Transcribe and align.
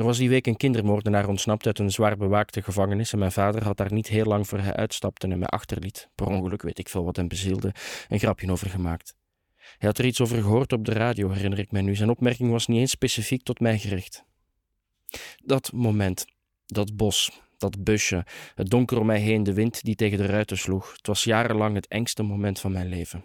Er 0.00 0.06
was 0.06 0.18
die 0.18 0.28
week 0.28 0.46
een 0.46 0.56
kindermoordenaar 0.56 1.28
ontsnapt 1.28 1.66
uit 1.66 1.78
een 1.78 1.90
zwaar 1.90 2.16
bewaakte 2.16 2.62
gevangenis 2.62 3.12
en 3.12 3.18
mijn 3.18 3.32
vader 3.32 3.64
had 3.64 3.76
daar 3.76 3.92
niet 3.92 4.06
heel 4.06 4.24
lang 4.24 4.48
voor 4.48 4.58
hij 4.58 4.72
uitstapte 4.72 5.28
en 5.28 5.38
mij 5.38 5.48
achterliet. 5.48 6.08
Per 6.14 6.26
ongeluk 6.26 6.62
weet 6.62 6.78
ik 6.78 6.88
veel 6.88 7.04
wat 7.04 7.16
hem 7.16 7.28
bezielde, 7.28 7.74
een 8.08 8.18
grapje 8.18 8.50
over 8.50 8.70
gemaakt. 8.70 9.14
Hij 9.56 9.88
had 9.88 9.98
er 9.98 10.04
iets 10.04 10.20
over 10.20 10.42
gehoord 10.42 10.72
op 10.72 10.84
de 10.84 10.92
radio, 10.92 11.30
herinner 11.30 11.58
ik 11.58 11.70
mij 11.70 11.82
nu. 11.82 11.96
Zijn 11.96 12.10
opmerking 12.10 12.50
was 12.50 12.66
niet 12.66 12.78
eens 12.78 12.90
specifiek 12.90 13.42
tot 13.42 13.60
mij 13.60 13.78
gericht. 13.78 14.24
Dat 15.44 15.72
moment, 15.72 16.26
dat 16.66 16.96
bos, 16.96 17.40
dat 17.58 17.84
busje, 17.84 18.26
het 18.54 18.70
donker 18.70 18.98
om 18.98 19.06
mij 19.06 19.20
heen, 19.20 19.42
de 19.42 19.54
wind 19.54 19.82
die 19.82 19.94
tegen 19.94 20.18
de 20.18 20.26
ruiten 20.26 20.58
sloeg, 20.58 20.92
het 20.92 21.06
was 21.06 21.24
jarenlang 21.24 21.74
het 21.74 21.88
engste 21.88 22.22
moment 22.22 22.60
van 22.60 22.72
mijn 22.72 22.88
leven. 22.88 23.24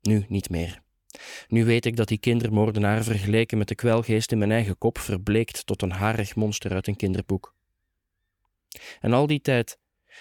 Nu 0.00 0.24
niet 0.28 0.50
meer. 0.50 0.86
Nu 1.48 1.64
weet 1.64 1.86
ik 1.86 1.96
dat 1.96 2.08
die 2.08 2.18
kindermoordenaar 2.18 3.04
vergeleken 3.04 3.58
met 3.58 3.68
de 3.68 3.74
kwelgeest 3.74 4.32
in 4.32 4.38
mijn 4.38 4.50
eigen 4.50 4.78
kop 4.78 4.98
verbleekt 4.98 5.66
tot 5.66 5.82
een 5.82 5.92
harig 5.92 6.36
monster 6.36 6.72
uit 6.72 6.86
een 6.86 6.96
kinderboek. 6.96 7.54
En 9.00 9.12
al 9.12 9.26
die 9.26 9.40
tijd 9.40 9.78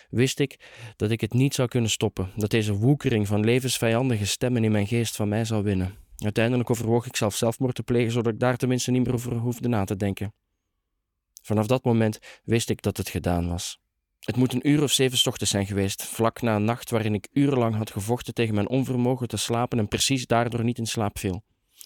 wist 0.09 0.39
ik 0.39 0.59
dat 0.95 1.11
ik 1.11 1.21
het 1.21 1.33
niet 1.33 1.53
zou 1.53 1.67
kunnen 1.67 1.89
stoppen, 1.89 2.31
dat 2.35 2.49
deze 2.49 2.73
woekering 2.73 3.27
van 3.27 3.45
levensvijandige 3.45 4.25
stemmen 4.25 4.63
in 4.63 4.71
mijn 4.71 4.87
geest 4.87 5.15
van 5.15 5.29
mij 5.29 5.45
zou 5.45 5.63
winnen. 5.63 5.95
Uiteindelijk 6.17 6.69
overwoog 6.69 7.05
ik 7.05 7.15
zelf 7.15 7.35
zelfmoord 7.35 7.75
te 7.75 7.83
plegen, 7.83 8.11
zodat 8.11 8.33
ik 8.33 8.39
daar 8.39 8.57
tenminste 8.57 8.91
niet 8.91 9.05
meer 9.05 9.13
over 9.13 9.33
hoefde 9.33 9.67
na 9.67 9.83
te 9.83 9.95
denken. 9.95 10.33
Vanaf 11.41 11.67
dat 11.67 11.83
moment 11.83 12.19
wist 12.43 12.69
ik 12.69 12.81
dat 12.81 12.97
het 12.97 13.09
gedaan 13.09 13.49
was. 13.49 13.79
Het 14.19 14.35
moet 14.35 14.53
een 14.53 14.69
uur 14.69 14.83
of 14.83 14.91
zeven 14.91 15.27
ochtends 15.27 15.51
zijn 15.51 15.65
geweest, 15.65 16.03
vlak 16.03 16.41
na 16.41 16.55
een 16.55 16.65
nacht 16.65 16.89
waarin 16.89 17.13
ik 17.13 17.27
urenlang 17.31 17.75
had 17.75 17.91
gevochten 17.91 18.33
tegen 18.33 18.55
mijn 18.55 18.69
onvermogen 18.69 19.27
te 19.27 19.37
slapen 19.37 19.79
en 19.79 19.87
precies 19.87 20.27
daardoor 20.27 20.63
niet 20.63 20.77
in 20.77 20.85
slaap 20.85 21.19
viel. 21.19 21.43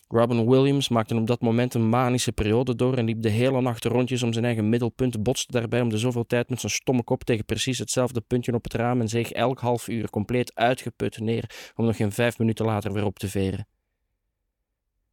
Robin 0.07 0.49
Williams 0.49 0.89
maakte 0.89 1.15
op 1.15 1.27
dat 1.27 1.41
moment 1.41 1.73
een 1.73 1.89
manische 1.89 2.31
periode 2.31 2.75
door 2.75 2.97
en 2.97 3.05
liep 3.05 3.21
de 3.21 3.29
hele 3.29 3.61
nacht 3.61 3.85
rondjes 3.85 4.23
om 4.23 4.33
zijn 4.33 4.45
eigen 4.45 4.69
middelpunt, 4.69 5.23
botste 5.23 5.51
daarbij 5.51 5.81
om 5.81 5.89
de 5.89 5.97
zoveel 5.97 6.25
tijd 6.25 6.49
met 6.49 6.59
zijn 6.59 6.71
stomme 6.71 7.03
kop 7.03 7.23
tegen 7.23 7.45
precies 7.45 7.79
hetzelfde 7.79 8.21
puntje 8.21 8.53
op 8.53 8.63
het 8.63 8.73
raam 8.73 9.01
en 9.01 9.07
zeeg 9.07 9.31
elk 9.31 9.59
half 9.59 9.87
uur 9.87 10.09
compleet 10.09 10.55
uitgeput 10.55 11.19
neer 11.19 11.71
om 11.75 11.85
nog 11.85 11.95
geen 11.95 12.11
vijf 12.11 12.37
minuten 12.37 12.65
later 12.65 12.93
weer 12.93 13.05
op 13.05 13.19
te 13.19 13.29
veren. 13.29 13.67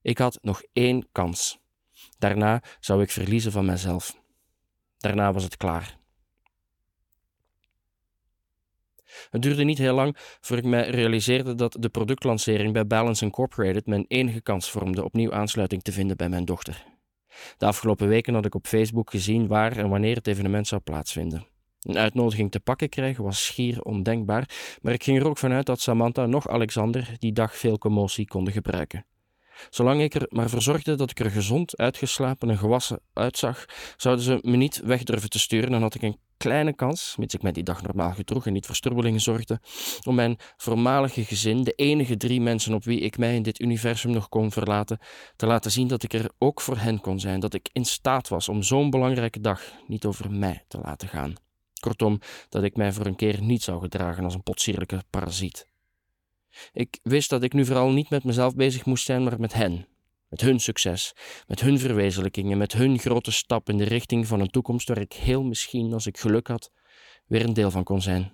Ik 0.03 0.19
had 0.19 0.39
nog 0.43 0.63
één 0.73 1.09
kans. 1.13 1.59
Daarna 2.19 2.63
zou 2.81 3.03
ik 3.03 3.11
verliezen 3.11 3.53
van 3.53 3.65
mezelf. 3.65 4.21
Daarna 4.99 5.33
was 5.33 5.45
het 5.45 5.57
klaar. 5.57 5.98
Het 9.31 9.43
duurde 9.43 9.65
niet 9.65 9.79
heel 9.79 9.95
lang 9.95 10.17
voor 10.41 10.57
ik 10.57 10.65
mij 10.65 10.91
realiseerde 10.91 11.55
dat 11.55 11.77
de 11.81 11.89
productlancering 11.89 12.73
bij 12.73 12.87
Balance 12.87 13.25
Incorporated 13.25 13.87
mijn 13.87 14.05
enige 14.09 14.41
kans 14.41 14.71
vormde 14.71 15.05
opnieuw 15.05 15.33
aansluiting 15.33 15.83
te 15.83 15.93
vinden 15.93 16.17
bij 16.17 16.29
mijn 16.29 16.45
dochter. 16.45 16.85
De 17.57 17.67
afgelopen 17.67 18.09
weken 18.09 18.35
had 18.35 18.45
ik 18.45 18.55
op 18.55 18.67
Facebook 18.67 19.11
gezien 19.11 19.47
waar 19.47 19.77
en 19.77 19.89
wanneer 19.89 20.17
het 20.17 20.27
evenement 20.27 20.67
zou 20.67 20.81
plaatsvinden. 20.81 21.47
Een 21.83 21.99
uitnodiging 21.99 22.51
te 22.51 22.61
pakken 22.61 22.89
krijgen 22.89 23.25
was 23.25 23.45
schier 23.45 23.83
ondenkbaar, 23.83 24.51
maar 24.83 24.93
ik 24.93 25.03
ging 25.03 25.19
er 25.19 25.29
ook 25.29 25.39
vanuit 25.39 25.67
dat 25.67 25.81
Samantha 25.81 26.27
nog 26.27 26.49
Alexander 26.49 27.17
die 27.19 27.33
dag 27.33 27.57
veel 27.57 27.79
commotie 27.79 28.27
konden 28.27 28.53
gebruiken. 28.53 29.05
Zolang 29.71 30.03
ik 30.03 30.15
er 30.15 30.27
maar 30.29 30.51
voor 30.51 30.63
zorgde 30.63 30.95
dat 30.95 31.11
ik 31.11 31.21
er 31.21 31.31
gezond, 31.31 31.77
uitgeslapen 31.77 32.51
en 32.51 32.59
gewassen 32.59 33.01
uitzag, 33.13 33.65
zouden 33.97 34.25
ze 34.25 34.39
me 34.43 34.57
niet 34.57 34.81
weg 34.85 35.03
durven 35.03 35.31
te 35.31 35.39
sturen 35.39 35.75
en 35.75 35.83
had 35.83 35.95
ik 35.95 36.03
een 36.03 36.19
kleine 36.37 36.73
kans, 36.73 37.15
mits 37.17 37.35
ik 37.35 37.43
mij 37.43 37.53
die 37.53 37.63
dag 37.63 37.83
normaal 37.83 38.13
gedroeg 38.13 38.47
en 38.47 38.53
niet 38.53 38.67
voor 38.67 38.75
strubbelingen 38.75 39.21
zorgde, 39.21 39.61
om 40.05 40.15
mijn 40.15 40.37
voormalige 40.57 41.25
gezin, 41.25 41.65
de 41.65 41.73
enige 41.73 42.17
drie 42.17 42.41
mensen 42.41 42.75
op 42.75 42.85
wie 42.85 43.01
ik 43.01 43.19
mij 43.19 43.35
in 43.35 43.43
dit 43.43 43.61
universum 43.61 44.11
nog 44.11 44.29
kon 44.29 44.53
verlaten, 44.53 44.99
te 45.37 45.47
laten 45.47 45.71
zien 45.71 45.89
dat 45.89 46.03
ik 46.03 46.13
er 46.13 46.31
ook 46.39 46.61
voor 46.61 46.79
hen 46.79 47.01
kon 47.01 47.21
zijn, 47.21 47.41
dat 47.41 47.55
ik 47.55 47.69
in 47.73 47.85
staat 47.85 48.29
was 48.29 48.49
om 48.49 48.63
zo'n 48.63 48.91
belangrijke 48.91 49.41
dag 49.41 49.63
niet 49.87 50.05
over 50.05 50.31
mij 50.31 50.65
te 50.69 50.79
laten 50.79 51.09
gaan. 51.09 51.35
Kortom, 51.81 52.21
dat 52.49 52.63
ik 52.63 52.77
mij 52.77 52.93
voor 52.93 53.07
een 53.07 53.17
keer 53.17 53.43
niet 53.43 53.63
zou 53.63 53.81
gedragen 53.81 54.25
als 54.25 54.35
een 54.35 54.43
potsierlijke 54.43 55.03
parasiet. 55.11 55.68
Ik 56.73 56.99
wist 57.03 57.31
dat 57.31 57.43
ik 57.43 57.53
nu 57.53 57.65
vooral 57.65 57.91
niet 57.91 58.11
met 58.11 58.25
mezelf 58.25 58.55
bezig 58.55 58.85
moest 58.85 59.05
zijn, 59.05 59.25
maar 59.25 59.41
met 59.41 59.53
hen. 59.53 59.87
Met 60.29 60.41
hun 60.41 60.61
succes, 60.61 61.13
met 61.47 61.61
hun 61.61 61.79
verwezenlijkingen, 61.79 62.59
met 62.59 62.73
hun 62.73 62.99
grote 62.99 63.33
stap 63.33 63.69
in 63.69 63.77
de 63.77 63.85
richting 63.85 64.27
van 64.27 64.41
een 64.41 64.51
toekomst 64.51 64.89
waar 64.89 64.99
ik 65.01 65.13
heel 65.13 65.43
misschien, 65.43 65.93
als 65.93 66.07
ik 66.07 66.19
geluk 66.19 66.47
had, 66.47 66.71
weer 67.27 67.45
een 67.45 67.53
deel 67.53 67.71
van 67.71 67.85
kon 67.85 68.03
zijn. 68.03 68.33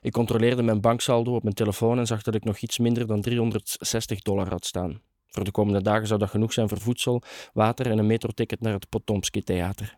Ik 0.00 0.12
controleerde 0.12 0.62
mijn 0.62 0.80
banksaldo 0.80 1.34
op 1.34 1.42
mijn 1.42 1.54
telefoon 1.54 1.98
en 1.98 2.06
zag 2.06 2.22
dat 2.22 2.34
ik 2.34 2.44
nog 2.44 2.58
iets 2.58 2.78
minder 2.78 3.06
dan 3.06 3.20
360 3.20 4.20
dollar 4.22 4.48
had 4.48 4.66
staan. 4.66 5.02
Voor 5.26 5.44
de 5.44 5.50
komende 5.50 5.82
dagen 5.82 6.06
zou 6.06 6.18
dat 6.18 6.30
genoeg 6.30 6.52
zijn 6.52 6.68
voor 6.68 6.80
voedsel, 6.80 7.22
water 7.52 7.90
en 7.90 7.98
een 7.98 8.06
metroticket 8.06 8.60
naar 8.60 8.72
het 8.72 8.88
Potomski 8.88 9.42
Theater. 9.42 9.96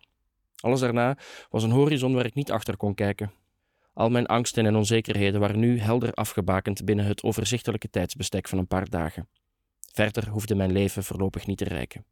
Alles 0.60 0.80
daarna 0.80 1.18
was 1.50 1.62
een 1.62 1.70
horizon 1.70 2.14
waar 2.14 2.26
ik 2.26 2.34
niet 2.34 2.50
achter 2.50 2.76
kon 2.76 2.94
kijken, 2.94 3.32
al 3.92 4.10
mijn 4.10 4.26
angsten 4.26 4.66
en 4.66 4.76
onzekerheden 4.76 5.40
waren 5.40 5.58
nu 5.58 5.78
helder 5.78 6.12
afgebakend 6.12 6.84
binnen 6.84 7.04
het 7.04 7.22
overzichtelijke 7.22 7.90
tijdsbestek 7.90 8.48
van 8.48 8.58
een 8.58 8.66
paar 8.66 8.88
dagen. 8.88 9.28
Verder 9.92 10.28
hoefde 10.28 10.54
mijn 10.54 10.72
leven 10.72 11.04
voorlopig 11.04 11.46
niet 11.46 11.58
te 11.58 11.64
reiken. 11.64 12.04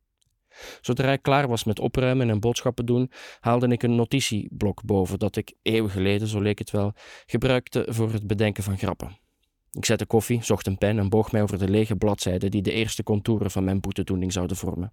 Zodra 0.80 1.12
ik 1.12 1.22
klaar 1.22 1.48
was 1.48 1.64
met 1.64 1.78
opruimen 1.78 2.30
en 2.30 2.41
boodschappen 2.41 2.86
doen, 2.86 3.10
haalde 3.41 3.68
ik 3.68 3.82
een 3.82 3.94
notitieblok 3.94 4.84
boven 4.84 5.18
dat 5.18 5.36
ik, 5.36 5.54
eeuwen 5.62 5.91
geleden, 5.91 6.28
zo 6.28 6.41
leek 6.41 6.58
het 6.58 6.70
wel, 6.70 6.92
gebruikte 7.26 7.86
voor 7.88 8.12
het 8.12 8.26
bedenken 8.26 8.62
van 8.62 8.78
grappen. 8.78 9.18
Ik 9.72 9.84
zette 9.84 10.06
koffie, 10.06 10.42
zocht 10.44 10.66
een 10.66 10.78
pen 10.78 10.98
en 10.98 11.08
boog 11.08 11.32
mij 11.32 11.42
over 11.42 11.58
de 11.58 11.68
lege 11.68 11.97
bladzijden 11.97 12.50
die 12.50 12.62
de 12.62 12.72
eerste 12.72 13.02
contouren 13.02 13.50
van 13.50 13.64
mijn 13.64 13.80
boetedoening 13.80 14.32
zouden 14.32 14.56
vormen. 14.56 14.92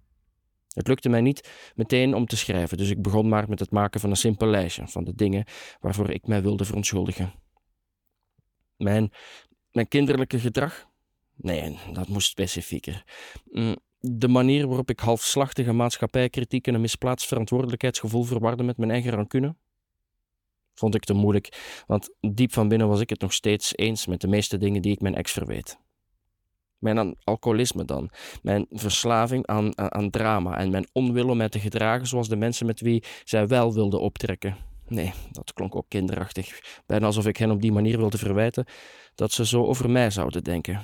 Het 0.68 0.88
lukte 0.88 1.08
mij 1.08 1.20
niet 1.20 1.72
meteen 1.74 2.14
om 2.14 2.26
te 2.26 2.36
schrijven, 2.36 2.76
dus 2.76 2.90
ik 2.90 3.02
begon 3.02 3.28
maar 3.28 3.48
met 3.48 3.58
het 3.58 3.70
maken 3.70 4.00
van 4.00 4.10
een 4.10 4.16
simpel 4.16 4.46
lijstje 4.46 4.88
van 4.88 5.04
de 5.04 5.14
dingen 5.14 5.44
waarvoor 5.80 6.10
ik 6.10 6.26
mij 6.26 6.42
wilde 6.42 6.64
verontschuldigen. 6.64 7.32
Mijn, 8.76 9.12
mijn 9.72 9.88
kinderlijke 9.88 10.38
gedrag? 10.38 10.86
Nee, 11.34 11.78
dat 11.92 12.08
moest 12.08 12.28
specifieker. 12.28 13.04
Mm, 13.44 13.76
de 14.00 14.28
manier 14.28 14.66
waarop 14.66 14.90
ik 14.90 15.00
halfslachtige 15.00 15.72
maatschappijkritiek 15.72 16.66
en 16.66 16.74
een 16.74 16.80
misplaatst 16.80 17.26
verantwoordelijkheidsgevoel 17.26 18.22
verwarde 18.22 18.62
met 18.62 18.76
mijn 18.76 18.90
eigen 18.90 19.10
rancune? 19.10 19.56
Vond 20.74 20.94
ik 20.94 21.04
te 21.04 21.14
moeilijk, 21.14 21.82
want 21.86 22.14
diep 22.20 22.52
van 22.52 22.68
binnen 22.68 22.88
was 22.88 23.00
ik 23.00 23.10
het 23.10 23.20
nog 23.20 23.32
steeds 23.32 23.76
eens 23.76 24.06
met 24.06 24.20
de 24.20 24.28
meeste 24.28 24.58
dingen 24.58 24.82
die 24.82 24.92
ik 24.92 25.00
mijn 25.00 25.14
ex 25.14 25.32
verweet. 25.32 25.78
Mijn 26.78 27.16
alcoholisme 27.24 27.84
dan, 27.84 28.10
mijn 28.42 28.66
verslaving 28.70 29.46
aan, 29.46 29.78
aan, 29.78 30.10
drama 30.10 30.58
en 30.58 30.70
mijn 30.70 30.88
onwil 30.92 31.28
om 31.28 31.36
mij 31.36 31.48
te 31.48 31.58
gedragen 31.58 32.06
zoals 32.06 32.28
de 32.28 32.36
mensen 32.36 32.66
met 32.66 32.80
wie 32.80 33.04
zij 33.24 33.46
wel 33.46 33.74
wilden 33.74 34.00
optrekken. 34.00 34.56
Nee, 34.88 35.12
dat 35.30 35.52
klonk 35.52 35.76
ook 35.76 35.88
kinderachtig, 35.88 36.80
bijna 36.86 37.06
alsof 37.06 37.26
ik 37.26 37.36
hen 37.36 37.50
op 37.50 37.60
die 37.60 37.72
manier 37.72 37.98
wilde 37.98 38.18
verwijten 38.18 38.66
dat 39.14 39.32
ze 39.32 39.46
zo 39.46 39.64
over 39.64 39.90
mij 39.90 40.10
zouden 40.10 40.44
denken. 40.44 40.80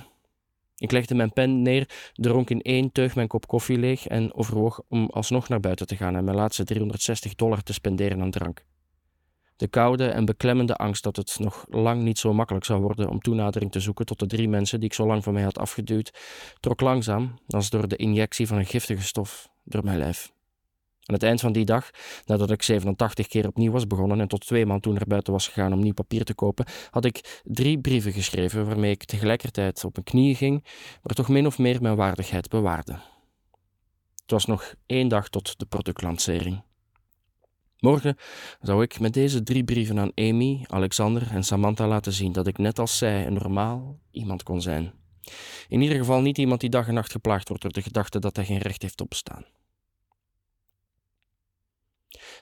Ik 0.77 0.93
legde 0.93 1.15
mijn 1.15 1.33
pen 1.33 1.63
neer, 1.63 2.11
dronk 2.13 2.51
in 2.51 2.63
één 2.63 2.93
teug 2.93 3.15
mijn 3.15 3.29
kop 3.29 3.47
koffie 3.47 3.79
leeg 3.79 4.07
en 4.07 4.35
overwoog 4.35 4.81
om 4.89 5.11
alsnog 5.11 5.49
naar 5.49 5.61
buiten 5.61 5.87
te 5.87 5.97
gaan 5.97 6.17
en 6.17 6.25
mijn 6.25 6.37
laatste 6.37 6.65
360 6.65 7.35
dollar 7.35 7.63
te 7.63 7.73
spenderen 7.73 8.21
aan 8.21 8.31
drank. 8.31 8.65
De 9.57 9.69
koude 9.69 10.07
en 10.07 10.25
beklemmende 10.25 10.77
angst 10.77 11.03
dat 11.03 11.17
het 11.17 11.39
nog 11.39 11.65
lang 11.69 12.03
niet 12.03 12.19
zo 12.19 12.33
makkelijk 12.33 12.65
zou 12.65 12.81
worden 12.81 13.09
om 13.09 13.21
toenadering 13.21 13.73
te 13.73 13.81
zoeken 13.81 14.07
tot 14.07 14.19
de 14.19 14.27
drie 14.27 14.49
mensen 14.49 14.81
die 14.81 14.89
ik 14.89 14.95
zo 14.95 15.07
lang 15.07 15.25
van 15.25 15.33
mij 15.33 15.43
had 15.43 15.59
afgeduwd, 15.59 16.13
trok 16.61 16.81
langzaam, 16.81 17.35
als 17.47 17.71
door 17.71 17.89
de 17.89 17.97
injectie 17.97 18.47
van 18.47 18.59
een 18.59 18.67
giftige 18.67 19.03
stof, 19.03 19.49
door 19.65 19.85
mijn 19.85 19.99
lijf. 19.99 20.33
Aan 21.07 21.15
het 21.15 21.23
eind 21.23 21.41
van 21.41 21.53
die 21.53 21.65
dag, 21.65 21.91
nadat 22.25 22.51
ik 22.51 22.63
87 22.63 23.27
keer 23.27 23.47
opnieuw 23.47 23.73
was 23.73 23.87
begonnen 23.87 24.21
en 24.21 24.29
tot 24.29 24.47
twee 24.47 24.67
maand 24.67 24.83
toen 24.83 24.95
naar 24.95 25.07
buiten 25.07 25.33
was 25.33 25.49
gegaan 25.49 25.73
om 25.73 25.81
nieuw 25.81 25.93
papier 25.93 26.25
te 26.25 26.35
kopen, 26.35 26.67
had 26.91 27.05
ik 27.05 27.41
drie 27.45 27.81
brieven 27.81 28.13
geschreven 28.13 28.67
waarmee 28.67 28.91
ik 28.91 29.05
tegelijkertijd 29.05 29.85
op 29.85 29.93
mijn 29.95 30.05
knieën 30.05 30.37
ging, 30.37 30.65
maar 31.03 31.15
toch 31.15 31.29
min 31.29 31.47
of 31.47 31.59
meer 31.59 31.83
mijn 31.83 31.97
waardigheid 31.97 32.49
bewaarde. 32.49 32.93
Het 34.23 34.31
was 34.31 34.45
nog 34.45 34.75
één 34.87 35.09
dag 35.09 35.29
tot 35.29 35.59
de 35.59 35.67
productlancering. 35.67 36.63
Morgen 37.85 38.17
zou 38.61 38.83
ik 38.83 39.01
met 39.01 39.13
deze 39.13 39.43
drie 39.43 39.65
brieven 39.65 39.99
aan 39.99 40.13
Amy, 40.15 40.65
Alexander 40.67 41.31
en 41.31 41.43
Samantha 41.43 41.87
laten 41.87 42.13
zien 42.13 42.33
dat 42.33 42.47
ik 42.47 42.59
net 42.59 42.79
als 42.79 42.99
zij 42.99 43.27
een 43.27 43.33
normaal 43.33 43.99
iemand 44.11 44.43
kon 44.43 44.63
zijn. 44.63 44.93
In 45.69 45.81
ieder 45.81 45.97
geval 45.97 46.21
niet 46.21 46.39
iemand 46.39 46.61
die 46.61 46.71
dag 46.71 46.89
en 46.89 46.95
nacht 46.95 47.13
geplaagd 47.13 47.49
wordt 47.49 47.63
door 47.63 47.73
de 47.73 47.83
gedachte 47.83 48.19
dat 48.19 48.37
hij 48.37 48.45
geen 48.45 48.59
recht 48.59 48.83
heeft 48.83 49.01
op 49.01 49.09
bestaan. 49.09 49.45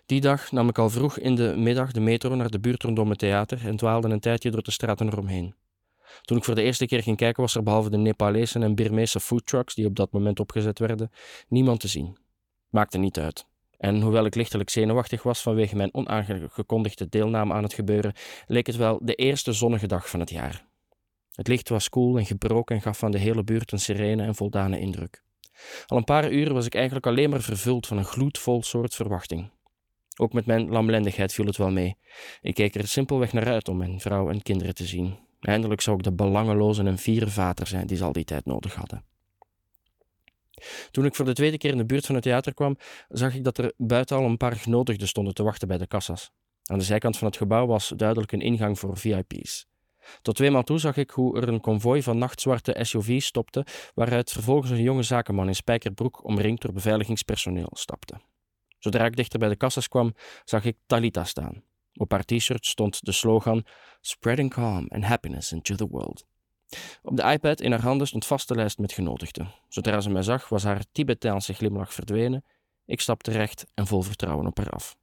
Die 0.06 0.20
dag 0.20 0.52
nam 0.52 0.68
ik 0.68 0.78
al 0.78 0.90
vroeg 0.90 1.18
in 1.18 1.34
de 1.34 1.54
middag 1.56 1.92
de 1.92 2.00
metro 2.00 2.34
naar 2.34 2.50
de 2.50 2.60
buurt 2.60 2.82
rondom 2.82 3.10
het 3.10 3.18
theater 3.18 3.66
en 3.66 3.76
dwaalde 3.76 4.08
een 4.08 4.20
tijdje 4.20 4.50
door 4.50 4.62
de 4.62 4.70
straten 4.70 5.06
eromheen. 5.06 5.54
Toen 6.22 6.36
ik 6.36 6.44
voor 6.44 6.54
de 6.54 6.62
eerste 6.62 6.86
keer 6.86 7.02
ging 7.02 7.16
kijken, 7.16 7.42
was 7.42 7.54
er 7.54 7.62
behalve 7.62 7.90
de 7.90 7.96
Nepalese 7.96 8.58
en 8.58 8.74
Birmeese 8.74 9.20
foodtrucks 9.20 9.74
die 9.74 9.86
op 9.86 9.96
dat 9.96 10.12
moment 10.12 10.40
opgezet 10.40 10.78
werden, 10.78 11.10
niemand 11.48 11.80
te 11.80 11.88
zien. 11.88 12.16
Maakte 12.68 12.98
niet 12.98 13.18
uit. 13.18 13.50
En 13.82 14.00
hoewel 14.00 14.24
ik 14.24 14.34
lichtelijk 14.34 14.70
zenuwachtig 14.70 15.22
was 15.22 15.42
vanwege 15.42 15.76
mijn 15.76 15.94
onaangekondigde 15.94 17.08
deelname 17.08 17.54
aan 17.54 17.62
het 17.62 17.74
gebeuren, 17.74 18.12
leek 18.46 18.66
het 18.66 18.76
wel 18.76 19.00
de 19.02 19.14
eerste 19.14 19.52
zonnige 19.52 19.86
dag 19.86 20.08
van 20.08 20.20
het 20.20 20.30
jaar. 20.30 20.66
Het 21.32 21.48
licht 21.48 21.68
was 21.68 21.88
koel 21.88 22.18
en 22.18 22.26
gebroken 22.26 22.76
en 22.76 22.82
gaf 22.82 22.98
van 22.98 23.10
de 23.10 23.18
hele 23.18 23.44
buurt 23.44 23.72
een 23.72 23.78
serene 23.78 24.22
en 24.22 24.34
voldane 24.34 24.80
indruk. 24.80 25.22
Al 25.86 25.96
een 25.96 26.04
paar 26.04 26.32
uur 26.32 26.52
was 26.52 26.66
ik 26.66 26.74
eigenlijk 26.74 27.06
alleen 27.06 27.30
maar 27.30 27.40
vervuld 27.40 27.86
van 27.86 27.98
een 27.98 28.04
gloedvol 28.04 28.62
soort 28.62 28.94
verwachting. 28.94 29.50
Ook 30.16 30.32
met 30.32 30.46
mijn 30.46 30.68
lamlendigheid 30.68 31.32
viel 31.32 31.46
het 31.46 31.56
wel 31.56 31.70
mee. 31.70 31.96
Ik 32.40 32.54
keek 32.54 32.74
er 32.74 32.88
simpelweg 32.88 33.32
naar 33.32 33.46
uit 33.46 33.68
om 33.68 33.76
mijn 33.76 34.00
vrouw 34.00 34.30
en 34.30 34.42
kinderen 34.42 34.74
te 34.74 34.86
zien. 34.86 35.18
Eindelijk 35.40 35.80
zou 35.80 35.96
ik 35.96 36.02
de 36.02 36.12
belangeloze 36.12 36.82
en 36.82 36.98
fiere 36.98 37.28
vader 37.28 37.66
zijn 37.66 37.86
die 37.86 37.96
ze 37.96 38.04
al 38.04 38.12
die 38.12 38.24
tijd 38.24 38.44
nodig 38.44 38.74
hadden. 38.74 39.11
Toen 40.90 41.04
ik 41.04 41.14
voor 41.14 41.24
de 41.24 41.32
tweede 41.32 41.58
keer 41.58 41.70
in 41.70 41.76
de 41.76 41.86
buurt 41.86 42.06
van 42.06 42.14
het 42.14 42.24
theater 42.24 42.54
kwam, 42.54 42.76
zag 43.08 43.34
ik 43.34 43.44
dat 43.44 43.58
er 43.58 43.72
buiten 43.76 44.16
al 44.16 44.24
een 44.24 44.36
paar 44.36 44.56
genodigden 44.56 45.08
stonden 45.08 45.34
te 45.34 45.42
wachten 45.42 45.68
bij 45.68 45.78
de 45.78 45.86
kassas. 45.86 46.30
Aan 46.64 46.78
de 46.78 46.84
zijkant 46.84 47.18
van 47.18 47.26
het 47.26 47.36
gebouw 47.36 47.66
was 47.66 47.92
duidelijk 47.96 48.32
een 48.32 48.40
ingang 48.40 48.78
voor 48.78 48.96
VIP's. 48.96 49.66
Tot 50.22 50.34
tweemaal 50.34 50.62
toe 50.62 50.78
zag 50.78 50.96
ik 50.96 51.10
hoe 51.10 51.40
er 51.40 51.48
een 51.48 51.60
konvooi 51.60 52.02
van 52.02 52.18
nachtzwarte 52.18 52.76
SUV's 52.80 53.26
stopte, 53.26 53.66
waaruit 53.94 54.32
vervolgens 54.32 54.70
een 54.70 54.82
jonge 54.82 55.02
zakenman 55.02 55.46
in 55.46 55.54
spijkerbroek 55.54 56.24
omringd 56.24 56.62
door 56.62 56.72
beveiligingspersoneel 56.72 57.70
stapte. 57.72 58.20
Zodra 58.78 59.04
ik 59.04 59.16
dichter 59.16 59.38
bij 59.38 59.48
de 59.48 59.56
kassas 59.56 59.88
kwam, 59.88 60.14
zag 60.44 60.64
ik 60.64 60.76
Talita 60.86 61.24
staan. 61.24 61.62
Op 61.94 62.10
haar 62.10 62.24
t-shirt 62.24 62.66
stond 62.66 63.04
de 63.04 63.12
slogan 63.12 63.64
Spreading 64.00 64.50
calm 64.50 64.86
and 64.88 65.04
happiness 65.04 65.52
into 65.52 65.74
the 65.74 65.88
world. 65.88 66.26
Op 67.02 67.16
de 67.16 67.22
iPad 67.22 67.60
in 67.60 67.70
haar 67.70 67.82
handen 67.82 68.06
stond 68.06 68.26
vaste 68.26 68.54
lijst 68.54 68.78
met 68.78 68.92
genodigden. 68.92 69.50
Zodra 69.68 70.00
ze 70.00 70.10
mij 70.10 70.22
zag, 70.22 70.48
was 70.48 70.62
haar 70.62 70.84
Tibetaanse 70.92 71.52
glimlach 71.52 71.94
verdwenen. 71.94 72.44
Ik 72.86 73.00
stapte 73.00 73.30
recht 73.30 73.66
en 73.74 73.86
vol 73.86 74.02
vertrouwen 74.02 74.46
op 74.46 74.58
haar 74.58 74.70
af. 74.70 74.96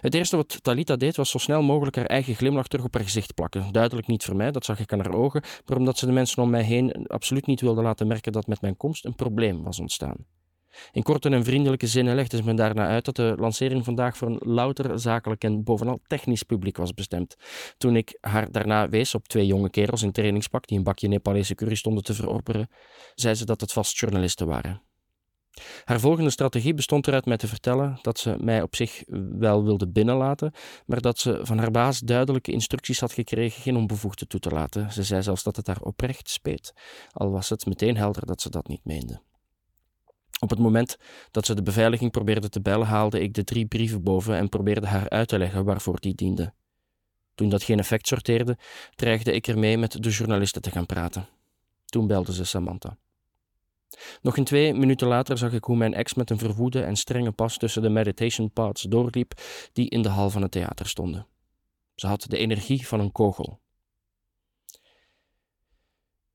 Het 0.00 0.14
eerste 0.14 0.36
wat 0.36 0.62
Talita 0.62 0.96
deed 0.96 1.16
was 1.16 1.30
zo 1.30 1.38
snel 1.38 1.62
mogelijk 1.62 1.96
haar 1.96 2.06
eigen 2.06 2.34
glimlach 2.34 2.66
terug 2.66 2.84
op 2.84 2.94
haar 2.94 3.02
gezicht 3.02 3.34
plakken. 3.34 3.72
Duidelijk 3.72 4.06
niet 4.06 4.24
voor 4.24 4.36
mij, 4.36 4.50
dat 4.50 4.64
zag 4.64 4.78
ik 4.78 4.92
aan 4.92 4.98
haar 4.98 5.14
ogen, 5.14 5.42
maar 5.66 5.76
omdat 5.76 5.98
ze 5.98 6.06
de 6.06 6.12
mensen 6.12 6.42
om 6.42 6.50
mij 6.50 6.62
heen 6.62 7.06
absoluut 7.06 7.46
niet 7.46 7.60
wilde 7.60 7.82
laten 7.82 8.06
merken 8.06 8.32
dat 8.32 8.46
met 8.46 8.60
mijn 8.60 8.76
komst 8.76 9.04
een 9.04 9.14
probleem 9.14 9.62
was 9.62 9.78
ontstaan. 9.78 10.26
In 10.92 11.02
korte 11.02 11.28
en 11.28 11.44
vriendelijke 11.44 11.86
zinnen 11.86 12.14
legde 12.14 12.36
ze 12.36 12.44
me 12.44 12.54
daarna 12.54 12.86
uit 12.86 13.04
dat 13.04 13.16
de 13.16 13.34
lancering 13.38 13.84
vandaag 13.84 14.16
voor 14.16 14.28
een 14.28 14.40
louter 14.40 14.98
zakelijk 14.98 15.44
en 15.44 15.64
bovenal 15.64 16.00
technisch 16.06 16.42
publiek 16.42 16.76
was 16.76 16.94
bestemd. 16.94 17.36
Toen 17.78 17.96
ik 17.96 18.18
haar 18.20 18.50
daarna 18.52 18.88
wees 18.88 19.14
op 19.14 19.28
twee 19.28 19.46
jonge 19.46 19.70
kerels 19.70 20.02
in 20.02 20.12
trainingspak 20.12 20.66
die 20.66 20.78
een 20.78 20.84
bakje 20.84 21.08
Nepalese 21.08 21.54
curry 21.54 21.74
stonden 21.74 22.04
te 22.04 22.14
verorberen, 22.14 22.68
zei 23.14 23.34
ze 23.34 23.44
dat 23.44 23.60
het 23.60 23.72
vast 23.72 23.98
journalisten 23.98 24.46
waren. 24.46 24.82
Haar 25.84 26.00
volgende 26.00 26.30
strategie 26.30 26.74
bestond 26.74 27.06
eruit 27.06 27.26
mij 27.26 27.36
te 27.36 27.46
vertellen 27.46 27.98
dat 28.02 28.18
ze 28.18 28.36
mij 28.40 28.62
op 28.62 28.76
zich 28.76 29.02
wel 29.38 29.64
wilde 29.64 29.88
binnenlaten, 29.88 30.52
maar 30.86 31.00
dat 31.00 31.18
ze 31.18 31.40
van 31.42 31.58
haar 31.58 31.70
baas 31.70 32.00
duidelijke 32.00 32.52
instructies 32.52 33.00
had 33.00 33.12
gekregen 33.12 33.62
geen 33.62 33.76
onbevoegde 33.76 34.26
toe 34.26 34.40
te 34.40 34.50
laten. 34.50 34.92
Ze 34.92 35.02
zei 35.02 35.22
zelfs 35.22 35.42
dat 35.42 35.56
het 35.56 35.66
haar 35.66 35.80
oprecht 35.80 36.30
speet, 36.30 36.72
al 37.12 37.30
was 37.30 37.48
het 37.48 37.66
meteen 37.66 37.96
helder 37.96 38.26
dat 38.26 38.40
ze 38.40 38.50
dat 38.50 38.68
niet 38.68 38.84
meende. 38.84 39.20
Op 40.38 40.50
het 40.50 40.58
moment 40.58 40.96
dat 41.30 41.46
ze 41.46 41.54
de 41.54 41.62
beveiliging 41.62 42.10
probeerde 42.10 42.48
te 42.48 42.60
bellen, 42.60 42.86
haalde 42.86 43.20
ik 43.20 43.34
de 43.34 43.44
drie 43.44 43.66
brieven 43.66 44.02
boven 44.02 44.36
en 44.36 44.48
probeerde 44.48 44.86
haar 44.86 45.08
uit 45.08 45.28
te 45.28 45.38
leggen 45.38 45.64
waarvoor 45.64 46.00
die 46.00 46.14
dienden. 46.14 46.54
Toen 47.34 47.48
dat 47.48 47.62
geen 47.62 47.78
effect 47.78 48.06
sorteerde, 48.06 48.58
dreigde 48.94 49.32
ik 49.32 49.46
ermee 49.46 49.78
met 49.78 50.02
de 50.02 50.10
journalisten 50.10 50.62
te 50.62 50.70
gaan 50.70 50.86
praten. 50.86 51.28
Toen 51.84 52.06
belde 52.06 52.32
ze 52.32 52.44
Samantha. 52.44 52.96
Nog 54.22 54.36
een 54.36 54.44
twee 54.44 54.74
minuten 54.74 55.08
later 55.08 55.38
zag 55.38 55.52
ik 55.52 55.64
hoe 55.64 55.76
mijn 55.76 55.94
ex 55.94 56.14
met 56.14 56.30
een 56.30 56.38
verwoede 56.38 56.82
en 56.82 56.96
strenge 56.96 57.32
pas 57.32 57.58
tussen 57.58 57.82
de 57.82 57.88
meditation 57.88 58.50
pads 58.50 58.82
doorliep 58.82 59.40
die 59.72 59.88
in 59.88 60.02
de 60.02 60.08
hal 60.08 60.30
van 60.30 60.42
het 60.42 60.50
theater 60.50 60.88
stonden. 60.88 61.26
Ze 61.94 62.06
had 62.06 62.26
de 62.28 62.36
energie 62.36 62.86
van 62.86 63.00
een 63.00 63.12
kogel. 63.12 63.60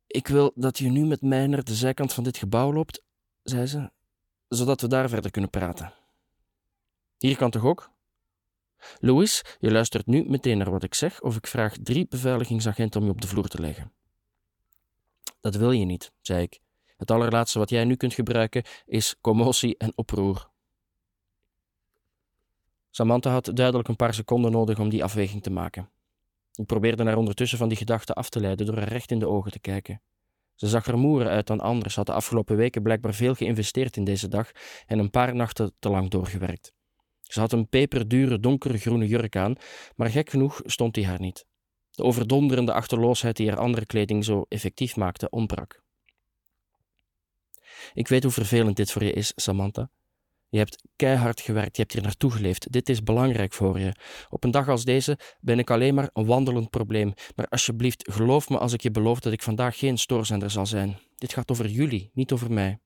Ik 0.08 0.28
wil 0.28 0.52
dat 0.56 0.78
je 0.78 0.90
nu 0.90 1.06
met 1.06 1.22
mij 1.22 1.48
naar 1.48 1.64
de 1.64 1.76
zijkant 1.76 2.14
van 2.14 2.24
dit 2.24 2.38
gebouw 2.38 2.74
loopt 2.74 3.02
zei 3.44 3.66
ze, 3.66 3.92
zodat 4.48 4.82
we 4.82 4.88
daar 4.88 5.10
verder 5.10 5.32
kunnen 5.32 5.50
praten. 5.50 5.94
Hier 7.18 7.38
kan 7.38 7.52
toch 7.52 7.66
ook? 7.66 7.90
Louis, 9.00 9.44
je 9.60 9.72
luistert 9.72 10.06
nu 10.06 10.24
meteen 10.28 10.58
naar 10.58 10.72
wat 10.72 10.84
ik 10.84 10.94
zeg, 10.94 11.22
of 11.22 11.36
ik 11.36 11.48
vraag 11.48 11.76
drie 11.84 12.08
beveiligingsagenten 12.08 13.00
om 13.00 13.06
je 13.06 13.12
op 13.12 13.22
de 13.22 13.28
vloer 13.28 13.48
te 13.48 13.62
leggen. 13.62 13.92
Dat 15.40 15.56
wil 15.56 15.72
je 15.72 15.86
niet, 15.86 16.12
zei 16.22 16.42
ik. 16.44 16.60
Het 16.98 17.12
allerlaatste 17.12 17.60
wat 17.60 17.70
jij 17.70 17.86
nu 17.86 17.96
kunt 17.96 18.14
gebruiken 18.14 18.64
is 18.86 19.16
commotie 19.22 19.78
en 19.78 19.92
oproer. 19.96 20.50
Samantha 22.90 23.32
had 23.32 23.52
duidelijk 23.54 23.88
een 23.88 23.96
paar 23.96 24.14
seconden 24.14 24.52
nodig 24.52 24.80
om 24.80 24.90
die 24.90 25.04
afweging 25.04 25.44
te 25.44 25.50
maken. 25.50 25.90
Ik 26.54 26.66
probeerde 26.66 27.04
haar 27.04 27.18
ondertussen 27.18 27.58
van 27.58 27.68
die 27.68 27.78
gedachte 27.78 28.14
af 28.14 28.30
te 28.30 28.40
leiden 28.40 28.66
door 28.66 28.78
haar 28.78 28.88
recht 28.88 29.12
in 29.12 29.20
de 29.20 29.28
ogen 29.28 29.52
te 29.52 29.60
kijken. 29.60 30.02
Ze 30.62 30.68
zag 30.68 30.88
er 30.88 30.98
moerer 30.98 31.28
uit 31.28 31.48
dan 31.48 31.60
anders, 31.60 31.96
had 31.96 32.06
de 32.06 32.12
afgelopen 32.14 32.56
weken 32.56 32.82
blijkbaar 32.82 33.14
veel 33.14 33.34
geïnvesteerd 33.34 33.98
in 33.98 34.04
deze 34.04 34.28
dag 34.28 34.52
en 34.86 35.00
een 35.00 35.10
paar 35.10 35.36
nachten 35.36 35.74
te 35.80 35.90
lang 35.90 36.10
doorgewerkt. 36.10 36.74
Ze 37.22 37.40
had 37.40 37.52
een 37.52 37.68
peperdure 37.68 38.40
donkere 38.40 38.78
groene 38.78 39.08
jurk 39.08 39.36
aan, 39.36 39.56
maar 39.96 40.10
gek 40.10 40.30
genoeg 40.30 40.62
stond 40.66 40.94
die 40.94 41.06
haar 41.06 41.20
niet. 41.20 41.46
De 41.92 42.04
overdonderende 42.04 42.74
achterloosheid 42.74 43.36
die 43.38 43.50
haar 43.50 43.60
andere 43.60 43.86
kleding 43.86 44.26
zo 44.26 44.46
effectief 44.50 44.96
maakte, 44.96 45.30
ontbrak. 45.30 45.82
Ik 47.94 48.08
weet 48.08 48.24
hoe 48.24 48.32
vervelend 48.32 48.76
dit 48.76 48.92
voor 48.92 49.04
je 49.04 49.14
is, 49.14 49.32
Samantha, 49.36 49.90
je 50.52 50.58
hebt 50.58 50.84
keihard 50.96 51.42
gewerkt, 51.42 51.76
je 51.76 51.82
hebt 51.82 51.94
hier 51.94 52.02
naartoe 52.02 52.32
geleefd. 52.32 52.72
Dit 52.72 52.90
is 52.90 53.04
belangrijk 53.04 53.54
voor 53.54 53.80
je. 53.80 53.96
Op 54.30 54.44
een 54.44 54.52
dag 54.52 54.68
als 54.68 54.84
deze 54.84 55.18
ben 55.40 55.60
ik 55.60 55.70
alleen 55.70 55.94
maar 55.94 56.10
een 56.14 56.26
wandelend 56.26 56.70
probleem. 56.70 57.14
Maar 57.36 57.48
alsjeblieft, 57.48 58.12
geloof 58.12 58.50
me 58.50 58.58
als 58.58 58.74
ik 58.74 58.82
je 58.82 58.92
beloof 58.92 59.20
dat 59.20 59.34
ik 59.34 59.44
vandaag 59.44 59.78
geen 59.78 59.98
stoorzender 59.98 60.52
zal 60.52 60.66
zijn. 60.66 61.00
Dit 61.16 61.34
gaat 61.34 61.52
over 61.52 61.68
jullie, 61.68 62.12
niet 62.14 62.32
over 62.32 62.52
mij. 62.52 62.80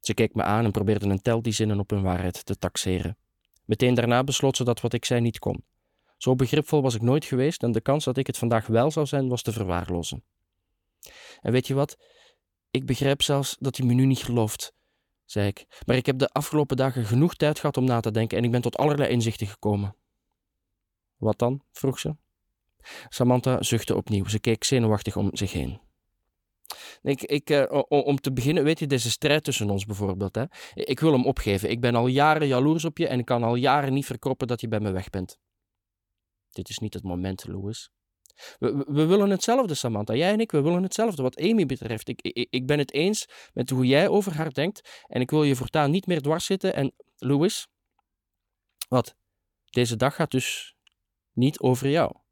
Ze 0.00 0.14
keek 0.14 0.34
me 0.34 0.42
aan 0.42 0.64
en 0.64 0.70
probeerde 0.70 1.06
een 1.06 1.22
tel 1.22 1.42
die 1.42 1.52
zinnen 1.52 1.78
op 1.78 1.90
hun 1.90 2.02
waarheid 2.02 2.46
te 2.46 2.56
taxeren. 2.56 3.16
Meteen 3.64 3.94
daarna 3.94 4.24
besloot 4.24 4.56
ze 4.56 4.64
dat 4.64 4.80
wat 4.80 4.92
ik 4.92 5.04
zei 5.04 5.20
niet 5.20 5.38
kon. 5.38 5.64
Zo 6.16 6.34
begripvol 6.34 6.82
was 6.82 6.94
ik 6.94 7.02
nooit 7.02 7.24
geweest 7.24 7.62
en 7.62 7.72
de 7.72 7.80
kans 7.80 8.04
dat 8.04 8.16
ik 8.16 8.26
het 8.26 8.38
vandaag 8.38 8.66
wel 8.66 8.90
zou 8.90 9.06
zijn 9.06 9.28
was 9.28 9.42
te 9.42 9.52
verwaarlozen. 9.52 10.24
En 11.40 11.52
weet 11.52 11.66
je 11.66 11.74
wat? 11.74 11.96
Ik 12.70 12.86
begrijp 12.86 13.22
zelfs 13.22 13.56
dat 13.60 13.76
je 13.76 13.84
me 13.84 13.92
nu 13.92 14.06
niet 14.06 14.24
gelooft 14.24 14.73
zei 15.24 15.46
ik. 15.46 15.82
Maar 15.86 15.96
ik 15.96 16.06
heb 16.06 16.18
de 16.18 16.28
afgelopen 16.28 16.76
dagen 16.76 17.04
genoeg 17.04 17.34
tijd 17.34 17.58
gehad 17.58 17.76
om 17.76 17.84
na 17.84 18.00
te 18.00 18.10
denken 18.10 18.38
en 18.38 18.44
ik 18.44 18.50
ben 18.50 18.60
tot 18.60 18.76
allerlei 18.76 19.10
inzichten 19.10 19.46
gekomen. 19.46 19.96
Wat 21.16 21.38
dan? 21.38 21.62
vroeg 21.72 21.98
ze. 21.98 22.16
Samantha 23.08 23.62
zuchtte 23.62 23.96
opnieuw. 23.96 24.24
Ze 24.24 24.38
keek 24.38 24.64
zenuwachtig 24.64 25.16
om 25.16 25.36
zich 25.36 25.52
heen. 25.52 25.80
Ik, 27.02 27.22
ik, 27.22 27.50
uh, 27.50 27.82
om 27.88 28.16
te 28.20 28.32
beginnen, 28.32 28.64
weet 28.64 28.78
je, 28.78 28.86
deze 28.86 29.10
strijd 29.10 29.44
tussen 29.44 29.70
ons 29.70 29.84
bijvoorbeeld. 29.84 30.34
Hè? 30.34 30.44
Ik 30.74 31.00
wil 31.00 31.12
hem 31.12 31.26
opgeven. 31.26 31.70
Ik 31.70 31.80
ben 31.80 31.94
al 31.94 32.06
jaren 32.06 32.46
jaloers 32.46 32.84
op 32.84 32.98
je 32.98 33.06
en 33.06 33.18
ik 33.18 33.24
kan 33.24 33.42
al 33.42 33.54
jaren 33.54 33.92
niet 33.92 34.06
verkroppen 34.06 34.46
dat 34.46 34.60
je 34.60 34.68
bij 34.68 34.80
me 34.80 34.90
weg 34.90 35.10
bent. 35.10 35.38
Dit 36.50 36.68
is 36.68 36.78
niet 36.78 36.94
het 36.94 37.02
moment, 37.02 37.46
Louis. 37.46 37.90
We, 38.58 39.04
willen 39.06 39.30
hetzelfde, 39.30 39.74
Samantha. 39.74 40.14
Jij 40.14 40.32
en 40.32 40.40
ik, 40.40 40.50
we 40.50 40.60
willen 40.60 40.82
hetzelfde. 40.82 41.22
Wat 41.22 41.40
Amy 41.40 41.66
betreft, 41.66 42.08
ik, 42.08 42.22
ik, 42.22 42.46
ik 42.50 42.66
ben 42.66 42.78
het 42.78 42.92
eens 42.92 43.26
met 43.52 43.70
hoe 43.70 43.86
jij 43.86 44.08
over 44.08 44.34
haar 44.34 44.52
denkt. 44.52 45.04
En 45.06 45.20
ik 45.20 45.30
wil 45.30 45.44
je 45.44 45.56
voortaan 45.56 45.90
niet 45.90 46.06
meer 46.06 46.20
dwars 46.20 46.44
zitten. 46.44 46.74
En 46.74 46.92
Louis, 47.16 47.66
wat? 48.88 49.14
Deze 49.70 49.96
dag 49.96 50.14
gaat 50.14 50.30
dus 50.30 50.74
niet 51.32 51.60
over 51.60 51.88
jou. 51.88 52.22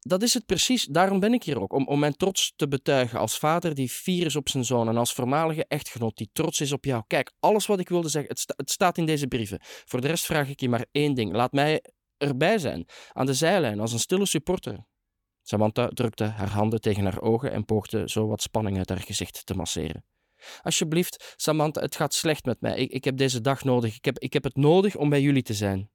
Dat 0.00 0.22
is 0.22 0.34
het 0.34 0.46
precies, 0.46 0.84
daarom 0.84 1.20
ben 1.20 1.32
ik 1.32 1.42
hier 1.42 1.60
ook. 1.60 1.72
Om, 1.72 1.86
om 1.86 1.98
mijn 1.98 2.16
trots 2.16 2.52
te 2.56 2.68
betuigen 2.68 3.18
als 3.18 3.38
vader 3.38 3.74
die 3.74 3.88
fier 3.88 4.26
is 4.26 4.36
op 4.36 4.48
zijn 4.48 4.64
zoon 4.64 4.88
en 4.88 4.96
als 4.96 5.12
voormalige 5.12 5.64
echtgenoot 5.68 6.16
die 6.16 6.30
trots 6.32 6.60
is 6.60 6.72
op 6.72 6.84
jou. 6.84 7.02
Kijk, 7.06 7.32
alles 7.40 7.66
wat 7.66 7.80
ik 7.80 7.88
wilde 7.88 8.08
zeggen, 8.08 8.36
het 8.56 8.70
staat 8.70 8.98
in 8.98 9.06
deze 9.06 9.26
brieven. 9.26 9.58
Voor 9.62 10.00
de 10.00 10.06
rest 10.06 10.24
vraag 10.24 10.48
ik 10.48 10.60
je 10.60 10.68
maar 10.68 10.86
één 10.92 11.14
ding. 11.14 11.32
Laat 11.32 11.52
mij 11.52 11.84
erbij 12.16 12.58
zijn, 12.58 12.86
aan 13.12 13.26
de 13.26 13.34
zijlijn, 13.34 13.80
als 13.80 13.92
een 13.92 13.98
stille 13.98 14.26
supporter. 14.26 14.86
Samantha 15.42 15.88
drukte 15.88 16.24
haar 16.24 16.50
handen 16.50 16.80
tegen 16.80 17.04
haar 17.04 17.20
ogen 17.20 17.52
en 17.52 17.64
poogde 17.64 18.08
zo 18.08 18.26
wat 18.26 18.42
spanning 18.42 18.78
uit 18.78 18.88
haar 18.88 19.00
gezicht 19.00 19.46
te 19.46 19.54
masseren. 19.54 20.04
Alsjeblieft, 20.62 21.34
Samantha, 21.36 21.80
het 21.80 21.96
gaat 21.96 22.14
slecht 22.14 22.44
met 22.44 22.60
mij. 22.60 22.76
Ik, 22.76 22.90
ik 22.90 23.04
heb 23.04 23.16
deze 23.16 23.40
dag 23.40 23.64
nodig. 23.64 23.96
Ik 23.96 24.04
heb, 24.04 24.18
ik 24.18 24.32
heb 24.32 24.44
het 24.44 24.56
nodig 24.56 24.96
om 24.96 25.08
bij 25.08 25.20
jullie 25.20 25.42
te 25.42 25.54
zijn. 25.54 25.90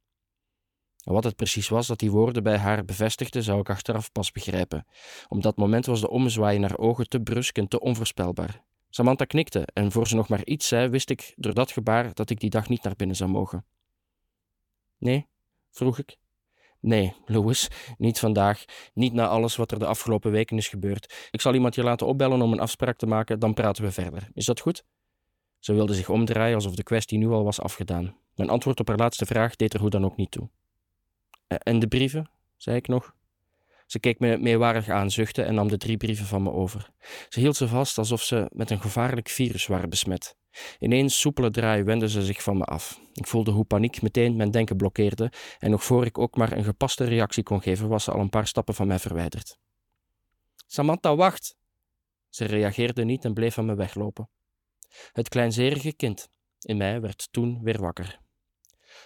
wat 1.04 1.24
het 1.24 1.36
precies 1.36 1.68
was 1.68 1.88
dat 1.88 2.00
die 2.00 2.12
woorden 2.12 2.44
bij 2.44 2.58
haar 2.58 2.86
bevestigden, 2.86 3.44
zou 3.44 3.60
ik 3.60 3.70
achteraf 3.70 4.12
pas 4.12 4.32
begrijpen. 4.32 4.86
Op 5.28 5.42
dat 5.42 5.58
moment 5.58 5.86
was 5.86 6.02
de 6.02 6.10
ommezwaai 6.10 6.56
in 6.56 6.62
haar 6.62 6.78
ogen 6.78 7.10
te 7.10 7.20
brusk 7.20 7.58
en 7.58 7.68
te 7.68 7.80
onvoorspelbaar. 7.80 8.64
Samantha 8.90 9.25
knikte 9.25 9.68
en 9.74 9.92
voor 9.92 10.08
ze 10.08 10.16
nog 10.16 10.28
maar 10.28 10.46
iets 10.46 10.68
zei, 10.68 10.90
wist 10.90 11.10
ik 11.10 11.34
door 11.36 11.54
dat 11.54 11.72
gebaar 11.72 12.14
dat 12.14 12.30
ik 12.30 12.40
die 12.40 12.50
dag 12.50 12.70
niet 12.70 12.84
naar 12.84 12.96
binnen 12.96 13.16
zou 13.16 13.30
mogen. 13.30 13.66
Nee? 14.98 15.28
vroeg 15.72 16.00
ik. 16.00 16.18
Nee, 16.86 17.13
Louis, 17.25 17.68
niet 17.98 18.20
vandaag. 18.20 18.65
Niet 18.94 19.13
na 19.13 19.27
alles 19.27 19.56
wat 19.56 19.72
er 19.72 19.80
de 19.80 19.86
afgelopen 19.86 20.32
weken 20.32 20.58
is 20.58 20.68
gebeurd. 20.68 21.27
Ik 21.32 21.42
zal 21.42 21.54
iemand 21.54 21.75
je 21.75 21.84
laten 21.84 22.08
opbellen 22.08 22.42
om 22.42 22.51
een 22.51 22.60
afspraak 22.60 22.98
te 22.98 23.06
maken, 23.06 23.39
dan 23.39 23.54
praten 23.54 23.84
we 23.84 23.92
verder. 23.92 24.30
Is 24.34 24.46
dat 24.46 24.60
goed? 24.60 24.84
Ze 25.60 25.74
wilde 25.74 25.94
zich 25.94 26.10
omdraaien 26.10 26.56
alsof 26.56 26.75
de 26.75 26.84
kwestie 26.84 27.18
nu 27.18 27.27
al 27.27 27.44
was 27.44 27.62
afgedaan. 27.62 28.15
Mijn 28.36 28.50
antwoord 28.50 28.80
op 28.80 28.88
haar 28.88 28.98
laatste 28.98 29.25
vraag 29.25 29.56
deed 29.56 29.74
er 29.74 29.80
hoe 29.80 29.89
dan 29.89 30.06
ook 30.06 30.15
niet 30.15 30.32
toe. 30.32 30.50
En 31.48 31.80
de 31.80 31.88
brieven? 31.88 32.30
zei 32.58 32.75
ik 32.77 32.88
nog. 32.88 33.15
Ze 33.86 34.00
keek 34.00 34.20
me 34.20 34.38
meewarig 34.38 34.89
aan, 34.89 35.12
zuchtte 35.12 35.42
en 35.42 35.56
nam 35.56 35.68
de 35.68 35.77
drie 35.77 35.98
brieven 35.98 36.25
van 36.25 36.44
me 36.44 36.51
over. 36.51 36.89
Ze 37.30 37.39
hield 37.39 37.56
ze 37.56 37.68
vast 37.68 37.98
alsof 37.98 38.22
ze 38.22 38.50
met 38.54 38.70
een 38.70 38.82
gevaarlijk 38.82 39.30
virus 39.30 39.68
waren 39.68 39.89
besmet. 39.89 40.36
In 40.80 40.92
één 40.92 41.10
soepele 41.10 41.52
draai 41.52 41.84
wendde 41.84 42.10
ze 42.10 42.26
zich 42.26 42.44
van 42.44 42.58
me 42.58 42.64
af. 42.64 43.00
Ik 43.14 43.28
voelde 43.28 43.52
hoe 43.52 43.66
paniek 43.66 44.02
meteen 44.02 44.36
mijn 44.36 44.52
denken 44.52 44.78
blokkeerde 44.78 45.32
en 45.60 45.72
nog 45.72 45.84
voor 45.84 46.06
ik 46.06 46.18
ook 46.18 46.38
maar 46.38 46.52
een 46.52 46.64
gepaste 46.64 47.04
reactie 47.04 47.44
kon 47.44 47.62
geven, 47.62 47.88
was 47.88 48.04
ze 48.04 48.12
al 48.12 48.20
een 48.20 48.30
paar 48.30 48.48
stappen 48.48 48.74
van 48.74 48.88
mij 48.88 49.00
verwijderd. 49.00 49.58
Samantha, 50.68 51.16
wacht! 51.16 51.56
Ze 52.30 52.46
reageerde 52.46 53.04
niet 53.04 53.26
en 53.26 53.34
bleef 53.34 53.54
van 53.54 53.66
me 53.66 53.76
weglopen. 53.76 54.30
Het 55.12 55.30
kleinzerige 55.30 55.94
kind 55.94 56.30
in 56.60 56.78
mij 56.78 57.02
werd 57.02 57.28
toen 57.32 57.60
weer 57.64 57.82
wakker. 57.82 58.20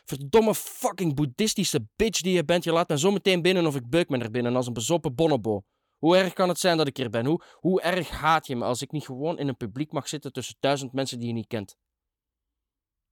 Verdomme 0.05 0.55
fucking 0.55 1.15
boeddhistische 1.15 1.87
bitch 1.95 2.21
die 2.21 2.33
je 2.33 2.45
bent, 2.45 2.63
je 2.63 2.71
laat 2.71 2.89
me 2.89 2.99
zo 2.99 3.11
meteen 3.11 3.41
binnen 3.41 3.65
of 3.65 3.75
ik 3.75 3.89
beuk 3.89 4.09
me 4.09 4.17
er 4.17 4.31
binnen 4.31 4.55
als 4.55 4.67
een 4.67 4.73
bezopen 4.73 5.15
bonobo. 5.15 5.63
Hoe 5.99 6.17
erg 6.17 6.33
kan 6.33 6.49
het 6.49 6.59
zijn 6.59 6.77
dat 6.77 6.87
ik 6.87 6.97
hier 6.97 7.09
ben? 7.09 7.41
Hoe, 7.53 7.81
erg 7.81 8.09
haat 8.09 8.47
je 8.47 8.55
me 8.55 8.65
als 8.65 8.81
ik 8.81 8.91
niet 8.91 9.05
gewoon 9.05 9.37
in 9.37 9.47
een 9.47 9.57
publiek 9.57 9.91
mag 9.91 10.07
zitten 10.07 10.33
tussen 10.33 10.55
duizend 10.59 10.93
mensen 10.93 11.19
die 11.19 11.27
je 11.27 11.33
niet 11.33 11.47
kent? 11.47 11.77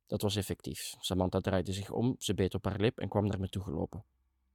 Dat 0.05 0.21
was 0.21 0.35
effectief. 0.35 0.95
Samantha 0.99 1.39
draaide 1.39 1.73
zich 1.73 1.91
om, 1.91 2.15
ze 2.17 2.33
beet 2.33 2.53
op 2.53 2.65
haar 2.65 2.79
lip 2.79 2.99
en 2.99 3.09
kwam 3.09 3.27
naar 3.27 3.39
me 3.39 3.49
toe 3.49 3.63
gelopen. 3.63 4.05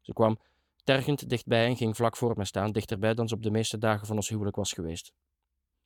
Ze 0.00 0.12
kwam 0.12 0.40
tergend 0.84 1.28
dichtbij 1.28 1.66
en 1.66 1.76
ging 1.76 1.96
vlak 1.96 2.16
voor 2.16 2.36
me 2.36 2.44
staan, 2.44 2.72
dichterbij 2.72 3.14
dan 3.14 3.28
ze 3.28 3.34
op 3.34 3.42
de 3.42 3.50
meeste 3.50 3.78
dagen 3.78 4.06
van 4.06 4.16
ons 4.16 4.28
huwelijk 4.28 4.56
was 4.56 4.72
geweest. 4.72 5.12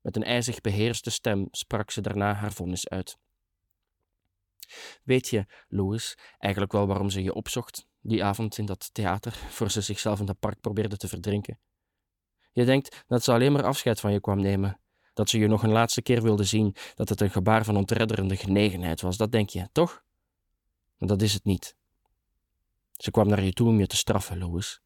Met 0.00 0.16
een 0.16 0.24
ijzig 0.24 0.60
beheerste 0.60 1.10
stem 1.10 1.48
sprak 1.50 1.90
ze 1.90 2.00
daarna 2.00 2.34
haar 2.34 2.52
vonnis 2.52 2.88
uit. 2.88 3.16
Weet 5.02 5.28
je, 5.28 5.46
Louis, 5.68 6.18
eigenlijk 6.38 6.72
wel 6.72 6.86
waarom 6.86 7.10
ze 7.10 7.22
je 7.22 7.34
opzocht 7.34 7.86
die 8.00 8.24
avond 8.24 8.58
in 8.58 8.66
dat 8.66 8.94
theater, 8.94 9.32
voor 9.32 9.70
ze 9.70 9.80
zichzelf 9.80 10.20
in 10.20 10.26
dat 10.26 10.38
park 10.38 10.60
probeerde 10.60 10.96
te 10.96 11.08
verdrinken? 11.08 11.58
Je 12.56 12.64
denkt 12.64 13.04
dat 13.06 13.24
ze 13.24 13.32
alleen 13.32 13.52
maar 13.52 13.64
afscheid 13.64 14.00
van 14.00 14.12
je 14.12 14.20
kwam 14.20 14.40
nemen, 14.40 14.80
dat 15.14 15.28
ze 15.28 15.38
je 15.38 15.46
nog 15.46 15.62
een 15.62 15.72
laatste 15.72 16.02
keer 16.02 16.22
wilde 16.22 16.44
zien, 16.44 16.76
dat 16.94 17.08
het 17.08 17.20
een 17.20 17.30
gebaar 17.30 17.64
van 17.64 17.76
ontredderende 17.76 18.36
genegenheid 18.36 19.00
was, 19.00 19.16
dat 19.16 19.32
denk 19.32 19.48
je, 19.48 19.68
toch? 19.72 20.02
Maar 20.98 21.08
dat 21.08 21.22
is 21.22 21.32
het 21.32 21.44
niet. 21.44 21.76
Ze 22.92 23.10
kwam 23.10 23.28
naar 23.28 23.42
je 23.42 23.52
toe 23.52 23.68
om 23.68 23.78
je 23.78 23.86
te 23.86 23.96
straffen, 23.96 24.38
Louis. 24.38 24.80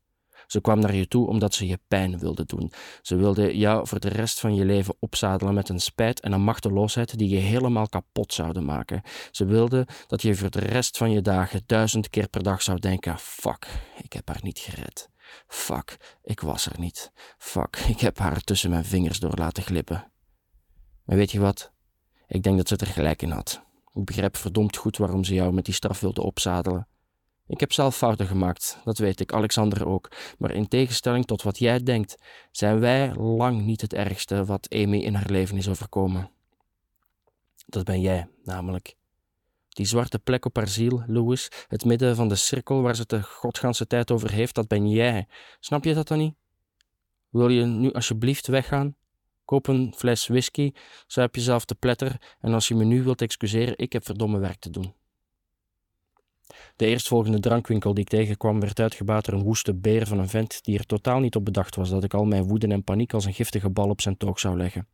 Ze 0.47 0.61
kwam 0.61 0.79
naar 0.81 0.95
je 0.95 1.09
toe 1.09 1.27
omdat 1.27 1.55
ze 1.55 1.67
je 1.67 1.79
pijn 1.89 2.19
wilde 2.19 2.45
doen. 2.45 2.73
Ze 3.03 3.17
wilde 3.17 3.57
jou 3.57 3.87
voor 3.87 4.01
de 4.01 4.09
rest 4.09 4.41
van 4.41 4.55
je 4.55 4.65
leven 4.65 4.97
opzadelen 4.99 5.55
met 5.55 5.69
een 5.69 5.81
spijt 5.81 6.21
en 6.21 6.33
een 6.33 6.43
machteloosheid 6.43 7.19
die 7.19 7.29
je 7.29 7.37
helemaal 7.37 7.89
kapot 7.89 8.33
zouden 8.33 8.65
maken. 8.65 9.03
Ze 9.31 9.45
wilde 9.45 9.87
dat 10.07 10.23
je 10.23 10.35
voor 10.35 10.51
de 10.51 10.61
rest 10.61 10.97
van 10.97 11.11
je 11.11 11.21
dagen 11.21 11.63
duizend 11.67 12.09
keer 12.09 12.29
per 12.29 12.43
dag 12.43 12.63
zou 12.63 12.79
denken: 12.79 13.19
fuck, 13.19 13.67
ik 14.03 14.13
heb 14.13 14.29
haar 14.29 14.41
niet 14.43 14.59
gered. 14.59 15.11
Fuck, 15.47 16.19
ik 16.23 16.41
was 16.41 16.67
er 16.67 16.81
niet. 16.81 17.13
Fuck, 17.39 17.77
ik 17.95 18.01
heb 18.01 18.19
haar 18.19 18.41
tussen 18.41 18.71
mijn 18.71 18.85
vingers 18.85 19.21
door 19.21 19.35
laten 19.35 19.63
glippen. 19.63 20.13
Maar 21.05 21.17
weet 21.17 21.31
je 21.31 21.41
wat? 21.41 21.73
Ik 22.27 22.43
denk 22.43 22.57
dat 22.57 22.69
ze 22.69 22.77
er 22.77 22.87
gelijk 22.87 23.23
in 23.23 23.31
had. 23.31 23.63
Ik 23.95 24.05
begrijp 24.05 24.37
verdomd 24.37 24.77
goed 24.77 24.97
waarom 24.97 25.25
ze 25.25 25.35
jou 25.35 25.53
met 25.53 25.65
die 25.65 25.75
straf 25.75 26.01
wilde 26.01 26.23
opzadelen. 26.23 26.89
Ik 27.47 27.61
heb 27.61 27.73
zelf 27.73 27.97
fouten 27.97 28.27
gemaakt, 28.27 28.79
dat 28.85 28.99
weet 28.99 29.21
ik, 29.21 29.33
Alexander 29.33 29.87
ook. 29.87 30.09
Maar 30.39 30.51
in 30.51 30.69
tegenstelling 30.69 31.27
tot 31.27 31.43
wat 31.43 31.59
jij 31.59 31.83
denkt, 31.83 32.17
zijn 32.51 32.81
wij 32.81 33.15
lang 33.15 33.63
niet 33.63 33.81
het 33.81 33.93
ergste 33.93 34.45
wat 34.45 34.75
Amy 34.75 34.99
in 34.99 35.15
haar 35.15 35.31
leven 35.31 35.57
is 35.57 35.69
overkomen. 35.69 36.31
Dat 37.67 37.85
ben 37.85 38.01
jij, 38.01 38.29
namelijk. 38.45 38.97
Die 39.71 39.87
zwarte 39.87 40.19
plek 40.19 40.45
op 40.45 40.57
haar 40.57 40.69
ziel, 40.69 41.03
Louis, 41.07 41.49
het 41.69 41.85
midden 41.85 42.17
van 42.17 42.29
de 42.29 42.35
cirkel 42.35 42.83
waar 42.83 42.95
ze 42.95 43.01
het 43.01 43.11
de 43.11 43.23
godganse 43.23 43.87
tijd 43.87 44.11
over 44.11 44.31
heeft, 44.31 44.55
dat 44.55 44.69
ben 44.69 44.91
jij. 44.91 45.27
Snap 45.61 45.85
je 45.85 45.95
dat 45.95 46.09
dan 46.09 46.19
niet? 46.19 46.35
Wil 47.29 47.49
je 47.49 47.65
nu 47.65 47.93
alsjeblieft 47.93 48.47
weggaan? 48.47 48.95
Koop 49.45 49.67
een 49.67 49.95
fles 49.97 50.27
whisky, 50.27 50.73
zuip 51.07 51.35
jezelf 51.35 51.65
te 51.65 51.75
pletter 51.75 52.37
en 52.41 52.55
als 52.55 52.69
je 52.69 52.75
me 52.75 52.85
nu 52.85 53.03
wilt 53.03 53.23
excuseren, 53.23 53.79
ik 53.79 53.93
heb 53.93 54.05
verdomme 54.05 54.39
werk 54.39 54.59
te 54.59 54.71
doen. 54.71 54.95
De 56.77 56.87
eerstvolgende 56.87 57.41
drankwinkel 57.41 57.95
die 57.95 58.03
ik 58.03 58.09
tegenkwam 58.09 58.61
werd 58.61 58.81
uitgebaat 58.81 59.25
door 59.25 59.35
een 59.35 59.45
woeste 59.45 59.75
beer 59.75 60.07
van 60.07 60.19
een 60.19 60.29
vent 60.29 60.65
die 60.65 60.79
er 60.79 60.87
totaal 60.87 61.21
niet 61.21 61.37
op 61.37 61.45
bedacht 61.45 61.77
was 61.77 61.91
dat 61.91 62.05
ik 62.05 62.15
al 62.15 62.25
mijn 62.25 62.43
woede 62.43 62.67
en 62.67 62.85
paniek 62.85 63.13
als 63.13 63.25
een 63.25 63.35
giftige 63.35 63.71
bal 63.71 63.89
op 63.89 64.01
zijn 64.01 64.17
toog 64.17 64.39
zou 64.39 64.57
leggen. 64.57 64.87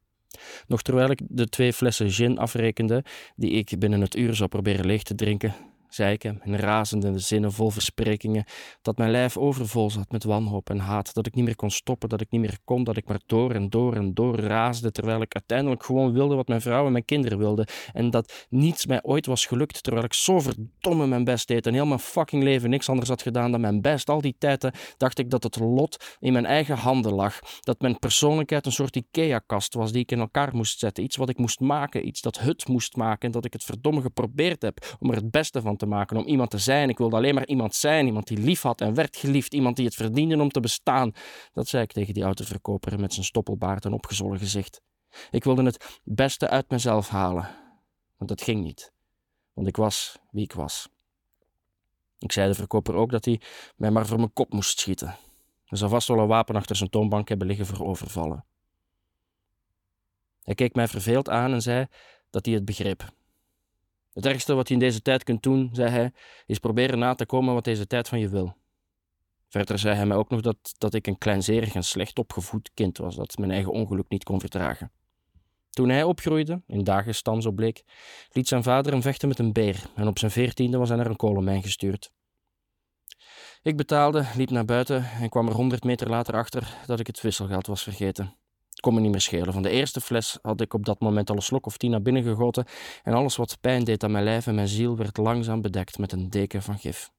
Nog 0.67 0.83
terwijl 0.83 1.11
ik 1.11 1.21
de 1.29 1.49
twee 1.49 1.73
flessen 1.73 2.11
gin 2.11 2.39
afrekende, 2.39 3.05
die 3.37 3.51
ik 3.51 3.79
binnen 3.79 4.01
het 4.01 4.17
uur 4.17 4.35
zou 4.35 4.49
proberen 4.49 4.87
leeg 4.87 5.03
te 5.03 5.15
drinken, 5.15 5.55
zei 5.97 6.13
ik 6.13 6.25
in 6.25 6.57
razende 6.57 7.19
zinnen 7.19 7.53
vol 7.53 7.71
versprekingen, 7.71 8.45
dat 8.83 8.97
mijn 8.97 9.11
lijf 9.11 9.37
overvol 9.37 9.91
zat 9.91 10.11
met 10.11 10.25
wanhoop 10.25 10.71
en 10.71 10.79
haat, 10.79 11.15
dat 11.15 11.27
ik 11.27 11.35
niet 11.35 11.45
meer 11.45 11.57
kon 11.57 11.71
stoppen, 11.71 12.09
dat 12.09 12.21
ik 12.21 12.31
niet 12.31 12.41
meer 12.41 12.59
kon, 12.65 12.85
dat 12.85 12.97
ik 12.97 13.09
maar 13.09 13.21
door 13.27 13.51
en 13.51 13.71
door 13.71 13.95
en 13.95 14.15
door 14.15 14.39
raasde, 14.39 14.93
terwijl 14.93 15.21
ik 15.21 15.35
uiteindelijk 15.35 15.85
gewoon 15.85 16.13
wilde 16.13 16.35
wat 16.35 16.49
mijn 16.49 16.61
vrouw 16.61 16.87
en 16.87 16.93
mijn 16.93 17.05
kinderen 17.05 17.39
wilden, 17.39 17.67
en 17.93 18.11
dat 18.11 18.47
niets 18.49 18.87
mij 18.87 19.03
ooit 19.03 19.27
was 19.27 19.47
gelukt, 19.47 19.83
terwijl 19.83 20.05
ik 20.05 20.13
zo 20.13 20.41
verdomme 20.41 21.07
mijn 21.07 21.25
best 21.25 21.49
deed 21.49 21.67
en 21.67 21.75
heel 21.75 21.87
mijn 21.87 21.99
fucking 22.01 22.43
leven 22.43 22.71
niks 22.71 22.89
anders 22.89 23.09
had 23.09 23.23
gedaan 23.23 23.51
dan 23.51 23.61
mijn 23.61 23.81
best. 23.81 24.11
Al 24.11 24.21
die 24.21 24.37
tijden 24.39 24.75
dacht 24.97 25.19
ik 25.19 25.31
dat 25.31 25.43
het 25.43 25.59
lot 25.59 26.17
in 26.19 26.33
mijn 26.33 26.47
eigen 26.47 26.77
handen 26.77 27.15
lag, 27.15 27.39
dat 27.61 27.81
mijn 27.81 27.99
persoonlijkheid 27.99 28.67
een 28.67 28.73
soort 28.73 28.97
Ikea-kast 28.97 29.75
was 29.75 29.93
die 29.93 30.03
ik 30.03 30.13
in 30.13 30.19
elkaar 30.19 30.57
moest 30.57 30.79
zetten, 30.79 31.05
iets 31.05 31.17
wat 31.17 31.29
ik 31.29 31.39
moest 31.39 31.61
maken, 31.61 32.07
iets 32.07 32.21
dat 32.21 32.39
het 32.39 32.69
moest 32.69 32.97
maken, 32.97 33.27
en 33.27 33.31
dat 33.31 33.45
ik 33.45 33.53
het 33.53 33.65
verdomme 33.65 34.01
geprobeerd 34.01 34.63
heb 34.63 34.97
om 34.99 35.11
er 35.11 35.17
het 35.17 35.31
beste 35.31 35.61
van 35.61 35.77
te 35.77 35.86
maken, 35.87 36.17
om 36.17 36.25
iemand 36.25 36.51
te 36.51 36.59
zijn. 36.59 36.89
Ik 36.89 36.99
wilde 36.99 37.17
alleen 37.17 37.35
maar 37.35 37.47
iemand 37.47 37.75
zijn, 37.75 38.07
iemand 38.07 38.27
die 38.27 38.39
lief 38.39 38.63
had 38.63 38.81
en 38.81 38.95
werd 38.95 39.17
geliefd, 39.17 39.55
iemand 39.55 39.77
die 39.77 39.85
het 39.85 39.95
verdiende 39.95 40.41
om 40.41 40.51
te 40.51 40.61
bestaan. 40.61 41.13
Dat 41.53 41.69
zei 41.69 41.83
ik 41.83 41.93
tegen 41.93 42.15
die 42.15 42.23
autoverkoper 42.23 43.01
met 43.01 43.13
zijn 43.13 43.25
stoppelbaard 43.25 43.85
en 43.85 43.93
opgezollen 43.93 44.39
gezicht. 44.39 44.81
Ik 45.31 45.45
wilde 45.45 45.63
het 45.63 46.01
beste 46.05 46.49
uit 46.49 46.71
mezelf 46.71 47.09
halen, 47.09 47.49
want 48.17 48.31
dat 48.31 48.43
ging 48.43 48.63
niet, 48.63 48.93
want 49.53 49.67
ik 49.67 49.77
was 49.77 50.19
wie 50.31 50.45
ik 50.45 50.53
was. 50.53 50.89
Ik 52.19 52.33
zei 52.33 52.49
de 52.49 52.55
verkoper 52.55 52.95
ook 52.95 53.11
dat 53.11 53.25
hij 53.25 53.41
mij 53.77 53.91
maar 53.91 54.07
voor 54.07 54.19
mijn 54.19 54.33
kop 54.33 54.53
moest 54.53 54.79
schieten. 54.79 55.17
Hij 55.65 55.79
zou 55.79 55.91
vast 55.91 56.09
wel 56.09 56.19
een 56.19 56.27
wapen 56.27 56.57
achter 56.57 56.77
zijn 56.77 56.91
toonbank 56.91 57.29
hebben 57.29 57.47
liggen 57.47 57.67
voor 57.67 57.87
overvallen. 57.87 58.45
Hij 60.43 60.55
keek 60.55 60.75
mij 60.75 60.89
verveeld 60.89 61.29
aan 61.29 61.53
en 61.53 61.63
zei 61.63 61.87
dat 62.31 62.47
hij 62.47 62.55
het 62.55 62.65
begreep. 62.65 63.15
Het 64.17 64.27
ergste 64.27 64.55
wat 64.55 64.69
je 64.69 64.75
in 64.75 64.81
deze 64.81 65.03
tijd 65.03 65.25
kunt 65.25 65.43
doen, 65.43 65.71
zei 65.73 65.91
hij, 65.91 66.13
is 66.47 66.59
proberen 66.59 66.99
na 66.99 67.15
te 67.15 67.27
komen 67.27 67.55
wat 67.55 67.65
deze 67.65 67.87
tijd 67.87 68.09
van 68.09 68.19
je 68.19 68.29
wil. 68.29 68.57
Verder 69.49 69.79
zei 69.79 69.95
hij 69.95 70.07
mij 70.07 70.17
ook 70.17 70.31
nog 70.31 70.41
dat, 70.41 70.75
dat 70.79 70.95
ik 70.95 71.07
een 71.07 71.19
kleinzerig 71.19 71.75
en 71.75 71.85
slecht 71.85 72.19
opgevoed 72.19 72.71
kind 72.75 72.99
was, 72.99 73.17
dat 73.17 73.39
mijn 73.39 73.51
eigen 73.51 73.73
ongeluk 73.73 74.09
niet 74.09 74.25
kon 74.25 74.41
verdragen. 74.41 74.93
Toen 75.71 75.89
hij 75.89 76.03
opgroeide, 76.03 76.63
in 76.67 76.85
dagenstam 76.85 77.41
zo 77.41 77.51
bleek, 77.51 77.85
liet 78.33 78.49
zijn 78.49 78.63
vader 78.63 78.93
hem 78.93 79.03
vechten 79.03 79.29
met 79.29 79.39
een 79.39 79.53
beer 79.53 79.91
en 79.95 80.07
op 80.07 80.19
zijn 80.19 80.31
veertiende 80.31 80.79
was 80.79 80.89
hij 80.89 80.97
naar 80.97 81.07
een 81.07 81.17
kolenmijn 81.17 81.63
gestuurd. 81.63 82.11
Ik 83.63 83.77
betaalde, 83.77 84.27
liep 84.37 84.51
naar 84.51 84.65
buiten 84.65 85.05
en 85.05 85.29
kwam 85.29 85.49
er 85.49 85.55
honderd 85.55 85.85
meter 85.85 86.09
later 86.09 86.35
achter 86.35 86.77
dat 86.87 87.01
ik 87.01 87.07
het 87.07 87.21
wisselgeld 87.21 87.67
was 87.67 87.83
vergeten 87.83 88.37
kon 88.87 88.95
me 88.95 89.01
niet 89.01 89.11
meer 89.11 89.21
schelen. 89.21 89.53
Van 89.53 89.63
de 89.63 89.71
eerste 89.71 90.01
fles 90.01 90.39
had 90.43 90.61
ik 90.61 90.75
op 90.75 90.85
dat 90.85 91.01
moment 91.01 91.31
al 91.31 91.37
een 91.37 91.43
slok 91.43 91.67
of 91.67 91.77
tien 91.77 91.91
naar 91.91 92.03
binnen 92.03 92.23
gegoten 92.23 92.65
en 93.03 93.13
alles 93.13 93.37
wat 93.37 93.59
pijn 93.61 93.85
deed 93.85 94.05
aan 94.05 94.11
mijn 94.11 94.25
lijf 94.25 94.47
en 94.47 94.55
mijn 94.55 94.69
ziel 94.69 94.97
werd 94.97 95.17
langzaam 95.17 95.63
bedekt 95.63 95.99
met 95.99 96.13
een 96.13 96.31
deken 96.31 96.63
van 96.63 96.79
gif. 96.79 97.11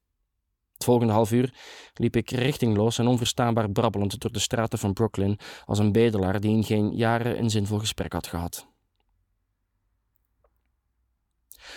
Het 0.74 0.84
volgende 0.84 1.12
half 1.12 1.32
uur 1.32 1.54
liep 1.94 2.16
ik 2.16 2.30
richtingloos 2.30 2.98
en 2.98 3.06
onverstaanbaar 3.06 3.70
brabbelend 3.70 4.20
door 4.20 4.32
de 4.32 4.38
straten 4.38 4.78
van 4.78 4.92
Brooklyn 4.92 5.38
als 5.64 5.78
een 5.78 5.92
bedelaar 5.92 6.40
die 6.40 6.50
in 6.50 6.64
geen 6.64 6.90
jaren 6.96 7.38
een 7.38 7.50
zinvol 7.50 7.78
gesprek 7.78 8.12
had 8.12 8.26
gehad. 8.26 8.66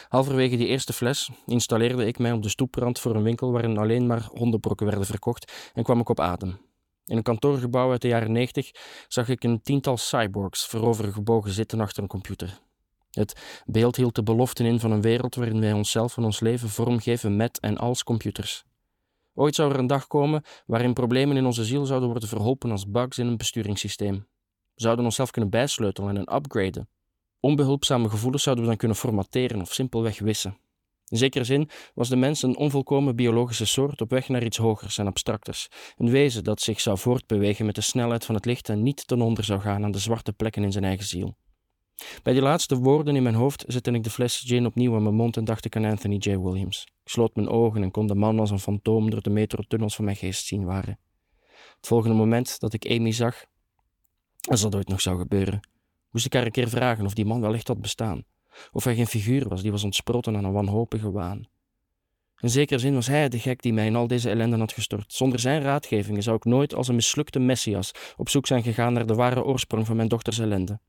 Halverwege 0.08 0.58
die 0.58 0.68
eerste 0.68 0.94
fles 0.94 1.30
installeerde 1.46 2.06
ik 2.06 2.20
mij 2.20 2.32
op 2.32 2.44
de 2.44 2.50
stoeprand 2.50 3.00
voor 3.00 3.16
een 3.16 3.24
winkel 3.24 3.52
waarin 3.52 3.78
alleen 3.78 4.08
maar 4.08 4.28
hondenbrokken 4.34 4.86
werden 4.86 5.06
verkocht 5.06 5.72
en 5.74 5.84
kwam 5.84 6.00
ik 6.00 6.10
op 6.10 6.20
adem. 6.20 6.71
In 7.12 7.18
een 7.18 7.24
kantoorgebouw 7.24 7.92
uit 7.92 8.02
de 8.02 8.08
jaren 8.08 8.32
90 8.32 8.72
zag 9.08 9.30
ik 9.30 9.44
een 9.44 9.62
tiental 9.62 9.98
cyborgs 9.98 10.66
voorovergebogen 10.66 11.52
zitten 11.52 11.80
achter 11.80 12.04
een 12.04 12.10
computer. 12.10 12.60
Het 13.12 13.62
beeld 13.66 13.96
hield 13.96 14.16
de 14.16 14.24
beloften 14.24 14.66
in 14.66 14.80
van 14.80 14.92
een 14.92 15.02
wereld 15.02 15.36
waarin 15.36 15.60
wij 15.60 15.74
onszelf 15.74 16.18
en 16.18 16.24
ons 16.24 16.40
leven 16.40 16.70
vormgeven 16.70 17.36
met 17.36 17.60
en 17.60 17.78
als 17.78 18.04
computers. 18.04 18.64
Ooit 19.34 19.56
zou 19.56 19.72
er 19.72 19.80
een 19.80 19.88
dag 19.88 20.08
komen 20.08 20.44
waarin 20.66 20.94
problemen 20.94 21.38
in 21.38 21.46
onze 21.46 21.66
ziel 21.66 21.86
zouden 21.86 22.10
worden 22.10 22.30
verholpen 22.30 22.72
als 22.72 22.90
bugs 22.90 23.18
in 23.18 23.28
een 23.28 23.38
besturingssysteem. 23.38 24.16
We 24.74 24.82
zouden 24.82 25.06
onszelf 25.06 25.32
kunnen 25.32 25.50
bijsleutelen 25.50 26.18
en 26.18 26.36
upgraden. 26.36 26.90
Onbehulpzame 27.40 28.10
gevoelens 28.10 28.44
zouden 28.44 28.64
we 28.64 28.70
dan 28.70 28.80
kunnen 28.80 28.98
formateren 28.98 29.62
of 29.62 29.74
simpelweg 29.74 30.20
wissen. 30.20 30.58
In 31.12 31.18
zekere 31.18 31.44
zin 31.44 31.70
was 31.94 32.10
de 32.10 32.16
mens 32.16 32.42
een 32.42 32.58
onvolkomen 32.58 33.16
biologische 33.16 33.66
soort 33.66 34.02
op 34.02 34.10
weg 34.10 34.30
naar 34.30 34.44
iets 34.44 34.58
hogers 34.58 34.98
en 34.98 35.08
abstracters. 35.08 35.68
Een 35.98 36.10
wezen 36.10 36.44
dat 36.44 36.62
zich 36.62 36.80
zou 36.80 36.98
voortbewegen 36.98 37.66
met 37.66 37.76
de 37.76 37.82
snelheid 37.82 38.26
van 38.26 38.36
het 38.36 38.46
licht 38.46 38.70
en 38.70 38.84
niet 38.84 39.08
ten 39.08 39.22
onder 39.22 39.44
zou 39.44 39.60
gaan 39.60 39.84
aan 39.84 39.92
de 39.92 40.00
zwarte 40.00 40.34
plekken 40.34 40.64
in 40.64 40.72
zijn 40.72 40.84
eigen 40.84 41.06
ziel. 41.06 41.36
Bij 42.24 42.34
die 42.34 42.42
laatste 42.42 42.78
woorden 42.78 43.16
in 43.16 43.24
mijn 43.24 43.36
hoofd 43.36 43.64
zette 43.68 43.92
ik 43.92 44.04
de 44.04 44.10
fles 44.10 44.44
gin 44.46 44.66
opnieuw 44.66 44.96
aan 44.96 45.04
mijn 45.04 45.16
mond 45.16 45.38
en 45.38 45.46
dacht 45.46 45.66
ik 45.66 45.76
aan 45.76 45.86
Anthony 45.86 46.16
J. 46.16 46.38
Williams. 46.38 46.84
Ik 47.04 47.12
sloot 47.12 47.36
mijn 47.36 47.50
ogen 47.50 47.84
en 47.84 47.92
kon 47.92 48.08
de 48.08 48.16
man 48.16 48.40
als 48.40 48.52
een 48.52 48.60
fantoom 48.60 49.10
door 49.10 49.22
de 49.22 49.30
metrotunnels 49.30 49.96
van 49.96 50.06
mijn 50.06 50.18
geest 50.18 50.46
zien 50.46 50.66
waren. 50.66 51.00
Het 51.76 51.88
volgende 51.88 52.16
moment 52.16 52.60
dat 52.60 52.74
ik 52.74 52.90
Amy 52.90 53.12
zag, 53.12 53.46
als 54.50 54.62
dat 54.62 54.76
ooit 54.76 54.88
nog 54.88 55.02
zou 55.02 55.18
gebeuren, 55.18 55.68
moest 56.12 56.26
ik 56.26 56.34
haar 56.34 56.46
een 56.46 56.52
keer 56.52 56.70
vragen 56.70 57.06
of 57.06 57.14
die 57.14 57.26
man 57.26 57.42
wel 57.42 57.54
echt 57.54 57.68
had 57.68 57.82
bestaan 57.82 58.24
Of 58.72 58.84
hij 58.84 58.96
geen 58.96 59.08
figuur 59.08 59.48
was, 59.48 59.62
die 59.62 59.72
was 59.72 59.84
ontsproten 59.84 60.36
aan 60.36 60.44
een 60.44 60.52
wanhopige 60.52 61.12
waan. 61.12 61.48
In 62.40 62.50
zekere 62.50 62.80
zin 62.80 62.94
was 62.94 63.08
hij 63.08 63.30
de 63.30 63.40
gek 63.40 63.62
die 63.62 63.74
mij 63.74 63.86
in 63.86 63.96
al 63.96 64.08
deze 64.08 64.30
ellende 64.30 64.58
had 64.58 64.74
gestort. 64.74 65.14
Zonder 65.14 65.40
zijn 65.40 65.62
raadgevingen 65.62 66.24
zou 66.24 66.36
ik 66.36 66.46
nooit 66.46 66.76
als 66.76 66.88
een 66.88 66.96
mislukte 66.96 67.40
messias 67.40 67.92
op 68.18 68.30
zoek 68.30 68.48
zijn 68.48 68.64
gegaan 68.64 68.94
naar 68.94 69.06
de 69.06 69.16
ware 69.16 69.44
oorsprong 69.44 69.86
van 69.86 69.96
mijn 69.96 70.08
dochters 70.08 70.40
ellende. 70.40 70.80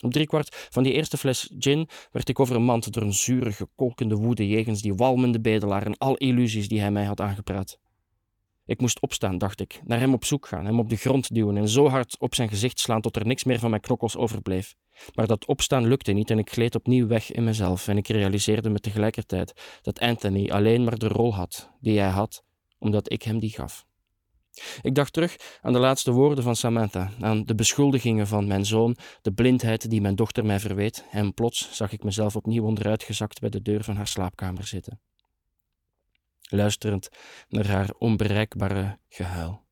Op 0.00 0.12
driekwart 0.12 0.68
van 0.70 0.82
die 0.82 0.92
eerste 0.92 1.16
fles 1.16 1.50
gin 1.58 1.88
werd 2.12 2.28
ik 2.28 2.40
overmand 2.40 2.92
door 2.92 3.02
een 3.02 3.14
zure, 3.14 3.52
kolkende 3.76 4.14
woede 4.14 4.48
jegens 4.48 4.82
die 4.82 4.94
walmende 4.94 5.40
bedelaar 5.40 5.86
en 5.86 5.98
al 5.98 6.16
illusies 6.16 6.68
die 6.68 6.80
hij 6.80 6.90
mij 6.90 7.04
had 7.04 7.20
aangepraat. 7.20 7.78
Ik 8.68 8.80
moest 8.80 9.00
opstaan, 9.00 9.38
dacht 9.38 9.60
ik, 9.60 9.80
naar 9.84 9.98
hem 9.98 10.14
op 10.14 10.24
zoek 10.24 10.46
gaan, 10.46 10.64
hem 10.64 10.78
op 10.78 10.88
de 10.88 10.96
grond 10.96 11.34
duwen 11.34 11.56
en 11.56 11.68
zo 11.68 11.88
hard 11.88 12.16
op 12.18 12.34
zijn 12.34 12.48
gezicht 12.48 12.80
slaan 12.80 13.00
tot 13.00 13.16
er 13.16 13.26
niks 13.26 13.44
meer 13.44 13.58
van 13.58 13.70
mijn 13.70 13.82
knokkels 13.82 14.16
overbleef. 14.16 14.74
Maar 15.14 15.26
dat 15.26 15.46
opstaan 15.46 15.86
lukte 15.86 16.12
niet 16.12 16.30
en 16.30 16.38
ik 16.38 16.50
gleed 16.50 16.74
opnieuw 16.74 17.06
weg 17.06 17.32
in 17.32 17.44
mezelf 17.44 17.88
en 17.88 17.96
ik 17.96 18.08
realiseerde 18.08 18.70
me 18.70 18.78
tegelijkertijd 18.78 19.78
dat 19.82 20.00
Anthony 20.00 20.50
alleen 20.50 20.84
maar 20.84 20.98
de 20.98 21.08
rol 21.08 21.34
had 21.34 21.70
die 21.80 21.98
hij 21.98 22.08
had, 22.08 22.42
omdat 22.78 23.12
ik 23.12 23.22
hem 23.22 23.38
die 23.38 23.50
gaf. 23.50 23.86
Ik 24.82 24.94
dacht 24.94 25.12
terug 25.12 25.36
aan 25.62 25.72
de 25.72 25.78
laatste 25.78 26.12
woorden 26.12 26.44
van 26.44 26.56
Samantha, 26.56 27.10
aan 27.20 27.44
de 27.44 27.54
beschuldigingen 27.54 28.26
van 28.26 28.46
mijn 28.46 28.66
zoon, 28.66 28.96
de 29.22 29.32
blindheid 29.32 29.90
die 29.90 30.00
mijn 30.00 30.16
dochter 30.16 30.44
mij 30.44 30.60
verweet, 30.60 31.04
en 31.10 31.34
plots 31.34 31.68
zag 31.72 31.92
ik 31.92 32.04
mezelf 32.04 32.36
opnieuw 32.36 32.64
onderuitgezakt 32.64 33.40
bij 33.40 33.50
de 33.50 33.62
deur 33.62 33.84
van 33.84 33.96
haar 33.96 34.08
slaapkamer 34.08 34.66
zitten, 34.66 35.00
luisterend 36.48 37.08
naar 37.48 37.66
haar 37.66 37.90
onbereikbare 37.98 38.98
gehuil. 39.08 39.66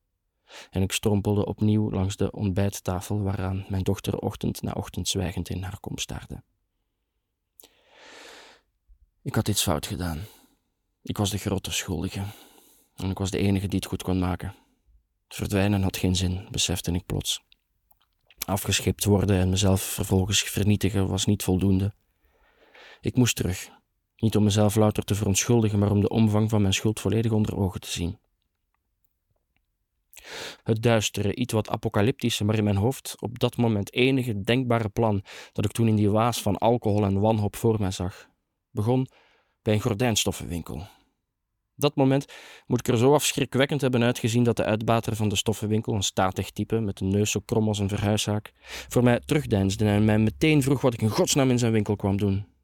En 0.69 0.81
ik 0.81 0.91
strompelde 0.91 1.45
opnieuw 1.45 1.91
langs 1.91 2.15
de 2.15 2.31
ontbijttafel 2.31 3.21
waaraan 3.21 3.65
mijn 3.67 3.83
dochter 3.83 4.17
ochtend 4.17 4.61
na 4.61 4.71
ochtend 4.71 5.07
zwijgend 5.07 5.49
in 5.49 5.63
haar 5.63 5.79
kom 5.79 5.97
staarde. 5.97 6.43
Ik 9.21 9.35
had 9.35 9.47
iets 9.47 9.63
fout 9.63 9.87
gedaan. 9.87 10.19
Ik 11.01 11.17
was 11.17 11.29
de 11.29 11.37
grote 11.37 11.71
schuldige. 11.71 12.23
En 12.95 13.09
ik 13.09 13.17
was 13.17 13.31
de 13.31 13.37
enige 13.37 13.67
die 13.67 13.79
het 13.79 13.87
goed 13.87 14.03
kon 14.03 14.19
maken. 14.19 14.55
Verdwijnen 15.27 15.81
had 15.81 15.97
geen 15.97 16.15
zin, 16.15 16.47
besefte 16.51 16.91
ik 16.91 17.05
plots. 17.05 17.45
Afgeschept 18.45 19.03
worden 19.03 19.39
en 19.39 19.49
mezelf 19.49 19.81
vervolgens 19.81 20.41
vernietigen 20.41 21.07
was 21.07 21.25
niet 21.25 21.43
voldoende. 21.43 21.93
Ik 23.01 23.15
moest 23.15 23.35
terug. 23.35 23.69
Niet 24.17 24.35
om 24.35 24.43
mezelf 24.43 24.75
louter 24.75 25.03
te 25.03 25.15
verontschuldigen, 25.15 25.79
maar 25.79 25.91
om 25.91 26.01
de 26.01 26.09
omvang 26.09 26.49
van 26.49 26.61
mijn 26.61 26.73
schuld 26.73 26.99
volledig 26.99 27.31
onder 27.31 27.57
ogen 27.57 27.81
te 27.81 27.89
zien. 27.89 28.17
Het 30.63 30.81
duistere, 30.81 31.35
iets 31.35 31.53
wat 31.53 31.69
apocalyptische, 31.69 32.43
maar 32.43 32.57
in 32.57 32.63
mijn 32.63 32.75
hoofd 32.75 33.15
op 33.19 33.39
dat 33.39 33.57
moment 33.57 33.93
enige 33.93 34.41
denkbare 34.41 34.89
plan 34.89 35.23
dat 35.51 35.65
ik 35.65 35.71
toen 35.71 35.87
in 35.87 35.95
die 35.95 36.09
waas 36.09 36.41
van 36.41 36.57
alcohol 36.57 37.03
en 37.03 37.19
wanhoop 37.19 37.55
voor 37.55 37.79
mij 37.79 37.91
zag, 37.91 38.29
begon 38.71 39.07
bij 39.61 39.73
een 39.73 39.81
gordijnstoffenwinkel 39.81 40.87
dat 41.77 41.95
moment 41.95 42.25
moet 42.67 42.79
ik 42.79 42.87
er 42.87 42.97
zo 42.97 43.13
afschrikwekkend 43.13 43.81
hebben 43.81 44.03
uitgezien 44.03 44.43
dat 44.43 44.57
de 44.57 44.63
uitbater 44.63 45.15
van 45.15 45.29
de 45.29 45.35
stoffenwinkel, 45.35 45.93
een 45.93 46.03
statig 46.03 46.51
type 46.51 46.79
met 46.79 46.99
een 46.99 47.07
neus 47.07 47.31
zo 47.31 47.39
krom 47.45 47.67
als 47.67 47.79
een 47.79 47.89
verhuiszaak, 47.89 48.51
voor 48.87 49.03
mij 49.03 49.19
terugdeinsde 49.25 49.85
en 49.85 50.05
mij 50.05 50.19
meteen 50.19 50.63
vroeg 50.63 50.81
wat 50.81 50.93
ik 50.93 51.01
in 51.01 51.09
godsnaam 51.09 51.49
in 51.49 51.59
zijn 51.59 51.71
winkel 51.71 51.95
kwam 51.95 52.17
doen. 52.17 52.56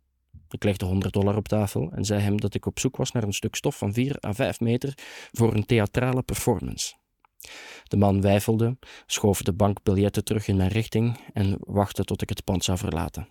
Ik 0.53 0.63
legde 0.63 0.85
100 0.85 1.13
dollar 1.13 1.35
op 1.35 1.47
tafel 1.47 1.91
en 1.91 2.05
zei 2.05 2.21
hem 2.21 2.39
dat 2.39 2.53
ik 2.53 2.65
op 2.65 2.79
zoek 2.79 2.97
was 2.97 3.11
naar 3.11 3.23
een 3.23 3.33
stuk 3.33 3.55
stof 3.55 3.77
van 3.77 3.93
4 3.93 4.17
à 4.25 4.33
5 4.33 4.59
meter 4.59 4.93
voor 5.31 5.53
een 5.53 5.65
theatrale 5.65 6.21
performance. 6.21 6.93
De 7.83 7.97
man 7.97 8.21
weifelde, 8.21 8.77
schoof 9.05 9.41
de 9.41 9.53
bankbiljetten 9.53 10.23
terug 10.23 10.47
in 10.47 10.57
mijn 10.57 10.69
richting 10.69 11.17
en 11.33 11.57
wachtte 11.59 12.03
tot 12.03 12.21
ik 12.21 12.29
het 12.29 12.43
pand 12.43 12.63
zou 12.63 12.77
verlaten. 12.77 13.27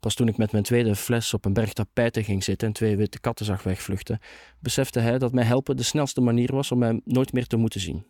Pas 0.00 0.14
toen 0.14 0.28
ik 0.28 0.36
met 0.36 0.52
mijn 0.52 0.64
tweede 0.64 0.96
fles 0.96 1.34
op 1.34 1.44
een 1.44 1.52
berg 1.52 1.72
tapijten 1.72 2.24
ging 2.24 2.44
zitten 2.44 2.68
en 2.68 2.74
twee 2.74 2.96
witte 2.96 3.20
katten 3.20 3.46
zag 3.46 3.62
wegvluchten, 3.62 4.18
besefte 4.60 5.00
hij 5.00 5.18
dat 5.18 5.32
mij 5.32 5.44
helpen 5.44 5.76
de 5.76 5.82
snelste 5.82 6.20
manier 6.20 6.54
was 6.54 6.72
om 6.72 6.78
mij 6.78 7.00
nooit 7.04 7.32
meer 7.32 7.46
te 7.46 7.56
moeten 7.56 7.80
zien. 7.80 8.06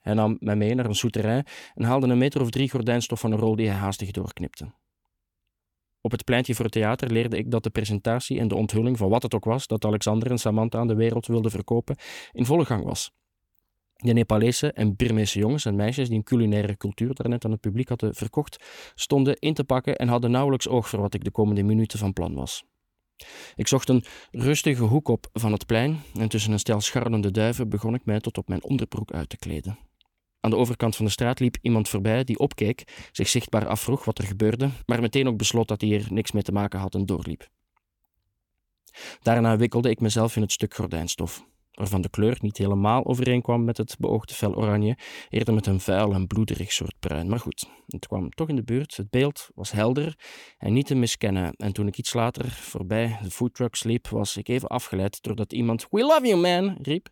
Hij 0.00 0.14
nam 0.14 0.36
mij 0.40 0.56
mee 0.56 0.74
naar 0.74 0.86
een 0.86 0.94
souterrain 0.94 1.46
en 1.74 1.84
haalde 1.84 2.06
een 2.06 2.18
meter 2.18 2.40
of 2.40 2.50
drie 2.50 2.70
gordijnstof 2.70 3.20
van 3.20 3.32
een 3.32 3.38
rol 3.38 3.56
die 3.56 3.68
hij 3.68 3.76
haastig 3.76 4.10
doorknipte. 4.10 4.72
Op 6.04 6.10
het 6.10 6.24
pleintje 6.24 6.54
voor 6.54 6.64
het 6.64 6.74
theater 6.74 7.10
leerde 7.10 7.36
ik 7.36 7.50
dat 7.50 7.62
de 7.62 7.70
presentatie 7.70 8.38
en 8.38 8.48
de 8.48 8.54
onthulling 8.54 8.98
van 8.98 9.08
wat 9.08 9.22
het 9.22 9.34
ook 9.34 9.44
was 9.44 9.66
dat 9.66 9.84
Alexander 9.84 10.30
en 10.30 10.38
Samantha 10.38 10.78
aan 10.78 10.86
de 10.86 10.94
wereld 10.94 11.26
wilden 11.26 11.50
verkopen 11.50 11.96
in 12.32 12.46
volle 12.46 12.64
gang 12.64 12.84
was. 12.84 13.10
De 13.94 14.12
Nepalese 14.12 14.72
en 14.72 14.96
Birmeese 14.96 15.38
jongens 15.38 15.64
en 15.64 15.76
meisjes 15.76 16.08
die 16.08 16.16
een 16.16 16.24
culinaire 16.24 16.76
cultuur 16.76 17.14
daarnet 17.14 17.44
aan 17.44 17.50
het 17.50 17.60
publiek 17.60 17.88
hadden 17.88 18.14
verkocht, 18.14 18.64
stonden 18.94 19.36
in 19.36 19.54
te 19.54 19.64
pakken 19.64 19.96
en 19.96 20.08
hadden 20.08 20.30
nauwelijks 20.30 20.68
oog 20.68 20.88
voor 20.88 21.00
wat 21.00 21.14
ik 21.14 21.24
de 21.24 21.30
komende 21.30 21.62
minuten 21.62 21.98
van 21.98 22.12
plan 22.12 22.34
was. 22.34 22.64
Ik 23.54 23.68
zocht 23.68 23.88
een 23.88 24.04
rustige 24.30 24.84
hoek 24.84 25.08
op 25.08 25.26
van 25.32 25.52
het 25.52 25.66
plein 25.66 26.00
en 26.18 26.28
tussen 26.28 26.52
een 26.52 26.58
stel 26.58 26.80
scharrelende 26.80 27.30
duiven 27.30 27.68
begon 27.68 27.94
ik 27.94 28.04
mij 28.04 28.20
tot 28.20 28.38
op 28.38 28.48
mijn 28.48 28.64
onderbroek 28.64 29.12
uit 29.12 29.28
te 29.28 29.36
kleden. 29.36 29.78
Aan 30.44 30.50
de 30.50 30.56
overkant 30.56 30.96
van 30.96 31.04
de 31.04 31.10
straat 31.10 31.40
liep 31.40 31.56
iemand 31.60 31.88
voorbij 31.88 32.24
die 32.24 32.38
opkeek, 32.38 33.08
zich 33.12 33.28
zichtbaar 33.28 33.66
afvroeg 33.66 34.04
wat 34.04 34.18
er 34.18 34.24
gebeurde, 34.24 34.70
maar 34.86 35.00
meteen 35.00 35.28
ook 35.28 35.36
besloot 35.36 35.68
dat 35.68 35.80
hij 35.80 35.92
er 35.92 36.06
niks 36.08 36.32
mee 36.32 36.42
te 36.42 36.52
maken 36.52 36.80
had 36.80 36.94
en 36.94 37.06
doorliep. 37.06 37.48
Daarna 39.22 39.56
wikkelde 39.56 39.90
ik 39.90 40.00
mezelf 40.00 40.36
in 40.36 40.42
het 40.42 40.52
stuk 40.52 40.74
gordijnstof 40.74 41.44
waarvan 41.72 42.00
de 42.00 42.10
kleur 42.10 42.38
niet 42.40 42.56
helemaal 42.58 43.04
overeenkwam 43.04 43.64
met 43.64 43.76
het 43.76 43.96
beoogde 43.98 44.34
fel 44.34 44.54
oranje, 44.54 44.96
eerder 45.28 45.54
met 45.54 45.66
een 45.66 45.80
vuil 45.80 46.12
en 46.12 46.26
bloederig 46.26 46.72
soort 46.72 46.94
bruin. 46.98 47.28
Maar 47.28 47.40
goed, 47.40 47.68
het 47.86 48.06
kwam 48.06 48.30
toch 48.30 48.48
in 48.48 48.56
de 48.56 48.62
buurt. 48.62 48.96
Het 48.96 49.10
beeld 49.10 49.48
was 49.54 49.70
helder 49.70 50.18
en 50.58 50.72
niet 50.72 50.86
te 50.86 50.94
miskennen. 50.94 51.52
En 51.52 51.72
toen 51.72 51.86
ik 51.86 51.98
iets 51.98 52.12
later 52.12 52.50
voorbij 52.50 53.18
de 53.22 53.30
foodtrucks 53.30 53.82
liep, 53.82 54.08
was 54.08 54.36
ik 54.36 54.48
even 54.48 54.68
afgeleid 54.68 55.22
doordat 55.22 55.52
iemand 55.52 55.86
We 55.90 56.00
love 56.00 56.26
you, 56.26 56.40
man! 56.40 56.76
riep. 56.82 57.08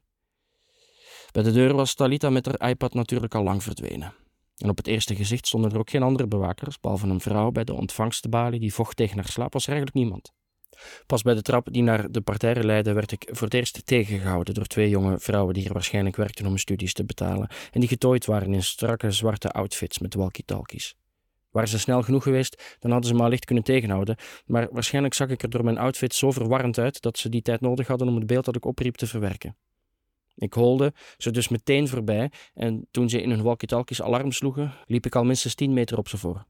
Bij 1.32 1.42
de 1.42 1.52
deur 1.52 1.74
was 1.74 1.94
Talita 1.94 2.30
met 2.30 2.46
haar 2.46 2.70
iPad 2.70 2.94
natuurlijk 2.94 3.34
al 3.34 3.42
lang 3.42 3.62
verdwenen. 3.62 4.14
En 4.56 4.68
op 4.68 4.76
het 4.76 4.86
eerste 4.86 5.14
gezicht 5.14 5.46
stonden 5.46 5.70
er 5.70 5.78
ook 5.78 5.90
geen 5.90 6.02
andere 6.02 6.28
bewakers, 6.28 6.80
behalve 6.80 7.06
een 7.06 7.20
vrouw 7.20 7.50
bij 7.50 7.64
de 7.64 7.74
ontvangstbalie 7.74 8.60
die 8.60 8.74
vocht 8.74 8.96
tegen 8.96 9.16
haar 9.16 9.28
slaap, 9.28 9.52
was 9.52 9.62
er 9.62 9.72
eigenlijk 9.72 9.98
niemand. 9.98 10.32
Pas 11.06 11.22
bij 11.22 11.34
de 11.34 11.42
trap 11.42 11.72
die 11.72 11.82
naar 11.82 12.10
de 12.10 12.20
parterre 12.20 12.64
leidde, 12.64 12.92
werd 12.92 13.12
ik 13.12 13.28
voor 13.32 13.46
het 13.46 13.54
eerst 13.54 13.86
tegengehouden 13.86 14.54
door 14.54 14.66
twee 14.66 14.88
jonge 14.88 15.18
vrouwen 15.18 15.54
die 15.54 15.62
hier 15.62 15.72
waarschijnlijk 15.72 16.16
werkten 16.16 16.46
om 16.46 16.56
studies 16.56 16.92
te 16.92 17.04
betalen 17.04 17.48
en 17.70 17.80
die 17.80 17.88
getooid 17.88 18.26
waren 18.26 18.54
in 18.54 18.62
strakke 18.62 19.10
zwarte 19.10 19.50
outfits 19.50 19.98
met 19.98 20.14
walkie-talkies. 20.14 20.94
Waren 21.50 21.68
ze 21.68 21.78
snel 21.78 22.02
genoeg 22.02 22.22
geweest, 22.22 22.76
dan 22.78 22.90
hadden 22.90 23.10
ze 23.10 23.16
me 23.16 23.22
allicht 23.22 23.44
kunnen 23.44 23.64
tegenhouden, 23.64 24.16
maar 24.46 24.68
waarschijnlijk 24.70 25.14
zag 25.14 25.28
ik 25.28 25.42
er 25.42 25.50
door 25.50 25.64
mijn 25.64 25.78
outfit 25.78 26.14
zo 26.14 26.30
verwarrend 26.30 26.78
uit 26.78 27.00
dat 27.00 27.18
ze 27.18 27.28
die 27.28 27.42
tijd 27.42 27.60
nodig 27.60 27.86
hadden 27.86 28.08
om 28.08 28.14
het 28.14 28.26
beeld 28.26 28.44
dat 28.44 28.56
ik 28.56 28.64
opriep 28.64 28.94
te 28.96 29.06
verwerken. 29.06 29.56
Ik 30.40 30.52
holde 30.52 30.92
ze 31.16 31.30
dus 31.30 31.48
meteen 31.48 31.88
voorbij 31.88 32.30
en 32.54 32.86
toen 32.90 33.08
ze 33.08 33.22
in 33.22 33.30
hun 33.30 33.42
walkie-talkies 33.42 34.02
alarm 34.02 34.32
sloegen, 34.32 34.74
liep 34.86 35.06
ik 35.06 35.16
al 35.16 35.24
minstens 35.24 35.54
tien 35.54 35.72
meter 35.72 35.98
op 35.98 36.08
ze 36.08 36.16
voor. 36.16 36.46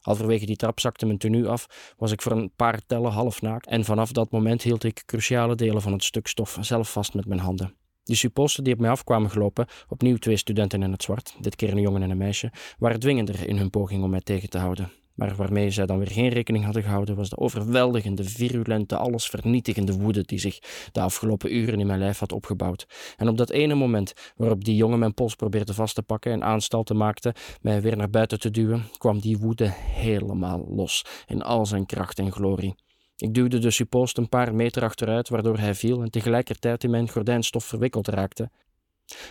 Halverwege 0.00 0.46
die 0.46 0.56
trap 0.56 0.80
zakte 0.80 1.06
mijn 1.06 1.18
tenue 1.18 1.48
af, 1.48 1.94
was 1.96 2.12
ik 2.12 2.22
voor 2.22 2.32
een 2.32 2.52
paar 2.56 2.80
tellen 2.86 3.12
half 3.12 3.42
naakt 3.42 3.66
en 3.66 3.84
vanaf 3.84 4.12
dat 4.12 4.30
moment 4.30 4.62
hield 4.62 4.84
ik 4.84 5.02
cruciale 5.06 5.54
delen 5.54 5.82
van 5.82 5.92
het 5.92 6.04
stuk 6.04 6.26
stof 6.26 6.56
zelf 6.60 6.92
vast 6.92 7.14
met 7.14 7.26
mijn 7.26 7.40
handen. 7.40 7.74
De 8.02 8.14
supposten 8.14 8.64
die 8.64 8.72
op 8.72 8.80
mij 8.80 8.90
afkwamen 8.90 9.30
gelopen, 9.30 9.66
opnieuw 9.88 10.16
twee 10.16 10.36
studenten 10.36 10.82
in 10.82 10.92
het 10.92 11.02
zwart, 11.02 11.36
dit 11.40 11.56
keer 11.56 11.72
een 11.72 11.80
jongen 11.80 12.02
en 12.02 12.10
een 12.10 12.16
meisje, 12.16 12.52
waren 12.78 13.00
dwingender 13.00 13.48
in 13.48 13.56
hun 13.56 13.70
poging 13.70 14.02
om 14.02 14.10
mij 14.10 14.20
tegen 14.20 14.50
te 14.50 14.58
houden. 14.58 14.92
Maar 15.20 15.36
waarmee 15.36 15.70
zij 15.70 15.86
dan 15.86 15.98
weer 15.98 16.10
geen 16.10 16.28
rekening 16.28 16.64
hadden 16.64 16.82
gehouden, 16.82 17.16
was 17.16 17.28
de 17.28 17.38
overweldigende, 17.38 18.24
virulente, 18.24 18.96
allesvernietigende 18.96 19.92
woede 19.92 20.22
die 20.22 20.38
zich 20.38 20.58
de 20.92 21.00
afgelopen 21.00 21.54
uren 21.54 21.80
in 21.80 21.86
mijn 21.86 21.98
lijf 21.98 22.18
had 22.18 22.32
opgebouwd. 22.32 22.86
En 23.16 23.28
op 23.28 23.36
dat 23.36 23.50
ene 23.50 23.74
moment 23.74 24.12
waarop 24.36 24.64
die 24.64 24.76
jongen 24.76 24.98
mijn 24.98 25.14
pols 25.14 25.34
probeerde 25.34 25.74
vast 25.74 25.94
te 25.94 26.02
pakken 26.02 26.32
en 26.32 26.44
aanstalten 26.44 26.96
maakte 26.96 27.34
mij 27.60 27.80
weer 27.80 27.96
naar 27.96 28.10
buiten 28.10 28.40
te 28.40 28.50
duwen, 28.50 28.84
kwam 28.98 29.20
die 29.20 29.38
woede 29.38 29.70
helemaal 29.74 30.66
los 30.68 31.04
in 31.26 31.42
al 31.42 31.66
zijn 31.66 31.86
kracht 31.86 32.18
en 32.18 32.32
glorie. 32.32 32.74
Ik 33.16 33.34
duwde 33.34 33.58
de 33.58 33.70
suppost 33.70 34.18
een 34.18 34.28
paar 34.28 34.54
meter 34.54 34.82
achteruit, 34.82 35.28
waardoor 35.28 35.58
hij 35.58 35.74
viel 35.74 36.02
en 36.02 36.10
tegelijkertijd 36.10 36.84
in 36.84 36.90
mijn 36.90 37.08
gordijnstof 37.08 37.64
verwikkeld 37.64 38.08
raakte. 38.08 38.50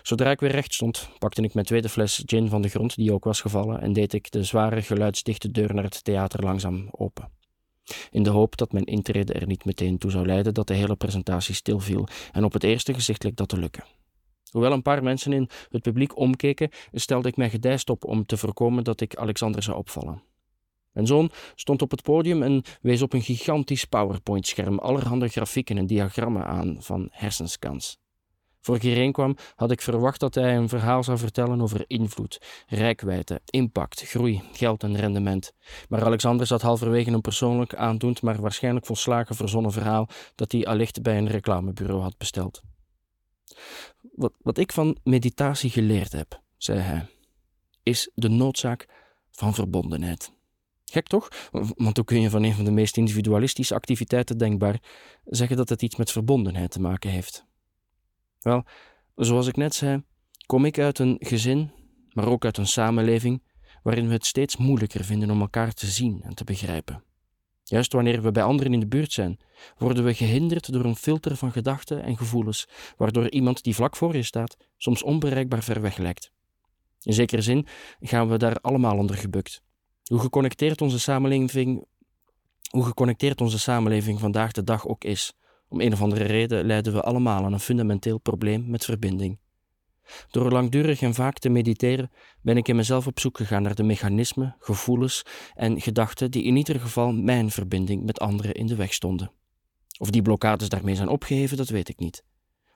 Zodra 0.02 0.32
ik 0.32 0.39
weer 0.39 0.52
recht 0.52 0.74
stond, 0.74 1.10
pakte 1.18 1.42
ik 1.42 1.54
mijn 1.54 1.65
tweede 1.65 1.89
fles 1.89 2.24
gin 2.26 2.50
van 2.50 2.62
de 2.62 2.70
grond, 2.70 2.96
die 2.96 3.13
ook 3.13 3.24
was 3.24 3.42
gevallen, 3.42 3.82
en 3.82 3.94
deed 3.94 4.13
ik 4.13 4.32
de 4.32 4.44
zware, 4.44 4.82
geluidsdichte 4.82 5.52
deur 5.52 5.74
naar 5.74 5.84
het 5.84 6.04
theater 6.04 6.44
langzaam 6.44 6.88
open. 6.92 7.32
In 8.12 8.24
de 8.24 8.30
hoop 8.30 8.58
dat 8.58 8.72
mijn 8.72 8.86
intrede 8.86 9.34
er 9.34 9.48
niet 9.48 9.65
meteen 9.65 9.98
toe 9.98 10.12
zou 10.12 10.26
leiden 10.26 10.54
dat 10.54 10.68
de 10.68 10.74
hele 10.74 10.96
presentatie 10.96 11.56
stilviel, 11.56 12.08
en 12.32 12.44
op 12.44 12.54
het 12.54 12.63
eerste 12.63 12.94
gezicht 12.94 13.24
leek 13.24 13.36
dat 13.36 13.50
te 13.50 13.60
lukken. 13.60 13.84
Hoewel 14.52 14.72
een 14.72 14.82
paar 14.82 15.04
mensen 15.04 15.34
in 15.34 15.50
het 15.70 15.82
publiek 15.82 16.18
omkeken, 16.18 16.70
stelde 16.92 17.28
ik 17.28 17.38
mij 17.38 17.50
gedijst 17.50 17.89
op 17.89 18.06
om 18.06 18.26
te 18.26 18.38
voorkomen 18.38 18.84
dat 18.84 19.02
ik 19.02 19.15
Alexander 19.15 19.63
zou 19.63 19.78
opvallen. 19.78 20.24
Mijn 20.92 21.08
zoon 21.08 21.32
stond 21.56 21.82
op 21.82 21.92
het 21.92 22.02
podium 22.02 22.44
en 22.44 22.63
wees 22.82 23.02
op 23.02 23.13
een 23.13 23.22
gigantisch 23.22 23.86
PowerPoint-scherm 23.86 24.80
allerhande 24.80 25.28
grafieken 25.28 25.78
en 25.78 25.88
diagrammen 25.88 26.46
aan 26.46 26.78
van 26.80 27.08
hersenskans. 27.12 27.98
Voor 28.69 28.77
ik 28.77 28.84
hierheen 28.84 29.12
kwam, 29.12 29.36
had 29.55 29.71
ik 29.71 29.82
verwacht 29.82 30.19
dat 30.19 30.36
hij 30.36 30.55
een 30.55 30.69
verhaal 30.69 31.03
zou 31.03 31.17
vertellen 31.17 31.62
over 31.62 31.84
invloed, 31.88 32.41
rijkwijde, 32.67 33.41
impact, 33.45 34.01
groei, 34.01 34.41
geld 34.51 34.84
en 34.84 34.95
rendement. 34.95 35.53
Maar 35.88 36.03
Alexander 36.05 36.47
zat 36.47 36.62
halverwege 36.62 37.12
een 37.12 37.21
persoonlijk 37.21 37.75
aandoend, 37.75 38.21
maar 38.21 38.41
waarschijnlijk 38.41 38.86
volslagen 38.86 39.36
verzonnen 39.36 39.71
verhaal 39.71 40.10
dat 40.36 40.51
hij 40.51 40.65
allicht 40.65 41.01
bij 41.01 41.17
een 41.17 41.27
reclamebureau 41.27 42.01
had 42.01 42.17
besteld. 42.17 42.62
Wat, 44.12 44.34
wat 44.41 44.58
ik 44.58 44.71
van 44.71 44.97
meditatie 45.03 45.69
geleerd 45.69 46.12
heb, 46.12 46.41
zei 46.58 46.79
hij, 46.79 47.05
is 47.84 48.12
de 48.15 48.29
noodzaak 48.29 48.88
van 49.32 49.53
verbondenheid. 49.53 50.32
Gek 50.86 51.08
toch? 51.08 51.27
Want 51.75 51.97
hoe 51.97 52.05
kun 52.05 52.21
je 52.21 52.29
van 52.29 52.43
een 52.43 52.53
van 52.53 52.65
de 52.65 52.71
meest 52.71 52.97
individualistische 52.97 53.75
activiteiten 53.75 54.38
denkbaar 54.38 54.82
zeggen 55.25 55.58
dat 55.58 55.69
het 55.69 55.82
iets 55.82 55.95
met 55.95 56.12
verbondenheid 56.12 56.71
te 56.71 56.82
maken 56.82 57.10
heeft? 57.10 57.47
Wel, 58.41 58.63
zoals 59.15 59.47
ik 59.47 59.56
net 59.56 59.75
zei, 59.75 60.04
kom 60.45 60.65
ik 60.65 60.80
uit 60.80 60.99
een 60.99 61.17
gezin, 61.19 61.71
maar 62.13 62.28
ook 62.28 62.45
uit 62.45 62.58
een 62.58 62.67
samenleving 62.67 63.43
waarin 63.84 64.08
we 64.08 64.13
het 64.13 64.25
steeds 64.25 64.58
moeilijker 64.58 65.04
vinden 65.04 65.30
om 65.30 65.41
elkaar 65.41 65.73
te 65.73 65.86
zien 65.86 66.21
en 66.23 66.36
te 66.36 66.43
begrijpen. 66.43 67.04
Juist 67.63 67.93
wanneer 67.93 68.21
we 68.21 68.32
bij 68.32 68.43
anderen 68.43 68.73
in 68.73 68.80
de 68.80 68.88
buurt 68.88 69.12
zijn, 69.12 69.39
worden 69.78 70.04
we 70.04 70.13
gehinderd 70.13 70.71
door 70.71 70.86
een 70.86 70.95
filter 70.95 71.36
van 71.36 71.52
gedachten 71.52 72.04
en 72.04 72.17
gevoelens, 72.17 72.67
waardoor 72.97 73.30
iemand 73.30 73.63
die 73.63 73.75
vlak 73.75 73.95
voor 73.95 74.15
je 74.15 74.23
staat 74.23 74.58
soms 74.78 75.04
onbereikbaar 75.04 75.63
ver 75.63 75.82
weg 75.82 75.97
lijkt. 75.97 76.32
In 77.02 77.13
zekere 77.13 77.41
zin 77.41 77.67
gaan 77.99 78.30
we 78.30 78.38
daar 78.38 78.56
allemaal 78.62 78.97
onder 78.97 79.17
gebukt. 79.17 79.62
Hoe 80.04 80.19
geconnecteerd 80.19 80.82
onze 80.82 80.99
samenleving, 80.99 81.86
hoe 82.69 82.84
geconnecteerd 82.84 83.41
onze 83.41 83.60
samenleving 83.60 84.19
vandaag 84.19 84.52
de 84.52 84.63
dag 84.63 84.88
ook 84.88 85.04
is, 85.04 85.34
om 85.69 85.82
een 85.82 85.93
of 85.93 86.01
andere 86.01 86.23
reden 86.23 86.65
lijden 86.65 86.93
we 86.93 87.01
allemaal 87.01 87.43
aan 87.43 87.53
een 87.53 87.60
fundamenteel 87.60 88.17
probleem 88.17 88.69
met 88.69 88.86
verbinding. 88.86 89.39
Door 90.32 90.51
langdurig 90.51 91.01
en 91.01 91.13
vaak 91.13 91.39
te 91.39 91.49
mediteren 91.49 92.12
ben 92.41 92.58
ik 92.58 92.67
in 92.67 92.75
mezelf 92.75 93.08
op 93.08 93.19
zoek 93.19 93.38
gegaan 93.38 93.62
naar 93.62 93.75
de 93.75 93.84
mechanismen, 93.84 94.55
gevoelens 94.60 95.23
en 95.53 95.82
gedachten 95.82 96.32
die 96.32 96.43
in 96.43 96.55
ieder 96.55 96.79
geval 96.79 97.12
mijn 97.12 97.51
verbinding 97.51 98.05
met 98.05 98.19
anderen 98.19 98.53
in 98.53 98.65
de 98.65 98.75
weg 98.75 98.93
stonden. 98.93 99.32
Of 99.97 100.10
die 100.10 100.21
blokkades 100.21 100.69
daarmee 100.69 100.95
zijn 100.95 101.08
opgeheven, 101.08 101.58
dat 101.58 101.69
weet 101.69 101.89
ik 101.89 101.99
niet. 101.99 102.23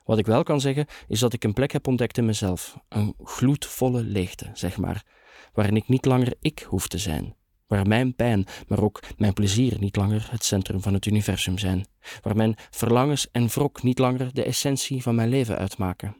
Wat 0.04 0.18
ik 0.18 0.26
wel 0.26 0.42
kan 0.42 0.60
zeggen, 0.60 0.86
is 1.08 1.20
dat 1.20 1.32
ik 1.32 1.44
een 1.44 1.52
plek 1.52 1.72
heb 1.72 1.86
ontdekt 1.86 2.18
in 2.18 2.24
mezelf, 2.24 2.78
een 2.88 3.14
gloedvolle 3.18 4.02
leegte, 4.02 4.50
zeg 4.52 4.76
maar, 4.76 5.04
waarin 5.52 5.76
ik 5.76 5.88
niet 5.88 6.04
langer 6.04 6.34
ik 6.40 6.66
hoef 6.68 6.88
te 6.88 6.98
zijn, 6.98 7.36
waar 7.66 7.86
mijn 7.86 8.14
pijn, 8.14 8.46
maar 8.68 8.82
ook 8.82 9.02
mijn 9.16 9.32
plezier 9.32 9.78
niet 9.78 9.96
langer 9.96 10.26
het 10.30 10.44
centrum 10.44 10.82
van 10.82 10.94
het 10.94 11.06
universum 11.06 11.58
zijn, 11.58 11.86
waar 12.22 12.36
mijn 12.36 12.56
verlangens 12.70 13.30
en 13.30 13.48
wrok 13.48 13.82
niet 13.82 13.98
langer 13.98 14.34
de 14.34 14.44
essentie 14.44 15.02
van 15.02 15.14
mijn 15.14 15.28
leven 15.28 15.58
uitmaken. 15.58 16.16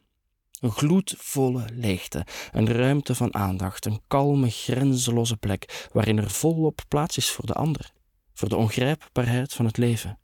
Een 0.60 0.70
gloedvolle 0.70 1.64
leegte, 1.72 2.26
een 2.52 2.72
ruimte 2.72 3.14
van 3.14 3.34
aandacht, 3.34 3.84
een 3.84 4.00
kalme, 4.08 4.50
grenzeloze 4.50 5.36
plek 5.36 5.88
waarin 5.92 6.18
er 6.18 6.30
volop 6.30 6.80
plaats 6.88 7.16
is 7.16 7.30
voor 7.30 7.46
de 7.46 7.54
ander, 7.54 7.92
voor 8.34 8.48
de 8.48 8.56
ongrijpbaarheid 8.56 9.52
van 9.52 9.64
het 9.64 9.76
leven 9.76 10.18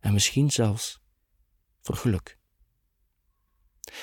en 0.00 0.12
misschien 0.12 0.50
zelfs 0.50 1.00
voor 1.80 1.96
geluk. 1.96 2.38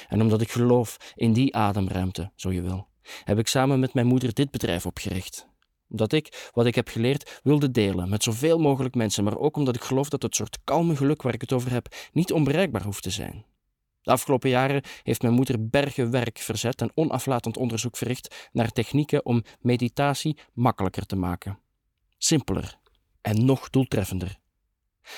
En 0.08 0.22
omdat 0.22 0.42
ik 0.42 0.52
geloof 0.52 1.14
in 1.16 1.34
die 1.34 1.56
ademruimte, 1.56 2.32
zo 2.36 2.52
je 2.52 2.62
wil, 2.62 2.90
heb 3.24 3.38
ik 3.38 3.48
samen 3.48 3.80
met 3.80 3.94
mijn 3.94 4.08
moeder 4.08 4.34
dit 4.34 4.52
bedrijf 4.52 4.86
opgericht. 4.86 5.48
Omdat 5.90 6.14
ik 6.14 6.50
wat 6.54 6.66
ik 6.66 6.76
heb 6.76 6.88
geleerd 6.88 7.40
wilde 7.44 7.72
delen 7.72 8.10
met 8.10 8.24
zoveel 8.24 8.60
mogelijk 8.60 8.96
mensen, 8.96 9.24
maar 9.24 9.38
ook 9.38 9.58
omdat 9.58 9.76
ik 9.76 9.84
geloof 9.84 10.10
dat 10.10 10.22
het 10.22 10.36
soort 10.36 10.58
kalme 10.64 10.96
geluk 10.96 11.22
waar 11.22 11.34
ik 11.34 11.42
het 11.42 11.54
over 11.54 11.72
heb 11.72 11.96
niet 12.14 12.32
onbereikbaar 12.32 12.84
hoeft 12.84 13.04
te 13.04 13.10
zijn. 13.10 13.46
De 14.02 14.12
afgelopen 14.12 14.50
jaren 14.50 14.84
heeft 15.04 15.22
mijn 15.22 15.34
moeder 15.34 15.70
bergen 15.70 16.12
werk 16.12 16.38
verzet 16.38 16.82
en 16.82 16.92
onaflatend 16.94 17.58
onderzoek 17.58 17.98
verricht 17.98 18.50
naar 18.52 18.72
technieken 18.72 19.26
om 19.26 19.44
meditatie 19.60 20.38
makkelijker 20.54 21.06
te 21.06 21.16
maken. 21.16 21.60
Simpeler 22.18 22.78
en 23.22 23.46
nog 23.46 23.70
doeltreffender. 23.70 24.38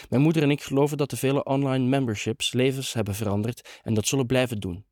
Mijn 0.10 0.22
moeder 0.22 0.44
en 0.44 0.52
ik 0.52 0.62
geloven 0.62 0.98
dat 0.98 1.10
de 1.10 1.18
vele 1.18 1.44
online 1.44 1.86
memberships 1.86 2.54
levens 2.54 2.94
hebben 2.94 3.16
veranderd 3.16 3.80
en 3.84 3.94
dat 3.94 4.08
zullen 4.08 4.26
blijven 4.26 4.60
doen. 4.60 4.86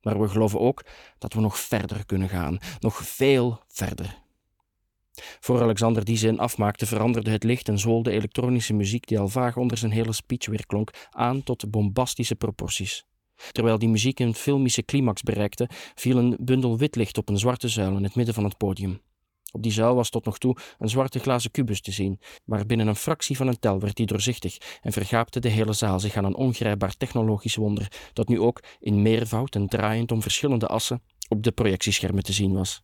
Maar 0.00 0.20
we 0.20 0.28
geloven 0.28 0.60
ook 0.60 0.84
dat 1.18 1.32
we 1.32 1.40
nog 1.40 1.58
verder 1.58 2.06
kunnen 2.06 2.28
gaan, 2.28 2.58
nog 2.80 2.96
veel 2.96 3.62
verder. 3.68 4.22
Voor 5.40 5.62
Alexander 5.62 6.04
die 6.04 6.16
zin 6.16 6.38
afmaakte, 6.38 6.86
veranderde 6.86 7.30
het 7.30 7.44
licht 7.44 7.68
en 7.68 7.78
zool 7.78 8.02
de 8.02 8.10
elektronische 8.10 8.74
muziek 8.74 9.06
die 9.06 9.18
al 9.18 9.28
vaag 9.28 9.56
onder 9.56 9.76
zijn 9.76 9.92
hele 9.92 10.12
speech 10.12 10.46
weer 10.46 10.66
klonk, 10.66 10.90
aan 11.10 11.42
tot 11.42 11.70
bombastische 11.70 12.34
proporties. 12.34 13.04
Terwijl 13.52 13.78
die 13.78 13.88
muziek 13.88 14.18
een 14.18 14.34
filmische 14.34 14.84
climax 14.84 15.22
bereikte, 15.22 15.68
viel 15.94 16.16
een 16.16 16.36
bundel 16.40 16.78
wit 16.78 16.96
licht 16.96 17.18
op 17.18 17.28
een 17.28 17.38
zwarte 17.38 17.68
zuil 17.68 17.96
in 17.96 18.04
het 18.04 18.14
midden 18.14 18.34
van 18.34 18.44
het 18.44 18.56
podium. 18.56 19.00
Op 19.52 19.62
die 19.62 19.72
zuil 19.72 19.94
was 19.94 20.10
tot 20.10 20.24
nog 20.24 20.38
toe 20.38 20.56
een 20.78 20.88
zwarte 20.88 21.18
glazen 21.18 21.50
kubus 21.50 21.80
te 21.80 21.92
zien, 21.92 22.20
maar 22.44 22.66
binnen 22.66 22.86
een 22.86 22.96
fractie 22.96 23.36
van 23.36 23.46
een 23.46 23.58
tel 23.58 23.80
werd 23.80 23.96
die 23.96 24.06
doorzichtig 24.06 24.56
en 24.80 24.92
vergaapte 24.92 25.40
de 25.40 25.48
hele 25.48 25.72
zaal 25.72 26.00
zich 26.00 26.16
aan 26.16 26.24
een 26.24 26.34
ongrijpbaar 26.34 26.96
technologisch 26.96 27.56
wonder 27.56 28.10
dat 28.12 28.28
nu 28.28 28.40
ook 28.40 28.62
in 28.80 29.02
meervoud 29.02 29.54
en 29.54 29.68
draaiend 29.68 30.12
om 30.12 30.22
verschillende 30.22 30.66
assen 30.66 31.02
op 31.28 31.42
de 31.42 31.52
projectieschermen 31.52 32.22
te 32.22 32.32
zien 32.32 32.52
was. 32.52 32.82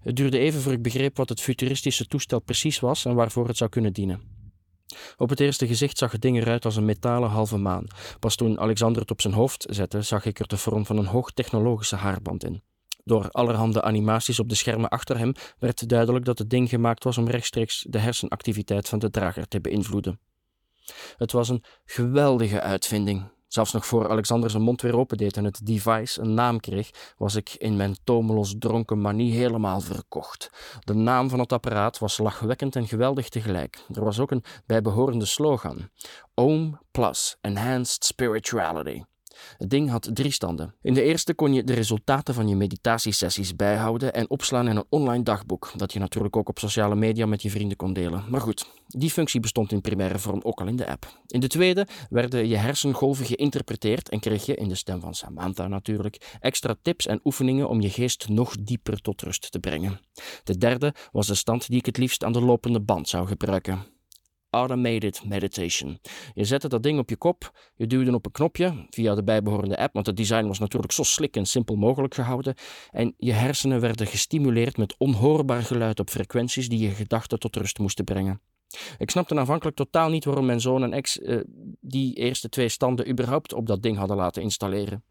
Het 0.00 0.16
duurde 0.16 0.38
even 0.38 0.60
voor 0.60 0.72
ik 0.72 0.82
begreep 0.82 1.16
wat 1.16 1.28
het 1.28 1.40
futuristische 1.40 2.06
toestel 2.06 2.40
precies 2.40 2.80
was 2.80 3.04
en 3.04 3.14
waarvoor 3.14 3.46
het 3.46 3.56
zou 3.56 3.70
kunnen 3.70 3.92
dienen. 3.92 4.34
Op 5.16 5.28
het 5.28 5.40
eerste 5.40 5.66
gezicht 5.66 5.98
zag 5.98 6.12
het 6.12 6.22
ding 6.22 6.36
eruit 6.36 6.64
als 6.64 6.76
een 6.76 6.84
metalen 6.84 7.30
halve 7.30 7.56
maan. 7.56 7.86
Pas 8.18 8.36
toen 8.36 8.58
Alexander 8.58 9.02
het 9.02 9.10
op 9.10 9.20
zijn 9.20 9.34
hoofd 9.34 9.66
zette, 9.70 10.02
zag 10.02 10.24
ik 10.24 10.38
er 10.38 10.46
de 10.46 10.56
vorm 10.56 10.86
van 10.86 10.96
een 10.96 11.06
hoogtechnologische 11.06 11.96
haarband 11.96 12.44
in. 12.44 12.62
Door 13.04 13.30
allerhande 13.30 13.82
animaties 13.82 14.40
op 14.40 14.48
de 14.48 14.54
schermen 14.54 14.88
achter 14.88 15.18
hem 15.18 15.32
werd 15.58 15.88
duidelijk 15.88 16.24
dat 16.24 16.38
het 16.38 16.50
ding 16.50 16.68
gemaakt 16.68 17.04
was 17.04 17.18
om 17.18 17.28
rechtstreeks 17.28 17.86
de 17.88 17.98
hersenactiviteit 17.98 18.88
van 18.88 18.98
de 18.98 19.10
drager 19.10 19.48
te 19.48 19.60
beïnvloeden. 19.60 20.20
Het 21.16 21.32
was 21.32 21.48
een 21.48 21.64
geweldige 21.84 22.60
uitvinding. 22.60 23.34
Zelfs 23.56 23.72
nog 23.72 23.86
voor 23.86 24.08
Alexander 24.08 24.50
zijn 24.50 24.62
mond 24.62 24.82
weer 24.82 24.96
opendeed 24.96 25.36
en 25.36 25.44
het 25.44 25.66
device 25.66 26.20
een 26.20 26.34
naam 26.34 26.60
kreeg, 26.60 26.90
was 27.16 27.34
ik 27.34 27.54
in 27.54 27.76
mijn 27.76 27.96
tomelos 28.04 28.54
dronken 28.58 29.00
manie 29.00 29.32
helemaal 29.32 29.80
verkocht. 29.80 30.50
De 30.84 30.94
naam 30.94 31.28
van 31.28 31.38
het 31.38 31.52
apparaat 31.52 31.98
was 31.98 32.18
lachwekkend 32.18 32.76
en 32.76 32.88
geweldig 32.88 33.28
tegelijk. 33.28 33.84
Er 33.94 34.04
was 34.04 34.20
ook 34.20 34.30
een 34.30 34.44
bijbehorende 34.66 35.24
slogan: 35.24 35.90
Ohm 36.34 36.72
Plus 36.90 37.36
Enhanced 37.40 38.04
Spirituality. 38.04 39.02
Het 39.56 39.70
ding 39.70 39.90
had 39.90 40.10
drie 40.12 40.30
standen. 40.30 40.74
In 40.82 40.94
de 40.94 41.02
eerste 41.02 41.34
kon 41.34 41.52
je 41.52 41.64
de 41.64 41.74
resultaten 41.74 42.34
van 42.34 42.48
je 42.48 42.56
meditatiesessies 42.56 43.56
bijhouden 43.56 44.14
en 44.14 44.30
opslaan 44.30 44.68
in 44.68 44.76
een 44.76 44.84
online 44.88 45.22
dagboek, 45.22 45.72
dat 45.76 45.92
je 45.92 45.98
natuurlijk 45.98 46.36
ook 46.36 46.48
op 46.48 46.58
sociale 46.58 46.94
media 46.94 47.26
met 47.26 47.42
je 47.42 47.50
vrienden 47.50 47.76
kon 47.76 47.92
delen. 47.92 48.24
Maar 48.28 48.40
goed, 48.40 48.66
die 48.86 49.10
functie 49.10 49.40
bestond 49.40 49.72
in 49.72 49.80
primaire 49.80 50.18
vorm 50.18 50.40
ook 50.42 50.60
al 50.60 50.66
in 50.66 50.76
de 50.76 50.86
app. 50.86 51.06
In 51.26 51.40
de 51.40 51.46
tweede 51.46 51.86
werden 52.10 52.48
je 52.48 52.56
hersengolven 52.56 53.26
geïnterpreteerd 53.26 54.08
en 54.08 54.20
kreeg 54.20 54.46
je, 54.46 54.54
in 54.54 54.68
de 54.68 54.74
stem 54.74 55.00
van 55.00 55.14
Samantha 55.14 55.66
natuurlijk, 55.66 56.36
extra 56.40 56.74
tips 56.82 57.06
en 57.06 57.20
oefeningen 57.24 57.68
om 57.68 57.80
je 57.80 57.90
geest 57.90 58.28
nog 58.28 58.56
dieper 58.60 59.00
tot 59.00 59.22
rust 59.22 59.50
te 59.50 59.58
brengen. 59.58 60.00
De 60.44 60.58
derde 60.58 60.94
was 61.12 61.26
de 61.26 61.34
stand 61.34 61.68
die 61.68 61.78
ik 61.78 61.86
het 61.86 61.96
liefst 61.96 62.24
aan 62.24 62.32
de 62.32 62.40
lopende 62.40 62.80
band 62.80 63.08
zou 63.08 63.26
gebruiken. 63.26 63.95
Automated 64.56 65.24
Meditation. 65.24 65.98
Je 66.34 66.44
zette 66.44 66.68
dat 66.68 66.82
ding 66.82 66.98
op 66.98 67.08
je 67.08 67.16
kop, 67.16 67.52
je 67.74 67.86
duwde 67.86 68.14
op 68.14 68.26
een 68.26 68.32
knopje 68.32 68.86
via 68.90 69.14
de 69.14 69.24
bijbehorende 69.24 69.76
app, 69.76 69.94
want 69.94 70.06
het 70.06 70.16
design 70.16 70.46
was 70.46 70.58
natuurlijk 70.58 70.92
zo 70.92 71.02
slik 71.02 71.36
en 71.36 71.46
simpel 71.46 71.76
mogelijk 71.76 72.14
gehouden, 72.14 72.54
en 72.90 73.14
je 73.18 73.32
hersenen 73.32 73.80
werden 73.80 74.06
gestimuleerd 74.06 74.76
met 74.76 74.94
onhoorbaar 74.98 75.62
geluid 75.62 76.00
op 76.00 76.10
frequenties 76.10 76.68
die 76.68 76.78
je 76.78 76.90
gedachten 76.90 77.38
tot 77.38 77.56
rust 77.56 77.78
moesten 77.78 78.04
brengen. 78.04 78.40
Ik 78.98 79.10
snapte 79.10 79.38
aanvankelijk 79.38 79.76
totaal 79.76 80.08
niet 80.08 80.24
waarom 80.24 80.46
mijn 80.46 80.60
zoon 80.60 80.82
en 80.82 80.92
ex 80.92 81.18
uh, 81.18 81.40
die 81.80 82.14
eerste 82.14 82.48
twee 82.48 82.68
standen 82.68 83.08
überhaupt 83.08 83.52
op 83.52 83.66
dat 83.66 83.82
ding 83.82 83.96
hadden 83.96 84.16
laten 84.16 84.42
installeren. 84.42 85.04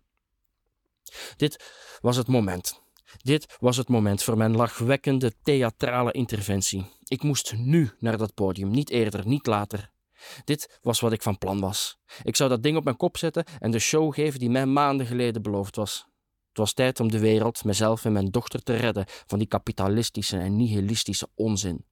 Dit 1.37 1.63
was 2.01 2.17
het 2.17 2.27
moment. 2.27 2.83
Dit 3.21 3.55
was 3.59 3.77
het 3.77 3.87
moment 3.87 4.23
voor 4.23 4.37
mijn 4.37 4.55
lachwekkende 4.55 5.33
theatrale 5.43 6.11
interventie. 6.11 6.85
Ik 7.03 7.23
moest 7.23 7.53
nu 7.57 7.91
naar 7.99 8.17
dat 8.17 8.33
podium, 8.33 8.69
niet 8.69 8.89
eerder, 8.89 9.27
niet 9.27 9.45
later. 9.45 9.93
Dit 10.43 10.79
was 10.81 10.99
wat 10.99 11.11
ik 11.11 11.21
van 11.21 11.37
plan 11.37 11.59
was. 11.59 11.97
Ik 12.23 12.35
zou 12.35 12.49
dat 12.49 12.63
ding 12.63 12.77
op 12.77 12.83
mijn 12.83 12.97
kop 12.97 13.17
zetten 13.17 13.43
en 13.59 13.71
de 13.71 13.79
show 13.79 14.13
geven 14.13 14.39
die 14.39 14.49
mij 14.49 14.65
maanden 14.65 15.05
geleden 15.05 15.41
beloofd 15.41 15.75
was. 15.75 16.07
Het 16.47 16.57
was 16.57 16.73
tijd 16.73 16.99
om 16.99 17.11
de 17.11 17.19
wereld, 17.19 17.63
mezelf 17.63 18.05
en 18.05 18.11
mijn 18.11 18.31
dochter 18.31 18.63
te 18.63 18.75
redden 18.75 19.05
van 19.07 19.39
die 19.39 19.47
kapitalistische 19.47 20.37
en 20.37 20.55
nihilistische 20.55 21.27
onzin. 21.35 21.85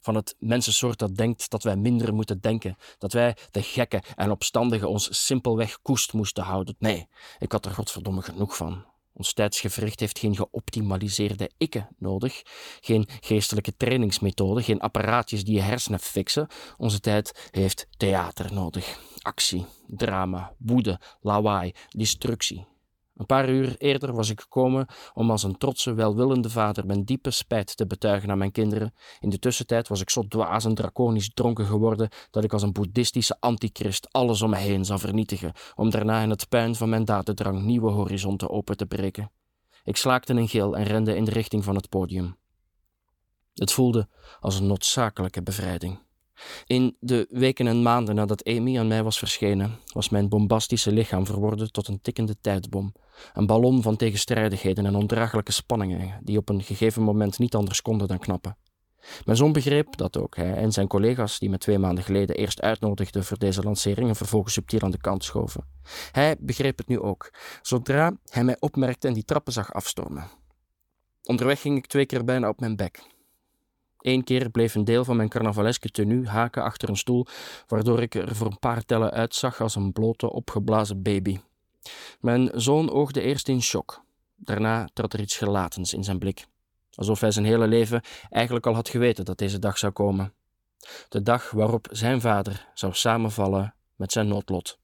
Van 0.00 0.14
het 0.14 0.36
mensensoort 0.38 0.98
dat 0.98 1.16
denkt 1.16 1.50
dat 1.50 1.62
wij 1.62 1.76
minder 1.76 2.14
moeten 2.14 2.40
denken, 2.40 2.76
dat 2.98 3.12
wij, 3.12 3.36
de 3.50 3.62
gekken 3.62 4.02
en 4.14 4.30
opstandigen, 4.30 4.88
ons 4.88 5.24
simpelweg 5.26 5.82
koest 5.82 6.12
moesten 6.12 6.44
houden. 6.44 6.74
Nee, 6.78 7.08
ik 7.38 7.52
had 7.52 7.64
er 7.64 7.70
godverdomme 7.70 8.22
genoeg 8.22 8.56
van. 8.56 8.84
Ons 9.14 9.32
tijdsgevricht 9.32 10.00
heeft 10.00 10.18
geen 10.18 10.36
geoptimaliseerde 10.36 11.50
ikken 11.58 11.88
nodig, 11.98 12.42
geen 12.80 13.08
geestelijke 13.20 13.76
trainingsmethode, 13.76 14.62
geen 14.62 14.80
apparaatjes 14.80 15.44
die 15.44 15.54
je 15.54 15.60
hersenen 15.60 16.00
fixen. 16.00 16.48
Onze 16.76 17.00
tijd 17.00 17.48
heeft 17.50 17.86
theater 17.96 18.52
nodig. 18.52 18.98
Actie, 19.22 19.66
drama, 19.86 20.54
woede, 20.58 21.00
lawaai, 21.20 21.72
destructie. 21.88 22.66
Een 23.14 23.26
paar 23.26 23.48
uur 23.48 23.76
eerder 23.78 24.12
was 24.12 24.30
ik 24.30 24.40
gekomen 24.40 24.86
om 25.12 25.30
als 25.30 25.42
een 25.42 25.58
trotse, 25.58 25.94
welwillende 25.94 26.50
vader 26.50 26.86
mijn 26.86 27.04
diepe 27.04 27.30
spijt 27.30 27.76
te 27.76 27.86
betuigen 27.86 28.30
aan 28.30 28.38
mijn 28.38 28.52
kinderen. 28.52 28.94
In 29.20 29.30
de 29.30 29.38
tussentijd 29.38 29.88
was 29.88 30.00
ik 30.00 30.10
zo 30.10 30.28
dwaas 30.28 30.64
en 30.64 30.74
draconisch 30.74 31.34
dronken 31.34 31.66
geworden 31.66 32.08
dat 32.30 32.44
ik 32.44 32.52
als 32.52 32.62
een 32.62 32.72
boeddhistische 32.72 33.36
antichrist 33.40 34.12
alles 34.12 34.42
om 34.42 34.50
me 34.50 34.56
heen 34.56 34.84
zou 34.84 35.00
vernietigen, 35.00 35.52
om 35.74 35.90
daarna 35.90 36.22
in 36.22 36.30
het 36.30 36.48
puin 36.48 36.74
van 36.74 36.88
mijn 36.88 37.04
dadendrang 37.04 37.62
nieuwe 37.62 37.90
horizonten 37.90 38.50
open 38.50 38.76
te 38.76 38.86
breken. 38.86 39.30
Ik 39.84 39.96
slaakte 39.96 40.32
een 40.32 40.48
gil 40.48 40.76
en 40.76 40.84
rende 40.84 41.16
in 41.16 41.24
de 41.24 41.30
richting 41.30 41.64
van 41.64 41.74
het 41.74 41.88
podium. 41.88 42.36
Het 43.54 43.72
voelde 43.72 44.08
als 44.40 44.58
een 44.58 44.66
noodzakelijke 44.66 45.42
bevrijding. 45.42 46.03
In 46.66 46.96
de 47.00 47.26
weken 47.30 47.66
en 47.66 47.82
maanden 47.82 48.14
nadat 48.14 48.44
Amy 48.44 48.78
aan 48.78 48.88
mij 48.88 49.02
was 49.02 49.18
verschenen, 49.18 49.78
was 49.92 50.08
mijn 50.08 50.28
bombastische 50.28 50.92
lichaam 50.92 51.26
verworden 51.26 51.72
tot 51.72 51.88
een 51.88 52.00
tikkende 52.02 52.36
tijdbom. 52.40 52.92
Een 53.32 53.46
ballon 53.46 53.82
van 53.82 53.96
tegenstrijdigheden 53.96 54.86
en 54.86 54.94
ondraaglijke 54.94 55.52
spanningen, 55.52 56.20
die 56.22 56.38
op 56.38 56.48
een 56.48 56.62
gegeven 56.62 57.02
moment 57.02 57.38
niet 57.38 57.54
anders 57.54 57.82
konden 57.82 58.08
dan 58.08 58.18
knappen. 58.18 58.56
Mijn 59.24 59.36
zoon 59.36 59.52
begreep 59.52 59.96
dat 59.96 60.16
ook 60.16 60.36
hij 60.36 60.54
en 60.54 60.72
zijn 60.72 60.86
collega's, 60.86 61.38
die 61.38 61.50
me 61.50 61.58
twee 61.58 61.78
maanden 61.78 62.04
geleden 62.04 62.36
eerst 62.36 62.60
uitnodigden 62.60 63.24
voor 63.24 63.38
deze 63.38 63.62
lancering 63.62 64.08
en 64.08 64.16
vervolgens 64.16 64.54
subtiel 64.54 64.80
aan 64.80 64.90
de 64.90 65.00
kant 65.00 65.24
schoven. 65.24 65.64
Hij 66.12 66.36
begreep 66.40 66.78
het 66.78 66.88
nu 66.88 67.00
ook, 67.00 67.32
zodra 67.62 68.16
hij 68.28 68.44
mij 68.44 68.56
opmerkte 68.58 69.08
en 69.08 69.14
die 69.14 69.24
trappen 69.24 69.52
zag 69.52 69.72
afstormen. 69.72 70.30
Onderweg 71.22 71.60
ging 71.60 71.76
ik 71.76 71.86
twee 71.86 72.06
keer 72.06 72.24
bijna 72.24 72.48
op 72.48 72.60
mijn 72.60 72.76
bek. 72.76 73.13
Eén 74.04 74.24
keer 74.24 74.50
bleef 74.50 74.74
een 74.74 74.84
deel 74.84 75.04
van 75.04 75.16
mijn 75.16 75.28
carnavaleske 75.28 75.88
tenue 75.88 76.28
haken 76.28 76.62
achter 76.62 76.88
een 76.88 76.96
stoel, 76.96 77.26
waardoor 77.66 78.02
ik 78.02 78.14
er 78.14 78.36
voor 78.36 78.46
een 78.46 78.58
paar 78.58 78.84
tellen 78.84 79.10
uitzag 79.10 79.60
als 79.60 79.74
een 79.74 79.92
blote, 79.92 80.30
opgeblazen 80.30 81.02
baby. 81.02 81.38
Mijn 82.20 82.50
zoon 82.54 82.90
oogde 82.90 83.20
eerst 83.20 83.48
in 83.48 83.62
shock. 83.62 84.04
Daarna 84.36 84.88
trad 84.92 85.12
er 85.12 85.20
iets 85.20 85.36
gelatens 85.36 85.94
in 85.94 86.04
zijn 86.04 86.18
blik. 86.18 86.46
Alsof 86.94 87.20
hij 87.20 87.30
zijn 87.30 87.44
hele 87.44 87.66
leven 87.66 88.02
eigenlijk 88.30 88.66
al 88.66 88.74
had 88.74 88.88
geweten 88.88 89.24
dat 89.24 89.38
deze 89.38 89.58
dag 89.58 89.78
zou 89.78 89.92
komen. 89.92 90.34
De 91.08 91.22
dag 91.22 91.50
waarop 91.50 91.88
zijn 91.90 92.20
vader 92.20 92.68
zou 92.74 92.92
samenvallen 92.92 93.74
met 93.96 94.12
zijn 94.12 94.28
noodlot. 94.28 94.78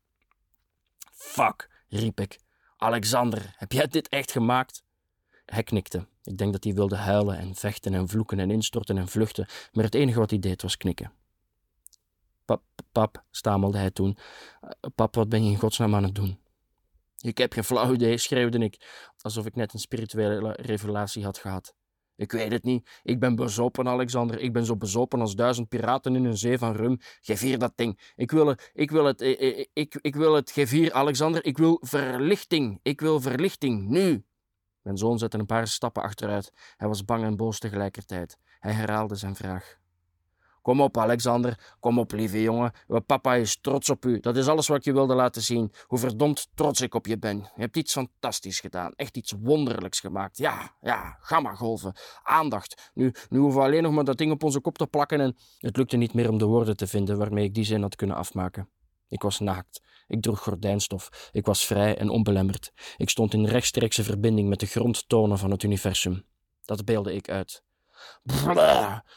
Fuck, 1.12 1.68
riep 1.88 2.20
ik. 2.20 2.38
Alexander, 2.76 3.54
heb 3.56 3.72
jij 3.72 3.86
dit 3.86 4.08
echt 4.08 4.32
gemaakt? 4.32 4.82
Hij 5.44 5.62
knikte. 5.62 6.06
Ik 6.22 6.38
denk 6.38 6.52
dat 6.52 6.64
hij 6.64 6.74
wilde 6.74 6.96
huilen 6.96 7.38
en 7.38 7.54
vechten 7.54 7.94
en 7.94 8.08
vloeken 8.08 8.38
en 8.38 8.50
instorten 8.50 8.98
en 8.98 9.08
vluchten, 9.08 9.46
maar 9.72 9.84
het 9.84 9.94
enige 9.94 10.18
wat 10.18 10.30
hij 10.30 10.38
deed 10.38 10.62
was 10.62 10.76
knikken. 10.76 11.12
Pap, 12.44 12.62
pap, 12.92 13.24
stamelde 13.30 13.78
hij 13.78 13.90
toen. 13.90 14.16
Pap, 14.94 15.14
wat 15.14 15.28
ben 15.28 15.44
je 15.44 15.50
in 15.50 15.58
godsnaam 15.58 15.94
aan 15.94 16.04
het 16.04 16.14
doen? 16.14 16.38
Ik 17.20 17.38
heb 17.38 17.52
geen 17.52 17.64
flauw 17.64 17.92
idee, 17.92 18.18
schreeuwde 18.18 18.58
ik, 18.58 19.10
alsof 19.20 19.46
ik 19.46 19.54
net 19.54 19.72
een 19.72 19.78
spirituele 19.78 20.52
revelatie 20.52 21.24
had 21.24 21.38
gehad. 21.38 21.74
Ik 22.20 22.32
weet 22.32 22.52
het 22.52 22.64
niet. 22.64 23.00
Ik 23.02 23.20
ben 23.20 23.34
bezopen, 23.34 23.88
Alexander. 23.88 24.40
Ik 24.40 24.52
ben 24.52 24.64
zo 24.64 24.76
bezopen 24.76 25.20
als 25.20 25.34
duizend 25.34 25.68
piraten 25.68 26.16
in 26.16 26.24
een 26.24 26.36
zee 26.36 26.58
van 26.58 26.76
rum. 26.76 26.98
Geef 27.20 27.40
hier 27.40 27.58
dat 27.58 27.72
ding. 27.74 28.12
Ik 28.16 28.30
wil 28.30 28.46
het, 28.46 28.70
ik 28.74 28.90
wil 28.90 29.04
het, 29.04 29.20
ik, 29.20 29.68
ik, 29.72 29.98
ik 30.00 30.16
wil 30.16 30.34
het. 30.34 30.50
Geef 30.50 30.70
hier, 30.70 30.92
Alexander. 30.92 31.44
Ik 31.44 31.58
wil 31.58 31.78
verlichting. 31.80 32.80
Ik 32.82 33.00
wil 33.00 33.20
verlichting. 33.20 33.88
Nu. 33.88 34.24
Mijn 34.82 34.96
zoon 34.96 35.18
zette 35.18 35.38
een 35.38 35.46
paar 35.46 35.66
stappen 35.66 36.02
achteruit. 36.02 36.52
Hij 36.76 36.88
was 36.88 37.04
bang 37.04 37.24
en 37.24 37.36
boos 37.36 37.58
tegelijkertijd. 37.58 38.38
Hij 38.58 38.72
herhaalde 38.72 39.14
zijn 39.14 39.36
vraag. 39.36 39.78
Kom 40.62 40.80
op, 40.80 40.98
Alexander. 40.98 41.74
Kom 41.80 41.98
op, 41.98 42.12
lieve 42.12 42.42
jongen. 42.42 42.72
Papa 43.06 43.34
is 43.34 43.60
trots 43.60 43.90
op 43.90 44.04
u. 44.04 44.20
Dat 44.20 44.36
is 44.36 44.48
alles 44.48 44.68
wat 44.68 44.76
ik 44.76 44.84
je 44.84 44.92
wilde 44.92 45.14
laten 45.14 45.42
zien. 45.42 45.72
Hoe 45.86 45.98
verdomd 45.98 46.48
trots 46.54 46.80
ik 46.80 46.94
op 46.94 47.06
je 47.06 47.18
ben. 47.18 47.36
Je 47.36 47.60
hebt 47.60 47.76
iets 47.76 47.92
fantastisch 47.92 48.60
gedaan. 48.60 48.92
Echt 48.96 49.16
iets 49.16 49.34
wonderlijks 49.40 50.00
gemaakt. 50.00 50.38
Ja, 50.38 50.76
ja, 50.80 51.16
gamma-golven. 51.20 51.94
Aandacht. 52.22 52.90
Nu, 52.94 53.14
nu 53.28 53.38
hoeven 53.38 53.60
we 53.60 53.66
alleen 53.66 53.82
nog 53.82 53.92
maar 53.92 54.04
dat 54.04 54.18
ding 54.18 54.32
op 54.32 54.42
onze 54.42 54.60
kop 54.60 54.78
te 54.78 54.86
plakken 54.86 55.20
en... 55.20 55.36
Het 55.58 55.76
lukte 55.76 55.96
niet 55.96 56.14
meer 56.14 56.28
om 56.28 56.38
de 56.38 56.44
woorden 56.44 56.76
te 56.76 56.86
vinden 56.86 57.18
waarmee 57.18 57.44
ik 57.44 57.54
die 57.54 57.64
zin 57.64 57.82
had 57.82 57.96
kunnen 57.96 58.16
afmaken. 58.16 58.68
Ik 59.08 59.22
was 59.22 59.38
naakt. 59.38 59.80
Ik 60.10 60.22
droeg 60.22 60.42
gordijnstof. 60.42 61.30
Ik 61.32 61.46
was 61.46 61.64
vrij 61.64 61.96
en 61.96 62.08
onbelemmerd. 62.08 62.72
Ik 62.96 63.10
stond 63.10 63.34
in 63.34 63.46
rechtstreekse 63.46 64.04
verbinding 64.04 64.48
met 64.48 64.60
de 64.60 64.66
grondtonen 64.66 65.38
van 65.38 65.50
het 65.50 65.62
universum. 65.62 66.24
Dat 66.64 66.84
beelde 66.84 67.14
ik 67.14 67.30
uit. 67.30 67.62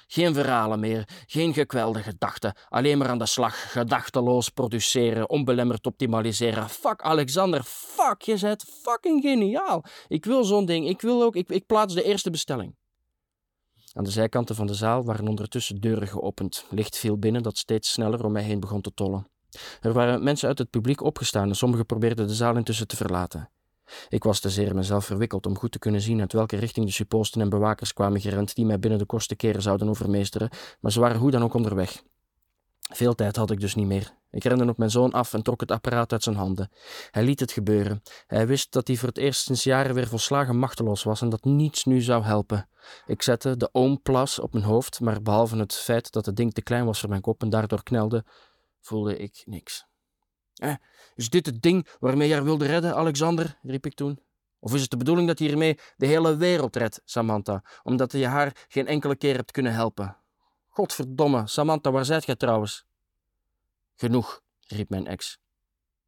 Geen 0.08 0.34
verhalen 0.34 0.80
meer, 0.80 1.08
geen 1.26 1.54
gekwelde 1.54 2.04
gedachten, 2.04 2.56
alleen 2.70 2.98
maar 2.98 3.08
aan 3.10 3.18
de 3.18 3.26
slag, 3.26 3.72
gedachteloos 3.72 4.50
produceren, 4.50 5.30
onbelemmerd 5.30 5.86
optimaliseren. 5.86 6.70
Fuck 6.70 7.02
Alexander, 7.02 7.64
fuck, 7.64 8.22
je 8.22 8.38
bent 8.42 8.64
fucking 8.82 9.22
geniaal. 9.22 9.84
Ik 10.08 10.26
wil 10.26 10.44
zo'n 10.44 10.66
ding, 10.66 10.88
ik 10.88 11.02
wil 11.02 11.24
ook, 11.24 11.36
ik, 11.36 11.50
ik 11.50 11.66
plaats 11.66 11.94
de 11.94 12.04
eerste 12.04 12.30
bestelling. 12.30 12.76
Aan 13.94 14.04
de 14.04 14.12
zijkanten 14.12 14.56
van 14.56 14.68
de 14.68 14.74
zaal 14.74 15.04
waren 15.04 15.28
ondertussen 15.28 15.82
deuren 15.82 16.08
geopend. 16.08 16.66
Licht 16.70 16.98
viel 16.98 17.18
binnen 17.18 17.44
dat 17.44 17.58
steeds 17.58 17.92
sneller 17.92 18.26
om 18.26 18.32
mij 18.32 18.44
heen 18.44 18.60
begon 18.60 18.82
te 18.82 18.94
tollen. 18.94 19.28
Er 19.82 19.94
waren 19.94 20.24
mensen 20.24 20.48
uit 20.48 20.58
het 20.58 20.70
publiek 20.70 21.02
opgestaan 21.04 21.50
en 21.50 21.56
sommigen 21.56 21.86
probeerden 21.86 22.28
de 22.28 22.34
zaal 22.34 22.56
intussen 22.56 22.88
te 22.88 22.96
verlaten. 22.96 23.50
Ik 24.10 24.24
was 24.24 24.40
te 24.40 24.50
zeer 24.50 24.76
mezelf 24.76 25.06
verwikkeld 25.06 25.46
om 25.46 25.58
goed 25.58 25.72
te 25.72 25.80
kunnen 25.80 26.02
zien 26.02 26.20
uit 26.20 26.34
welke 26.34 26.56
richting 26.56 26.86
de 26.86 26.92
supposten 26.92 27.42
en 27.42 27.50
bewakers 27.50 27.94
kwamen 27.94 28.22
gerend 28.22 28.56
die 28.56 28.66
mij 28.66 28.80
binnen 28.80 29.00
de 29.00 29.06
kortste 29.06 29.36
keren 29.36 29.62
zouden 29.62 29.90
overmeesteren, 29.90 30.50
maar 30.80 30.92
ze 30.92 31.00
waren 31.00 31.20
hoe 31.20 31.32
dan 31.32 31.44
ook 31.44 31.54
onderweg. 31.54 32.04
Veel 32.92 33.16
tijd 33.16 33.36
had 33.36 33.52
ik 33.52 33.60
dus 33.60 33.76
niet 33.76 33.88
meer. 33.88 34.14
Ik 34.32 34.44
rende 34.44 34.70
op 34.70 34.78
mijn 34.78 34.90
zoon 34.90 35.12
af 35.12 35.34
en 35.34 35.44
trok 35.44 35.60
het 35.60 35.72
apparaat 35.72 36.12
uit 36.12 36.24
zijn 36.24 36.36
handen. 36.36 36.70
Hij 37.12 37.24
liet 37.24 37.40
het 37.40 37.52
gebeuren. 37.52 38.02
Hij 38.28 38.48
wist 38.48 38.72
dat 38.72 38.88
hij 38.88 38.96
voor 38.98 39.08
het 39.08 39.18
eerst 39.18 39.42
sinds 39.42 39.64
jaren 39.64 39.96
weer 39.96 40.08
volslagen 40.08 40.58
machteloos 40.58 41.04
was 41.04 41.22
en 41.22 41.30
dat 41.30 41.44
niets 41.44 41.84
nu 41.84 42.02
zou 42.02 42.24
helpen. 42.24 42.70
Ik 43.06 43.22
zette 43.22 43.58
de 43.58 43.70
oomplas 43.72 44.40
op 44.40 44.54
mijn 44.54 44.66
hoofd, 44.66 45.00
maar 45.00 45.22
behalve 45.22 45.58
het 45.58 45.74
feit 45.74 46.12
dat 46.12 46.26
het 46.26 46.36
ding 46.36 46.54
te 46.54 46.62
klein 46.62 46.86
was 46.86 47.00
voor 47.00 47.10
mijn 47.10 47.22
kop 47.22 47.42
en 47.42 47.50
daardoor 47.50 47.84
knelde, 47.84 48.24
voelde 48.84 49.18
ik 49.18 49.44
niks. 49.46 49.86
Eh, 50.54 50.76
is 51.16 51.30
dit 51.30 51.46
het 51.46 51.62
ding 51.62 51.88
waarmee 52.00 52.28
je 52.28 52.34
haar 52.34 52.44
wilde 52.44 52.66
redden, 52.66 52.96
Alexander? 52.96 53.60
riep 53.62 53.86
ik 53.86 53.94
toen. 53.94 54.20
Of 54.60 54.74
is 54.74 54.82
het 54.82 54.90
de 54.90 54.98
bedoeling 54.98 55.28
dat 55.28 55.40
je 55.40 55.46
hiermee 55.46 55.80
de 55.98 56.06
hele 56.06 56.36
wereld 56.36 56.76
redt, 56.76 57.02
Samantha, 57.06 57.64
omdat 57.84 58.12
je 58.12 58.28
haar 58.28 58.66
geen 58.68 58.88
enkele 58.88 59.16
keer 59.16 59.36
hebt 59.36 59.52
kunnen 59.52 59.74
helpen? 59.74 60.18
Godverdomme, 60.70 61.48
Samantha, 61.48 61.92
waar 61.92 62.06
zijt 62.06 62.26
jij 62.26 62.36
trouwens? 62.36 62.86
Genoeg, 63.96 64.42
riep 64.68 64.90
mijn 64.90 65.08
ex. 65.08 65.42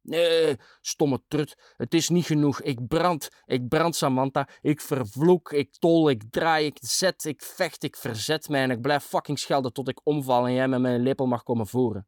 Nee, 0.00 0.56
stomme 0.80 1.22
trut, 1.28 1.74
het 1.76 1.94
is 1.94 2.08
niet 2.08 2.26
genoeg. 2.26 2.60
Ik 2.60 2.86
brand, 2.86 3.28
ik 3.44 3.68
brand, 3.68 3.96
Samantha. 3.96 4.48
Ik 4.60 4.80
vervloek, 4.80 5.52
ik 5.52 5.76
tol, 5.78 6.10
ik 6.10 6.22
draai, 6.30 6.66
ik 6.66 6.78
zet, 6.80 7.24
ik 7.24 7.42
vecht, 7.42 7.82
ik 7.82 7.96
verzet 7.96 8.48
mij 8.48 8.62
en 8.62 8.70
ik 8.70 8.80
blijf 8.80 9.04
fucking 9.04 9.38
schelden 9.38 9.72
tot 9.72 9.88
ik 9.88 10.00
omval 10.02 10.46
en 10.46 10.52
jij 10.52 10.68
met 10.68 10.80
mijn 10.80 11.02
lepel 11.02 11.26
mag 11.26 11.42
komen 11.42 11.66
voeren. 11.66 12.06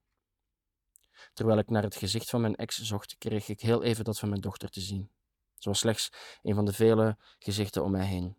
Terwijl 1.38 1.58
ik 1.58 1.70
naar 1.70 1.82
het 1.82 1.96
gezicht 1.96 2.30
van 2.30 2.40
mijn 2.40 2.56
ex 2.56 2.82
zocht, 2.82 3.16
kreeg 3.18 3.48
ik 3.48 3.60
heel 3.60 3.82
even 3.82 4.04
dat 4.04 4.18
van 4.18 4.28
mijn 4.28 4.40
dochter 4.40 4.68
te 4.68 4.80
zien. 4.80 5.10
Ze 5.58 5.68
was 5.68 5.78
slechts 5.78 6.12
een 6.42 6.54
van 6.54 6.64
de 6.64 6.72
vele 6.72 7.16
gezichten 7.38 7.84
om 7.84 7.90
mij 7.90 8.06
heen. 8.06 8.36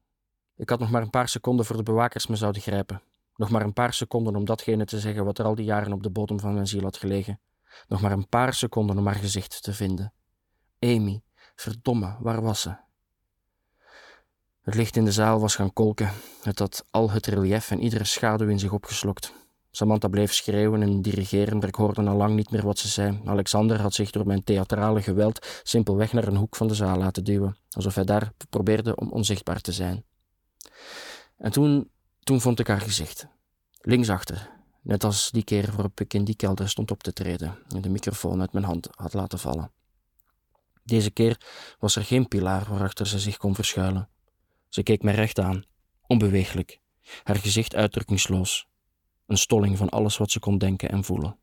Ik 0.55 0.69
had 0.69 0.79
nog 0.79 0.89
maar 0.89 1.01
een 1.01 1.09
paar 1.09 1.29
seconden 1.29 1.65
voor 1.65 1.77
de 1.77 1.83
bewakers 1.83 2.27
me 2.27 2.35
zouden 2.35 2.61
grijpen. 2.61 3.01
Nog 3.35 3.49
maar 3.49 3.61
een 3.61 3.73
paar 3.73 3.93
seconden 3.93 4.35
om 4.35 4.45
datgene 4.45 4.85
te 4.85 4.99
zeggen 4.99 5.25
wat 5.25 5.39
er 5.39 5.45
al 5.45 5.55
die 5.55 5.65
jaren 5.65 5.93
op 5.93 6.03
de 6.03 6.09
bodem 6.09 6.39
van 6.39 6.53
mijn 6.53 6.67
ziel 6.67 6.81
had 6.81 6.97
gelegen. 6.97 7.39
Nog 7.87 8.01
maar 8.01 8.11
een 8.11 8.29
paar 8.29 8.53
seconden 8.53 8.97
om 8.97 9.05
haar 9.05 9.15
gezicht 9.15 9.63
te 9.63 9.73
vinden. 9.73 10.13
Amy, 10.79 11.21
verdomme, 11.55 12.17
waar 12.19 12.41
was 12.41 12.61
ze? 12.61 12.75
Het 14.61 14.75
licht 14.75 14.95
in 14.95 15.05
de 15.05 15.11
zaal 15.11 15.39
was 15.39 15.55
gaan 15.55 15.73
kolken. 15.73 16.11
Het 16.43 16.59
had 16.59 16.85
al 16.91 17.11
het 17.11 17.25
relief 17.25 17.71
en 17.71 17.81
iedere 17.81 18.03
schaduw 18.03 18.47
in 18.47 18.59
zich 18.59 18.71
opgeslokt. 18.71 19.33
Samantha 19.71 20.07
bleef 20.07 20.33
schreeuwen 20.33 20.81
en 20.81 21.01
dirigeren, 21.01 21.57
maar 21.57 21.67
ik 21.67 21.75
hoorde 21.75 22.01
al 22.09 22.15
lang 22.15 22.35
niet 22.35 22.51
meer 22.51 22.63
wat 22.63 22.79
ze 22.79 22.87
zei. 22.87 23.21
Alexander 23.25 23.81
had 23.81 23.93
zich 23.93 24.11
door 24.11 24.25
mijn 24.27 24.43
theatrale 24.43 25.01
geweld 25.01 25.61
simpelweg 25.63 26.13
naar 26.13 26.27
een 26.27 26.35
hoek 26.35 26.55
van 26.55 26.67
de 26.67 26.73
zaal 26.73 26.97
laten 26.97 27.23
duwen, 27.23 27.57
alsof 27.69 27.95
hij 27.95 28.03
daar 28.03 28.31
probeerde 28.49 28.95
om 28.95 29.11
onzichtbaar 29.11 29.61
te 29.61 29.71
zijn. 29.71 30.03
En 31.37 31.51
toen, 31.51 31.89
toen 32.19 32.41
vond 32.41 32.59
ik 32.59 32.67
haar 32.67 32.81
gezicht. 32.81 33.27
Linksachter, 33.81 34.49
net 34.81 35.03
als 35.03 35.31
die 35.31 35.43
keer 35.43 35.71
waarop 35.75 35.99
ik 35.99 36.13
in 36.13 36.23
die 36.23 36.35
kelder 36.35 36.69
stond 36.69 36.91
op 36.91 37.03
te 37.03 37.13
treden 37.13 37.57
en 37.75 37.81
de 37.81 37.89
microfoon 37.89 38.41
uit 38.41 38.53
mijn 38.53 38.65
hand 38.65 38.87
had 38.91 39.13
laten 39.13 39.39
vallen. 39.39 39.71
Deze 40.83 41.11
keer 41.11 41.41
was 41.79 41.95
er 41.95 42.03
geen 42.03 42.27
pilaar 42.27 42.65
waarachter 42.69 43.07
ze 43.07 43.19
zich 43.19 43.37
kon 43.37 43.55
verschuilen. 43.55 44.09
Ze 44.69 44.83
keek 44.83 45.03
mij 45.03 45.13
recht 45.13 45.39
aan, 45.39 45.63
onbeweeglijk, 46.07 46.79
haar 47.23 47.35
gezicht 47.35 47.75
uitdrukkingsloos, 47.75 48.68
een 49.29 49.37
stolling 49.37 49.77
van 49.77 49.89
alles 49.89 50.17
wat 50.17 50.31
ze 50.31 50.39
kon 50.39 50.57
denken 50.57 50.89
en 50.89 51.03
voelen. 51.03 51.37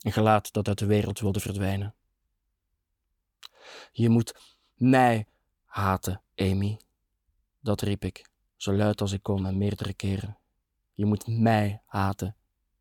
Een 0.00 0.12
gelaat 0.12 0.52
dat 0.52 0.68
uit 0.68 0.78
de 0.78 0.86
wereld 0.86 1.20
wilde 1.20 1.40
verdwijnen. 1.40 1.94
Je 3.92 4.08
moet 4.08 4.34
mij 4.74 5.26
haten, 5.64 6.22
Amy. 6.36 6.80
Dat 7.60 7.80
riep 7.80 8.04
ik, 8.04 8.26
zo 8.56 8.72
luid 8.72 9.00
als 9.00 9.12
ik 9.12 9.22
kon 9.22 9.46
en 9.46 9.58
meerdere 9.58 9.94
keren. 9.94 10.38
Je 10.94 11.04
moet 11.04 11.26
mij 11.26 11.82
haten, 11.86 12.36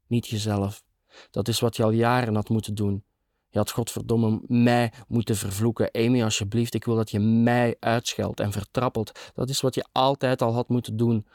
niet 0.07 0.27
jezelf. 0.27 0.83
Dat 1.31 1.47
is 1.47 1.59
wat 1.59 1.75
je 1.75 1.83
al 1.83 1.91
jaren 1.91 2.35
had 2.35 2.49
moeten 2.49 2.75
doen. 2.75 3.03
Je 3.49 3.57
had 3.57 3.71
godverdomme 3.71 4.41
mij 4.47 4.93
moeten 5.07 5.35
vervloeken. 5.35 5.91
Amy, 5.91 6.23
alsjeblieft, 6.23 6.73
ik 6.73 6.85
wil 6.85 6.95
dat 6.95 7.11
je 7.11 7.19
mij 7.19 7.75
uitscheldt 7.79 8.39
en 8.39 8.51
vertrappelt. 8.51 9.31
Dat 9.33 9.49
is 9.49 9.61
wat 9.61 9.75
je 9.75 9.85
altijd 9.91 10.41
al 10.41 10.53
had 10.53 10.69
moeten 10.69 10.97
doen. 10.97 11.27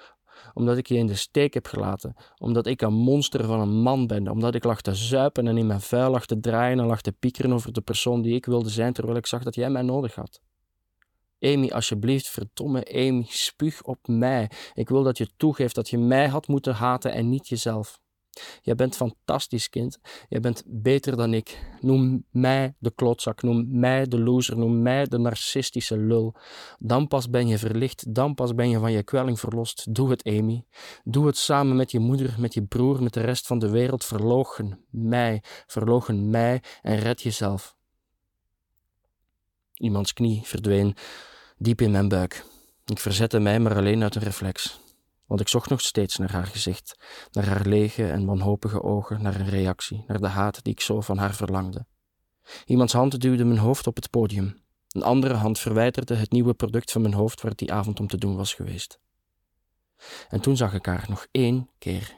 Omdat 0.54 0.76
ik 0.76 0.86
je 0.88 0.96
in 0.96 1.06
de 1.06 1.14
steek 1.14 1.54
heb 1.54 1.66
gelaten. 1.66 2.14
Omdat 2.38 2.66
ik 2.66 2.82
een 2.82 2.94
monster 2.94 3.44
van 3.44 3.60
een 3.60 3.80
man 3.80 4.06
ben. 4.06 4.28
Omdat 4.28 4.54
ik 4.54 4.64
lag 4.64 4.80
te 4.80 4.94
zuipen 4.94 5.46
en 5.46 5.56
in 5.56 5.66
mijn 5.66 5.80
vuil 5.80 6.10
lag 6.10 6.26
te 6.26 6.40
draaien 6.40 6.78
en 6.78 6.86
lag 6.86 7.00
te 7.00 7.12
piekeren 7.12 7.52
over 7.52 7.72
de 7.72 7.80
persoon 7.80 8.22
die 8.22 8.34
ik 8.34 8.46
wilde 8.46 8.68
zijn, 8.68 8.92
terwijl 8.92 9.16
ik 9.16 9.26
zag 9.26 9.42
dat 9.42 9.54
jij 9.54 9.70
mij 9.70 9.82
nodig 9.82 10.14
had. 10.14 10.40
Amy, 11.40 11.68
alsjeblieft, 11.68 12.28
verdomme 12.28 12.94
Amy, 12.94 13.24
spuug 13.28 13.82
op 13.82 14.08
mij. 14.08 14.50
Ik 14.74 14.88
wil 14.88 15.02
dat 15.02 15.18
je 15.18 15.28
toegeeft 15.36 15.74
dat 15.74 15.90
je 15.90 15.98
mij 15.98 16.28
had 16.28 16.48
moeten 16.48 16.74
haten 16.74 17.12
en 17.12 17.28
niet 17.28 17.48
jezelf. 17.48 18.00
Jij 18.62 18.74
bent 18.74 18.96
fantastisch, 18.96 19.68
kind. 19.68 19.98
Jij 20.28 20.40
bent 20.40 20.62
beter 20.66 21.16
dan 21.16 21.34
ik. 21.34 21.58
Noem 21.80 22.24
mij 22.30 22.74
de 22.78 22.90
klotzak, 22.94 23.42
noem 23.42 23.78
mij 23.78 24.06
de 24.06 24.18
loser, 24.18 24.58
noem 24.58 24.82
mij 24.82 25.04
de 25.04 25.18
narcistische 25.18 25.98
lul. 25.98 26.34
Dan 26.78 27.08
pas 27.08 27.30
ben 27.30 27.48
je 27.48 27.58
verlicht, 27.58 28.14
dan 28.14 28.34
pas 28.34 28.54
ben 28.54 28.70
je 28.70 28.78
van 28.78 28.92
je 28.92 29.02
kwelling 29.02 29.40
verlost. 29.40 29.94
Doe 29.94 30.10
het, 30.10 30.24
Amy. 30.24 30.64
Doe 31.04 31.26
het 31.26 31.36
samen 31.36 31.76
met 31.76 31.90
je 31.90 31.98
moeder, 31.98 32.34
met 32.38 32.54
je 32.54 32.62
broer, 32.62 33.02
met 33.02 33.12
de 33.12 33.20
rest 33.20 33.46
van 33.46 33.58
de 33.58 33.70
wereld. 33.70 34.04
Verlogen 34.04 34.84
mij, 34.90 35.42
verlogen 35.66 36.30
mij 36.30 36.62
en 36.82 36.96
red 36.96 37.22
jezelf. 37.22 37.76
Iemands 39.74 40.12
knie 40.12 40.40
verdween 40.44 40.96
diep 41.58 41.80
in 41.80 41.90
mijn 41.90 42.08
buik. 42.08 42.44
Ik 42.84 42.98
verzette 42.98 43.38
mij, 43.38 43.60
maar 43.60 43.76
alleen 43.76 44.02
uit 44.02 44.14
een 44.14 44.22
reflex. 44.22 44.80
Want 45.28 45.40
ik 45.40 45.48
zocht 45.48 45.70
nog 45.70 45.80
steeds 45.80 46.16
naar 46.16 46.32
haar 46.32 46.46
gezicht, 46.46 46.96
naar 47.30 47.46
haar 47.46 47.66
lege 47.66 48.10
en 48.10 48.26
wanhopige 48.26 48.82
ogen, 48.82 49.22
naar 49.22 49.40
een 49.40 49.48
reactie, 49.48 50.04
naar 50.06 50.20
de 50.20 50.28
haat 50.28 50.62
die 50.64 50.72
ik 50.72 50.80
zo 50.80 51.00
van 51.00 51.18
haar 51.18 51.34
verlangde. 51.34 51.86
Iemands 52.64 52.92
hand 52.92 53.20
duwde 53.20 53.44
mijn 53.44 53.58
hoofd 53.58 53.86
op 53.86 53.96
het 53.96 54.10
podium. 54.10 54.62
Een 54.88 55.02
andere 55.02 55.34
hand 55.34 55.58
verwijderde 55.58 56.14
het 56.14 56.30
nieuwe 56.30 56.54
product 56.54 56.92
van 56.92 57.02
mijn 57.02 57.14
hoofd 57.14 57.40
waar 57.40 57.50
het 57.50 57.58
die 57.58 57.72
avond 57.72 58.00
om 58.00 58.06
te 58.06 58.18
doen 58.18 58.36
was 58.36 58.54
geweest. 58.54 58.98
En 60.28 60.40
toen 60.40 60.56
zag 60.56 60.74
ik 60.74 60.86
haar 60.86 61.06
nog 61.08 61.26
één 61.30 61.70
keer. 61.78 62.16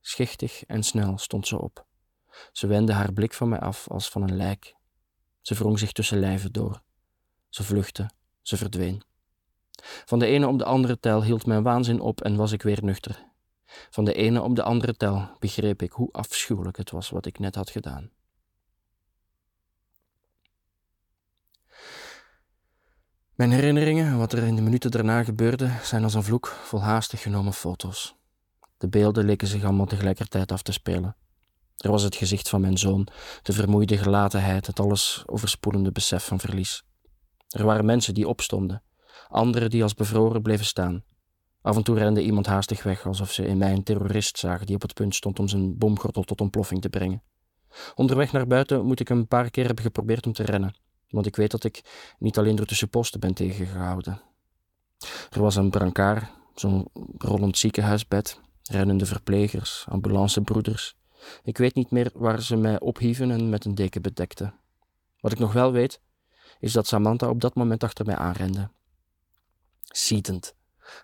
Schichtig 0.00 0.64
en 0.64 0.82
snel 0.82 1.18
stond 1.18 1.46
ze 1.46 1.60
op. 1.60 1.86
Ze 2.52 2.66
wendde 2.66 2.92
haar 2.92 3.12
blik 3.12 3.34
van 3.34 3.48
mij 3.48 3.60
af 3.60 3.88
als 3.88 4.08
van 4.08 4.22
een 4.22 4.36
lijk. 4.36 4.74
Ze 5.40 5.54
wrong 5.54 5.78
zich 5.78 5.92
tussen 5.92 6.18
lijven 6.18 6.52
door. 6.52 6.82
Ze 7.48 7.62
vluchtte, 7.62 8.10
ze 8.42 8.56
verdween. 8.56 9.02
Van 9.82 10.18
de 10.18 10.26
ene 10.26 10.48
op 10.48 10.58
de 10.58 10.64
andere 10.64 11.00
tel 11.00 11.22
hield 11.22 11.46
mijn 11.46 11.62
waanzin 11.62 12.00
op 12.00 12.20
en 12.20 12.36
was 12.36 12.52
ik 12.52 12.62
weer 12.62 12.78
nuchter. 12.82 13.28
Van 13.90 14.04
de 14.04 14.14
ene 14.14 14.42
op 14.42 14.56
de 14.56 14.62
andere 14.62 14.96
tel 14.96 15.28
begreep 15.38 15.82
ik 15.82 15.92
hoe 15.92 16.12
afschuwelijk 16.12 16.76
het 16.76 16.90
was 16.90 17.10
wat 17.10 17.26
ik 17.26 17.38
net 17.38 17.54
had 17.54 17.70
gedaan. 17.70 18.10
Mijn 23.34 23.52
herinneringen 23.52 24.06
en 24.06 24.18
wat 24.18 24.32
er 24.32 24.42
in 24.42 24.56
de 24.56 24.62
minuten 24.62 24.90
daarna 24.90 25.22
gebeurde 25.24 25.70
zijn 25.82 26.04
als 26.04 26.14
een 26.14 26.22
vloek 26.22 26.46
vol 26.46 26.82
haastig 26.82 27.22
genomen 27.22 27.52
foto's. 27.52 28.14
De 28.78 28.88
beelden 28.88 29.24
leken 29.24 29.48
zich 29.48 29.64
allemaal 29.64 29.86
tegelijkertijd 29.86 30.52
af 30.52 30.62
te 30.62 30.72
spelen. 30.72 31.16
Er 31.76 31.90
was 31.90 32.02
het 32.02 32.16
gezicht 32.16 32.48
van 32.48 32.60
mijn 32.60 32.78
zoon, 32.78 33.08
de 33.42 33.52
vermoeide 33.52 33.98
gelatenheid, 33.98 34.66
het 34.66 34.80
alles 34.80 35.22
overspoelende 35.26 35.92
besef 35.92 36.24
van 36.24 36.40
verlies. 36.40 36.84
Er 37.48 37.64
waren 37.64 37.84
mensen 37.84 38.14
die 38.14 38.28
opstonden, 38.28 38.82
anderen 39.28 39.70
die 39.70 39.82
als 39.82 39.94
bevroren 39.94 40.42
bleven 40.42 40.66
staan. 40.66 41.04
Af 41.62 41.76
en 41.76 41.82
toe 41.82 41.98
rende 41.98 42.22
iemand 42.22 42.46
haastig 42.46 42.82
weg, 42.82 43.06
alsof 43.06 43.32
ze 43.32 43.46
in 43.46 43.58
mij 43.58 43.72
een 43.72 43.82
terrorist 43.82 44.38
zagen 44.38 44.66
die 44.66 44.74
op 44.74 44.82
het 44.82 44.94
punt 44.94 45.14
stond 45.14 45.38
om 45.38 45.48
zijn 45.48 45.78
bomgordel 45.78 46.22
tot 46.22 46.40
ontploffing 46.40 46.80
te 46.80 46.88
brengen. 46.88 47.22
Onderweg 47.94 48.32
naar 48.32 48.46
buiten 48.46 48.84
moet 48.84 49.00
ik 49.00 49.08
een 49.08 49.26
paar 49.26 49.50
keer 49.50 49.66
hebben 49.66 49.84
geprobeerd 49.84 50.26
om 50.26 50.32
te 50.32 50.42
rennen, 50.42 50.74
want 51.08 51.26
ik 51.26 51.36
weet 51.36 51.50
dat 51.50 51.64
ik 51.64 51.82
niet 52.18 52.38
alleen 52.38 52.56
door 52.56 52.66
tussen 52.66 52.88
posten 52.88 53.20
ben 53.20 53.34
tegengehouden. 53.34 54.20
Er 55.30 55.40
was 55.40 55.56
een 55.56 55.70
brancard, 55.70 56.24
zo'n 56.54 56.88
rollend 57.18 57.58
ziekenhuisbed, 57.58 58.40
rennende 58.62 59.06
verplegers, 59.06 59.84
ambulancebroeders. 59.88 60.96
Ik 61.42 61.58
weet 61.58 61.74
niet 61.74 61.90
meer 61.90 62.10
waar 62.14 62.42
ze 62.42 62.56
mij 62.56 62.80
ophieven 62.80 63.30
en 63.30 63.48
met 63.48 63.64
een 63.64 63.74
deken 63.74 64.02
bedekten. 64.02 64.54
Wat 65.20 65.32
ik 65.32 65.38
nog 65.38 65.52
wel 65.52 65.72
weet, 65.72 66.00
is 66.58 66.72
dat 66.72 66.86
Samantha 66.86 67.28
op 67.28 67.40
dat 67.40 67.54
moment 67.54 67.84
achter 67.84 68.06
mij 68.06 68.16
aanrende. 68.16 68.70
Zietend. 69.90 70.54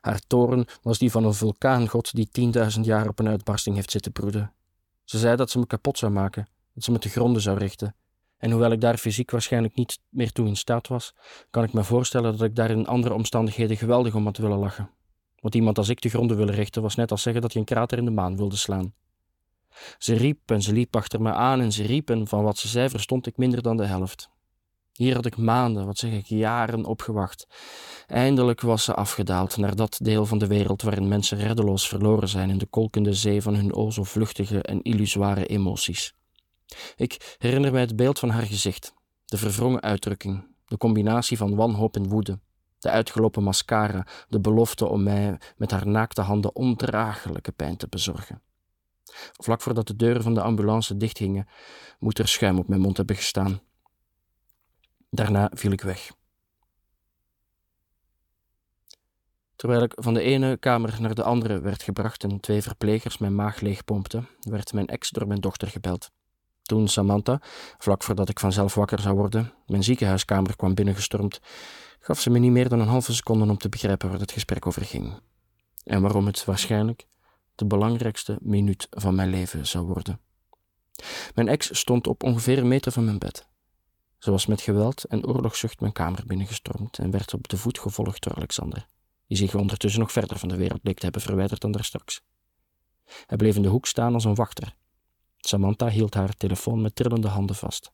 Haar 0.01 0.21
toren 0.27 0.67
was 0.83 0.99
die 0.99 1.11
van 1.11 1.25
een 1.25 1.35
vulkaangod 1.35 2.15
die 2.15 2.29
tienduizend 2.29 2.87
jaar 2.87 3.09
op 3.09 3.19
een 3.19 3.29
uitbarsting 3.29 3.77
heeft 3.77 3.91
zitten 3.91 4.13
broeden. 4.13 4.53
Ze 5.05 5.19
zei 5.19 5.37
dat 5.37 5.51
ze 5.51 5.59
me 5.59 5.67
kapot 5.67 5.99
zou 5.99 6.13
maken, 6.13 6.49
dat 6.75 6.85
ze 6.85 6.91
me 6.93 6.99
te 6.99 7.09
gronden 7.09 7.43
zou 7.43 7.59
richten. 7.59 7.95
En 8.37 8.51
hoewel 8.51 8.71
ik 8.71 8.81
daar 8.81 8.97
fysiek 8.97 9.31
waarschijnlijk 9.31 9.75
niet 9.75 9.99
meer 10.09 10.33
toe 10.33 10.47
in 10.47 10.57
staat 10.57 10.89
was, 10.89 11.15
kan 11.51 11.65
ik 11.65 11.73
me 11.73 11.85
voorstellen 11.85 12.33
dat 12.33 12.49
ik 12.49 12.57
daar 12.57 12.71
in 12.71 12.87
andere 12.87 13.15
omstandigheden 13.15 13.77
geweldig 13.77 14.15
om 14.15 14.25
had 14.25 14.37
willen 14.37 14.59
lachen. 14.59 14.91
Want 15.41 15.55
iemand 15.55 15.79
als 15.79 15.89
ik 15.89 15.99
te 15.99 16.09
gronden 16.09 16.37
willen 16.37 16.55
richten 16.55 16.83
was 16.83 16.95
net 16.95 17.11
als 17.11 17.23
zeggen 17.23 17.43
dat 17.43 17.53
je 17.53 17.59
een 17.59 17.65
krater 17.65 17.99
in 17.99 18.05
de 18.05 18.11
maan 18.11 18.37
wilde 18.37 18.57
slaan. 18.57 18.95
Ze 19.99 20.15
riep 20.15 20.51
en 20.51 20.63
ze 20.63 20.73
liep 20.73 20.97
achter 20.97 21.23
me 21.23 21.33
aan 21.33 21.61
en 21.61 21.73
ze 21.73 21.83
riep 21.83 22.11
en 22.11 22.29
van 22.29 22.43
wat 22.43 22.59
ze 22.59 22.69
zei 22.69 22.89
verstond 22.89 23.27
ik 23.27 23.37
minder 23.37 23.63
dan 23.63 23.77
de 23.77 23.85
helft. 23.85 24.31
Hier 24.97 25.15
had 25.15 25.27
ik 25.27 25.37
maanden, 25.37 25.87
wat 25.87 25.99
zeg 25.99 26.13
ik, 26.13 26.27
jaren 26.27 26.85
opgewacht. 26.85 27.47
Eindelijk 28.07 28.61
was 28.61 28.85
ze 28.85 28.95
afgedaald 28.95 29.57
naar 29.57 29.77
dat 29.77 29.99
deel 30.03 30.27
van 30.27 30.39
de 30.39 30.47
wereld 30.47 30.83
waarin 30.83 31.09
mensen 31.09 31.39
reddeloos 31.39 31.89
verloren 31.89 32.29
zijn 32.29 32.51
in 32.51 32.59
de 32.59 32.67
kolkende 32.67 33.15
zee 33.15 33.43
van 33.43 33.55
hun 33.55 33.75
o 33.75 33.91
zo 33.91 34.05
vluchtige 34.05 34.63
en 34.63 34.83
illusoire 34.83 35.47
emoties. 35.47 36.15
Ik 36.97 37.37
herinner 37.39 37.73
mij 37.73 37.81
het 37.81 37.97
beeld 37.97 38.19
van 38.19 38.31
haar 38.31 38.43
gezicht, 38.43 38.95
de 39.25 39.37
verwrongen 39.37 39.81
uitdrukking, 39.81 40.47
de 40.67 40.77
combinatie 40.77 41.37
van 41.37 41.55
wanhoop 41.55 41.97
en 41.97 42.09
woede, 42.09 42.41
de 42.79 42.91
uitgelopen 42.91 43.43
mascara, 43.43 44.07
de 44.29 44.41
belofte 44.41 44.87
om 44.87 45.03
mij 45.03 45.41
met 45.57 45.71
haar 45.71 45.87
naakte 45.87 46.21
handen 46.21 46.55
ondraaglijke 46.55 47.53
pijn 47.53 47.77
te 47.77 47.89
bezorgen. 47.89 48.43
Vlak 49.33 49.61
voordat 49.61 49.87
de 49.87 49.97
deuren 49.97 50.23
van 50.23 50.35
de 50.35 50.43
ambulance 50.43 50.97
dichtgingen, 50.97 51.49
moet 51.99 52.19
er 52.19 52.29
schuim 52.29 52.59
op 52.59 52.69
mijn 52.69 52.81
mond 52.81 52.97
hebben 52.97 53.17
gestaan. 53.17 53.61
Daarna 55.11 55.51
viel 55.55 55.73
ik 55.73 55.81
weg. 55.81 56.11
Terwijl 59.57 59.83
ik 59.83 59.93
van 59.95 60.15
de 60.15 60.21
ene 60.21 60.57
kamer 60.57 61.01
naar 61.01 61.15
de 61.15 61.23
andere 61.23 61.61
werd 61.61 61.83
gebracht 61.83 62.25
en 62.25 62.41
twee 62.41 62.63
verplegers 62.63 63.19
mijn 63.19 63.35
maag 63.35 63.61
leegpompten, 63.61 64.29
werd 64.41 64.73
mijn 64.73 64.87
ex 64.87 65.11
door 65.11 65.27
mijn 65.27 65.41
dochter 65.41 65.69
gebeld. 65.69 66.11
Toen 66.63 66.89
Samantha, 66.89 67.41
vlak 67.79 68.03
voordat 68.03 68.29
ik 68.29 68.41
vanzelf 68.41 68.75
wakker 68.75 69.01
zou 69.01 69.17
worden, 69.17 69.53
mijn 69.67 69.85
ziekenhuiskamer 69.85 70.57
kwam 70.57 70.75
binnengestormd, 70.75 71.41
gaf 71.99 72.21
ze 72.21 72.31
me 72.31 72.39
niet 72.39 72.51
meer 72.51 72.69
dan 72.69 72.81
een 72.81 72.89
halve 72.89 73.15
seconde 73.15 73.51
om 73.51 73.59
te 73.59 73.69
begrijpen 73.69 74.11
waar 74.11 74.21
het 74.21 74.33
gesprek 74.33 74.67
over 74.67 74.85
ging. 74.85 75.21
En 75.85 76.03
waarom 76.03 76.27
het 76.27 76.45
waarschijnlijk 76.45 77.07
de 77.55 77.67
belangrijkste 77.67 78.39
minuut 78.41 78.87
van 78.91 79.15
mijn 79.15 79.31
leven 79.31 79.67
zou 79.67 79.87
worden. 79.87 80.21
Mijn 81.35 81.49
ex 81.49 81.79
stond 81.79 82.07
op 82.07 82.23
ongeveer 82.23 82.59
een 82.59 82.69
meter 82.69 82.93
van 82.93 83.05
mijn 83.05 83.19
bed. 83.19 83.47
Ze 84.19 84.31
was 84.31 84.47
met 84.47 84.61
geweld 84.61 85.05
en 85.05 85.27
oorlogszucht 85.27 85.81
mijn 85.81 85.93
kamer 85.93 86.23
binnengestormd 86.27 86.99
en 86.99 87.11
werd 87.11 87.35
op 87.35 87.49
de 87.49 87.57
voet 87.57 87.79
gevolgd 87.79 88.23
door 88.23 88.35
Alexander, 88.35 88.87
die 89.27 89.37
zich 89.37 89.55
ondertussen 89.55 90.01
nog 90.01 90.13
verder 90.13 90.39
van 90.39 90.49
de 90.49 90.57
wereld 90.57 90.83
bleek 90.83 90.97
te 90.97 91.05
hebben 91.05 91.23
verwijderd 91.23 91.61
dan 91.61 91.73
daarstraks. 91.73 92.23
Hij 93.27 93.37
bleef 93.37 93.57
in 93.57 93.63
de 93.63 93.69
hoek 93.69 93.87
staan 93.87 94.15
als 94.15 94.25
een 94.25 94.35
wachter. 94.35 94.75
Samantha 95.39 95.89
hield 95.89 96.15
haar 96.15 96.35
telefoon 96.35 96.83
met 96.83 96.95
trillende 96.95 97.29
handen 97.29 97.57
vast. 97.57 97.93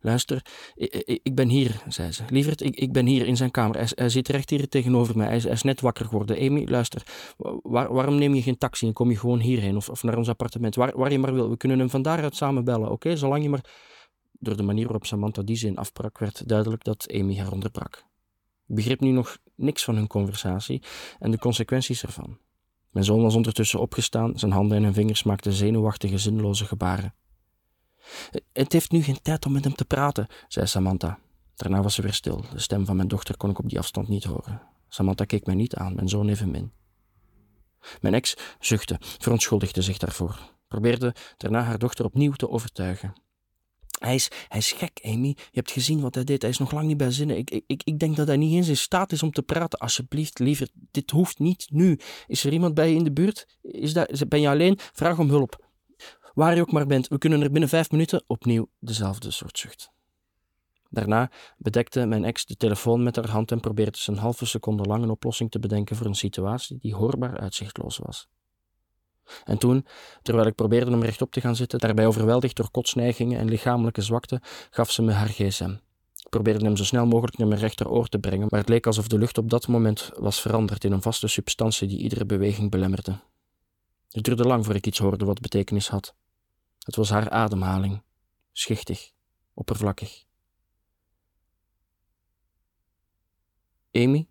Luister, 0.00 0.44
ik, 1.22 1.34
ben 1.34 1.48
hier, 1.48 1.82
zei 1.88 2.12
ze. 2.12 2.22
Lieverd, 2.28 2.60
ik, 2.60 2.76
ik 2.76 2.92
ben 2.92 3.06
hier 3.06 3.26
in 3.26 3.36
zijn 3.36 3.50
kamer. 3.50 3.92
Hij, 3.94 4.08
zit 4.08 4.28
recht 4.28 4.50
hier 4.50 4.68
tegenover 4.68 5.16
mij. 5.16 5.26
Hij 5.26 5.36
is, 5.36 5.62
net 5.62 5.80
wakker 5.80 6.04
geworden. 6.04 6.36
Amy, 6.36 6.64
luister, 6.68 7.02
waar, 7.62 7.92
waarom 7.92 8.18
neem 8.18 8.34
je 8.34 8.42
geen 8.42 8.58
taxi 8.58 8.86
en 8.86 8.92
kom 8.92 9.10
je 9.10 9.18
gewoon 9.18 9.40
hierheen 9.40 9.76
of, 9.76 9.88
of 9.88 10.02
naar 10.02 10.16
ons 10.16 10.28
appartement? 10.28 10.74
Waar, 10.74 10.96
waar 10.96 11.12
je 11.12 11.18
maar 11.18 11.34
wil. 11.34 11.50
We 11.50 11.56
kunnen 11.56 11.78
hem 11.78 11.90
van 11.90 12.02
daaruit 12.02 12.36
samen 12.36 12.64
bellen, 12.64 12.90
oké? 12.90 13.16
Zolang 13.16 13.42
je 13.42 13.48
maar... 13.48 13.64
Door 14.38 14.56
de 14.56 14.62
manier 14.62 14.84
waarop 14.84 15.06
Samantha 15.06 15.42
die 15.42 15.56
zin 15.56 15.76
afbrak, 15.76 16.18
werd 16.18 16.48
duidelijk 16.48 16.84
dat 16.84 17.12
Amy 17.14 17.38
haar 17.38 17.52
onderbrak. 17.52 18.06
Ik 18.66 18.74
begreep 18.74 19.00
nu 19.00 19.10
nog 19.10 19.38
niks 19.54 19.84
van 19.84 19.94
hun 19.94 20.06
conversatie 20.06 20.82
en 21.18 21.30
de 21.30 21.38
consequenties 21.38 22.02
ervan. 22.02 22.38
Mijn 22.90 23.04
zoon 23.04 23.22
was 23.22 23.34
ondertussen 23.34 23.80
opgestaan, 23.80 24.38
zijn 24.38 24.52
handen 24.52 24.84
en 24.84 24.94
vingers 24.94 25.22
maakten 25.22 25.52
zenuwachtige, 25.52 26.18
zinloze 26.18 26.64
gebaren. 26.64 27.14
Het 28.52 28.72
heeft 28.72 28.90
nu 28.90 29.02
geen 29.02 29.22
tijd 29.22 29.46
om 29.46 29.52
met 29.52 29.64
hem 29.64 29.74
te 29.74 29.84
praten, 29.84 30.26
zei 30.48 30.66
Samantha. 30.66 31.18
Daarna 31.54 31.82
was 31.82 31.94
ze 31.94 32.02
weer 32.02 32.12
stil. 32.12 32.44
De 32.52 32.58
stem 32.58 32.86
van 32.86 32.96
mijn 32.96 33.08
dochter 33.08 33.36
kon 33.36 33.50
ik 33.50 33.58
op 33.58 33.68
die 33.68 33.78
afstand 33.78 34.08
niet 34.08 34.24
horen. 34.24 34.62
Samantha 34.88 35.24
keek 35.24 35.46
mij 35.46 35.54
niet 35.54 35.74
aan, 35.74 35.94
mijn 35.94 36.08
zoon 36.08 36.28
evenmin. 36.28 36.72
Mijn 38.00 38.14
ex 38.14 38.36
zuchtte, 38.60 38.96
verontschuldigde 39.00 39.82
zich 39.82 39.98
daarvoor, 39.98 40.38
probeerde 40.68 41.14
daarna 41.36 41.62
haar 41.62 41.78
dochter 41.78 42.04
opnieuw 42.04 42.32
te 42.32 42.48
overtuigen. 42.48 43.12
Hij 43.98 44.14
is, 44.14 44.30
hij 44.48 44.58
is 44.58 44.72
gek, 44.72 45.00
Amy. 45.02 45.28
Je 45.28 45.50
hebt 45.52 45.70
gezien 45.70 46.00
wat 46.00 46.14
hij 46.14 46.24
deed. 46.24 46.42
Hij 46.42 46.50
is 46.50 46.58
nog 46.58 46.72
lang 46.72 46.86
niet 46.86 46.96
bij 46.96 47.10
zinnen. 47.10 47.36
Ik, 47.36 47.62
ik, 47.66 47.82
ik 47.84 47.98
denk 47.98 48.16
dat 48.16 48.26
hij 48.26 48.36
niet 48.36 48.54
eens 48.54 48.68
in 48.68 48.76
staat 48.76 49.12
is 49.12 49.22
om 49.22 49.30
te 49.30 49.42
praten. 49.42 49.78
Alsjeblieft, 49.78 50.38
liever, 50.38 50.68
dit 50.90 51.10
hoeft 51.10 51.38
niet 51.38 51.66
nu. 51.70 51.98
Is 52.26 52.44
er 52.44 52.52
iemand 52.52 52.74
bij 52.74 52.90
je 52.90 52.96
in 52.96 53.04
de 53.04 53.12
buurt? 53.12 53.58
Is 53.62 53.92
dat, 53.92 54.28
ben 54.28 54.40
je 54.40 54.48
alleen? 54.48 54.78
Vraag 54.92 55.18
om 55.18 55.28
hulp. 55.28 55.66
Waar 56.34 56.54
je 56.54 56.60
ook 56.60 56.72
maar 56.72 56.86
bent, 56.86 57.08
we 57.08 57.18
kunnen 57.18 57.42
er 57.42 57.50
binnen 57.50 57.68
vijf 57.68 57.90
minuten 57.90 58.24
opnieuw 58.26 58.70
dezelfde 58.78 59.30
soort 59.30 59.58
zucht. 59.58 59.90
Daarna 60.90 61.30
bedekte 61.56 62.06
mijn 62.06 62.24
ex 62.24 62.46
de 62.46 62.56
telefoon 62.56 63.02
met 63.02 63.16
haar 63.16 63.28
hand 63.28 63.50
en 63.50 63.60
probeerde 63.60 63.98
ze 63.98 64.10
een 64.10 64.18
halve 64.18 64.46
seconde 64.46 64.82
lang 64.82 65.02
een 65.02 65.10
oplossing 65.10 65.50
te 65.50 65.58
bedenken 65.58 65.96
voor 65.96 66.06
een 66.06 66.14
situatie 66.14 66.78
die 66.78 66.94
hoorbaar 66.94 67.38
uitzichtloos 67.38 67.96
was. 67.96 68.28
En 69.44 69.58
toen, 69.58 69.86
terwijl 70.22 70.46
ik 70.46 70.54
probeerde 70.54 70.90
hem 70.90 71.02
rechtop 71.02 71.32
te 71.32 71.40
gaan 71.40 71.56
zitten, 71.56 71.78
daarbij 71.78 72.06
overweldigd 72.06 72.56
door 72.56 72.70
kotsneigingen 72.70 73.38
en 73.38 73.48
lichamelijke 73.48 74.02
zwakte, 74.02 74.40
gaf 74.70 74.90
ze 74.90 75.02
me 75.02 75.12
haar 75.12 75.28
gsm. 75.28 75.74
Ik 76.14 76.28
probeerde 76.34 76.64
hem 76.64 76.76
zo 76.76 76.84
snel 76.84 77.06
mogelijk 77.06 77.38
naar 77.38 77.48
mijn 77.48 77.60
rechteroor 77.60 78.08
te 78.08 78.18
brengen, 78.18 78.46
maar 78.50 78.60
het 78.60 78.68
leek 78.68 78.86
alsof 78.86 79.08
de 79.08 79.18
lucht 79.18 79.38
op 79.38 79.50
dat 79.50 79.68
moment 79.68 80.10
was 80.16 80.40
veranderd 80.40 80.84
in 80.84 80.92
een 80.92 81.02
vaste 81.02 81.28
substantie 81.28 81.88
die 81.88 81.98
iedere 81.98 82.26
beweging 82.26 82.70
belemmerde. 82.70 83.20
Het 84.10 84.24
duurde 84.24 84.44
lang 84.44 84.64
voor 84.64 84.74
ik 84.74 84.86
iets 84.86 84.98
hoorde 84.98 85.24
wat 85.24 85.40
betekenis 85.40 85.88
had. 85.88 86.14
Het 86.78 86.96
was 86.96 87.10
haar 87.10 87.30
ademhaling, 87.30 88.02
schichtig, 88.52 89.12
oppervlakkig. 89.54 90.24
Amy? 93.92 94.28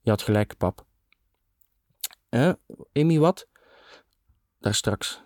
Je 0.00 0.10
had 0.10 0.22
gelijk, 0.22 0.56
pap. 0.56 0.86
Eh, 2.32 2.52
Amy, 2.92 3.18
wat? 3.18 3.48
Daar 4.58 4.74
straks. 4.74 5.22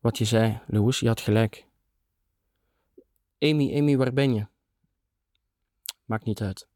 Wat 0.00 0.18
je 0.18 0.24
zei, 0.24 0.60
Louis, 0.66 1.00
je 1.00 1.06
had 1.06 1.20
gelijk. 1.20 1.66
Amy, 3.38 3.76
Amy, 3.78 3.96
waar 3.96 4.12
ben 4.12 4.34
je? 4.34 4.46
Maakt 6.04 6.24
niet 6.24 6.40
uit. 6.40 6.68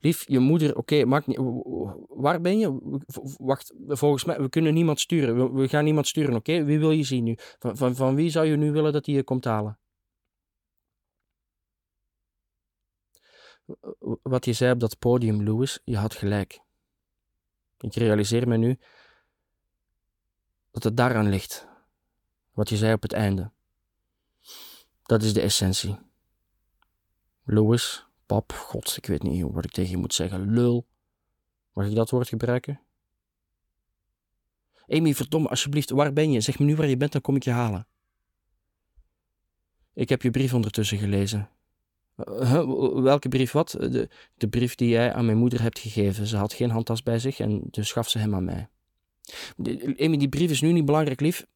Lief, 0.00 0.28
je 0.28 0.38
moeder, 0.38 0.76
oké, 0.76 1.04
maakt 1.04 1.26
niet. 1.26 1.38
Waar 2.08 2.40
ben 2.40 2.58
je? 2.58 2.78
Wacht, 3.38 3.74
volgens 3.86 4.24
mij, 4.24 4.40
we 4.40 4.48
kunnen 4.48 4.74
niemand 4.74 5.00
sturen. 5.00 5.54
We, 5.54 5.68
gaan 5.68 5.84
niemand 5.84 6.06
sturen, 6.06 6.34
oké? 6.34 6.64
Wie 6.64 6.78
wil 6.78 6.90
je 6.90 7.04
zien 7.04 7.24
nu? 7.24 7.34
Van, 7.58 7.76
van, 7.76 7.94
van 7.94 8.14
wie 8.14 8.30
zou 8.30 8.46
je 8.46 8.56
nu 8.56 8.72
willen 8.72 8.92
dat 8.92 9.06
hij 9.06 9.14
je 9.14 9.24
komt 9.24 9.44
halen? 9.44 9.78
Wat 14.22 14.44
je 14.44 14.52
zei 14.52 14.72
op 14.72 14.80
dat 14.80 14.98
podium, 14.98 15.44
Louis, 15.44 15.80
je 15.84 15.96
had 15.96 16.14
gelijk. 16.14 16.61
Ik 17.82 17.94
realiseer 17.94 18.48
me 18.48 18.56
nu 18.56 18.78
dat 20.70 20.82
het 20.82 20.96
daaraan 20.96 21.28
ligt. 21.28 21.66
Wat 22.52 22.68
je 22.68 22.76
zei 22.76 22.92
op 22.92 23.02
het 23.02 23.12
einde. 23.12 23.50
Dat 25.02 25.22
is 25.22 25.32
de 25.32 25.40
essentie. 25.40 25.98
Louis, 27.44 28.06
pap, 28.26 28.52
god, 28.52 28.96
ik 28.96 29.06
weet 29.06 29.22
niet 29.22 29.42
wat 29.42 29.64
ik 29.64 29.70
tegen 29.70 29.90
je 29.90 29.96
moet 29.96 30.14
zeggen. 30.14 30.52
Lul. 30.52 30.86
Mag 31.72 31.86
ik 31.86 31.94
dat 31.94 32.10
woord 32.10 32.28
gebruiken? 32.28 32.80
Amy, 34.88 35.14
verdomme, 35.14 35.48
alsjeblieft, 35.48 35.90
waar 35.90 36.12
ben 36.12 36.32
je? 36.32 36.40
Zeg 36.40 36.58
me 36.58 36.64
nu 36.64 36.76
waar 36.76 36.86
je 36.86 36.96
bent, 36.96 37.12
dan 37.12 37.20
kom 37.20 37.36
ik 37.36 37.42
je 37.42 37.50
halen. 37.50 37.86
Ik 39.92 40.08
heb 40.08 40.22
je 40.22 40.30
brief 40.30 40.54
ondertussen 40.54 40.98
gelezen. 40.98 41.50
Welke 43.02 43.28
brief 43.28 43.52
wat? 43.52 43.70
De, 43.70 44.08
de 44.34 44.48
brief 44.48 44.74
die 44.74 44.88
jij 44.88 45.12
aan 45.12 45.26
mijn 45.26 45.38
moeder 45.38 45.62
hebt 45.62 45.78
gegeven. 45.78 46.26
Ze 46.26 46.36
had 46.36 46.52
geen 46.52 46.70
handtas 46.70 47.02
bij 47.02 47.18
zich 47.18 47.38
en 47.38 47.62
dus 47.70 47.92
gaf 47.92 48.08
ze 48.08 48.18
hem 48.18 48.34
aan 48.34 48.44
mij. 48.44 48.68
Amy, 49.96 50.16
die 50.16 50.28
brief 50.28 50.50
is 50.50 50.60
nu 50.60 50.72
niet 50.72 50.84
belangrijk, 50.84 51.20
lief. 51.20 51.46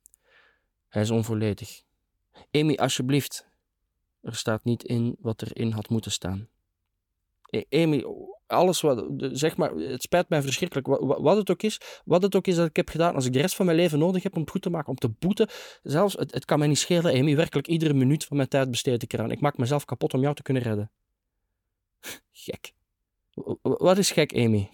Hij 0.88 1.02
is 1.02 1.10
onvolledig. 1.10 1.82
Amy, 2.50 2.74
alsjeblieft. 2.74 3.48
Er 4.22 4.36
staat 4.36 4.64
niet 4.64 4.84
in 4.84 5.16
wat 5.20 5.42
erin 5.42 5.70
had 5.70 5.88
moeten 5.88 6.10
staan. 6.10 6.48
E, 7.50 7.62
Amy, 7.70 8.04
alles 8.46 8.80
wat, 8.80 9.04
zeg 9.18 9.56
maar, 9.56 9.74
het 9.74 10.02
spijt 10.02 10.28
mij 10.28 10.42
verschrikkelijk. 10.42 10.86
Wat, 11.20 11.36
het 11.36 11.50
ook 11.50 11.62
is, 11.62 11.80
wat 12.04 12.22
het 12.22 12.36
ook 12.36 12.46
is 12.46 12.54
dat 12.54 12.68
ik 12.68 12.76
heb 12.76 12.88
gedaan, 12.88 13.14
als 13.14 13.26
ik 13.26 13.32
de 13.32 13.40
rest 13.40 13.54
van 13.54 13.66
mijn 13.66 13.78
leven 13.78 13.98
nodig 13.98 14.22
heb 14.22 14.34
om 14.34 14.40
het 14.40 14.50
goed 14.50 14.62
te 14.62 14.70
maken, 14.70 14.88
om 14.88 14.96
te 14.96 15.08
boeten, 15.08 15.48
zelfs, 15.82 16.14
het, 16.14 16.44
kan 16.44 16.58
mij 16.58 16.68
niet 16.68 16.78
schelen, 16.78 17.14
Amy, 17.20 17.36
werkelijk 17.36 17.66
iedere 17.66 17.94
minuut 17.94 18.24
van 18.24 18.36
mijn 18.36 18.48
tijd 18.48 18.70
besteed 18.70 19.02
ik 19.02 19.12
eraan. 19.12 19.30
Ik 19.30 19.40
maak 19.40 19.56
mezelf 19.56 19.84
kapot 19.84 20.14
om 20.14 20.20
jou 20.20 20.34
te 20.34 20.42
kunnen 20.42 20.62
redden. 20.62 20.90
Gek. 22.32 22.72
Wat 23.62 23.98
is 23.98 24.10
gek, 24.10 24.34
Amy? 24.34 24.70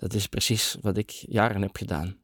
Dat 0.00 0.12
is 0.12 0.26
precies 0.26 0.76
wat 0.80 0.96
ik 0.96 1.10
jaren 1.10 1.62
heb 1.62 1.76
gedaan. 1.76 2.18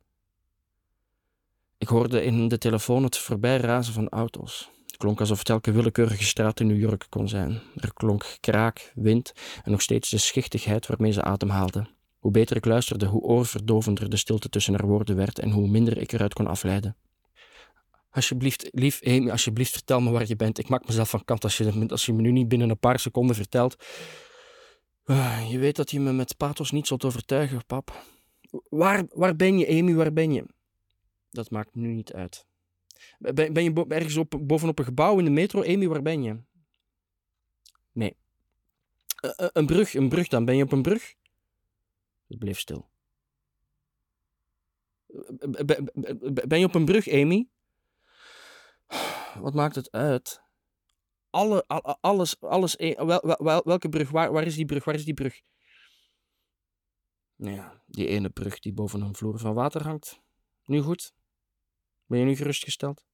Ik 1.78 1.88
hoorde 1.88 2.24
in 2.24 2.48
de 2.48 2.58
telefoon 2.58 3.02
het 3.02 3.16
voorbijrazen 3.18 3.94
van 3.94 4.08
auto's. 4.08 4.70
Het 4.96 5.04
klonk 5.04 5.20
alsof 5.20 5.38
het 5.38 5.48
elke 5.48 5.72
willekeurige 5.72 6.24
straat 6.24 6.60
in 6.60 6.66
New 6.66 6.80
York 6.80 7.06
kon 7.08 7.28
zijn. 7.28 7.60
Er 7.76 7.92
klonk 7.92 8.36
kraak, 8.40 8.92
wind 8.94 9.32
en 9.64 9.70
nog 9.70 9.82
steeds 9.82 10.10
de 10.10 10.18
schichtigheid 10.18 10.86
waarmee 10.86 11.12
ze 11.12 11.22
ademhaalde. 11.22 11.86
Hoe 12.18 12.30
beter 12.30 12.56
ik 12.56 12.64
luisterde, 12.64 13.06
hoe 13.06 13.20
oorverdovender 13.20 14.10
de 14.10 14.16
stilte 14.16 14.48
tussen 14.48 14.74
haar 14.74 14.86
woorden 14.86 15.16
werd 15.16 15.38
en 15.38 15.50
hoe 15.50 15.68
minder 15.68 15.98
ik 15.98 16.12
eruit 16.12 16.32
kon 16.32 16.46
afleiden. 16.46 16.96
Alsjeblieft, 18.10 18.68
lief 18.72 19.02
Amy, 19.02 19.30
alsjeblieft 19.30 19.72
vertel 19.72 20.00
me 20.00 20.10
waar 20.10 20.26
je 20.26 20.36
bent. 20.36 20.58
Ik 20.58 20.68
maak 20.68 20.86
mezelf 20.86 21.10
van 21.10 21.24
kant 21.24 21.44
als 21.44 21.56
je, 21.56 21.86
als 21.88 22.06
je 22.06 22.12
me 22.12 22.22
nu 22.22 22.30
niet 22.30 22.48
binnen 22.48 22.70
een 22.70 22.78
paar 22.78 22.98
seconden 22.98 23.36
vertelt. 23.36 23.76
Ah, 25.04 25.50
je 25.50 25.58
weet 25.58 25.76
dat 25.76 25.90
je 25.90 26.00
me 26.00 26.12
met 26.12 26.36
pathos 26.36 26.70
niet 26.70 26.86
zult 26.86 27.04
overtuigen, 27.04 27.66
pap. 27.66 28.04
Waar, 28.68 29.06
waar 29.08 29.36
ben 29.36 29.58
je, 29.58 29.68
Amy, 29.68 29.94
waar 29.94 30.12
ben 30.12 30.32
je? 30.32 30.46
Dat 31.30 31.50
maakt 31.50 31.74
nu 31.74 31.88
niet 31.88 32.12
uit. 32.12 32.46
Ben, 33.18 33.52
ben 33.52 33.64
je 33.64 33.84
ergens 33.88 34.16
op, 34.16 34.38
bovenop 34.40 34.78
een 34.78 34.84
gebouw 34.84 35.18
in 35.18 35.24
de 35.24 35.30
metro? 35.30 35.62
Amy, 35.62 35.88
waar 35.88 36.02
ben 36.02 36.22
je? 36.22 36.42
Nee. 37.92 38.16
Uh, 39.24 39.30
een 39.52 39.66
brug, 39.66 39.94
een 39.94 40.08
brug 40.08 40.28
dan. 40.28 40.44
Ben 40.44 40.56
je 40.56 40.62
op 40.62 40.72
een 40.72 40.82
brug? 40.82 41.14
Het 42.26 42.38
bleef 42.38 42.58
stil. 42.58 42.88
Ben 46.46 46.58
je 46.58 46.64
op 46.64 46.74
een 46.74 46.84
brug, 46.84 47.08
Amy? 47.08 47.48
Wat 49.40 49.54
maakt 49.54 49.74
het 49.74 49.90
uit? 49.90 50.44
Alle, 51.30 51.66
alles, 52.00 52.40
alles, 52.40 52.76
wel, 52.76 53.36
wel, 53.38 53.62
welke 53.64 53.88
brug? 53.88 54.10
Waar, 54.10 54.32
waar 54.32 54.46
is 54.46 54.54
die 54.54 54.64
brug? 54.64 54.84
Waar 54.84 54.94
is 54.94 55.04
die 55.04 55.14
brug? 55.14 55.40
Nou 57.36 57.54
ja, 57.54 57.82
die 57.86 58.06
ene 58.06 58.30
brug 58.30 58.58
die 58.58 58.72
boven 58.72 59.00
een 59.00 59.14
vloer 59.14 59.38
van 59.38 59.54
water 59.54 59.82
hangt. 59.82 60.20
Nu 60.64 60.80
goed. 60.80 61.14
Ben 62.06 62.18
je 62.18 62.24
nu 62.24 62.36
gerustgesteld? 62.36 63.04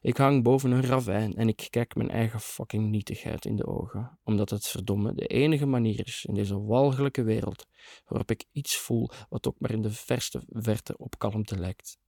Ik 0.00 0.16
hang 0.16 0.42
boven 0.42 0.70
een 0.70 0.86
ravijn 0.86 1.34
en 1.34 1.48
ik 1.48 1.66
kijk 1.70 1.94
mijn 1.94 2.10
eigen 2.10 2.40
fucking 2.40 2.90
nietigheid 2.90 3.44
in 3.44 3.56
de 3.56 3.66
ogen, 3.66 4.18
omdat 4.24 4.50
het 4.50 4.66
verdomme 4.66 5.14
de 5.14 5.26
enige 5.26 5.66
manier 5.66 6.06
is 6.06 6.24
in 6.24 6.34
deze 6.34 6.60
walgelijke 6.60 7.22
wereld 7.22 7.66
waarop 8.06 8.30
ik 8.30 8.44
iets 8.52 8.76
voel 8.76 9.10
wat 9.28 9.46
ook 9.46 9.56
maar 9.58 9.70
in 9.70 9.82
de 9.82 9.90
verste 9.90 10.42
verte 10.48 10.96
op 10.96 11.18
kalmte 11.18 11.58
lijkt. 11.58 11.98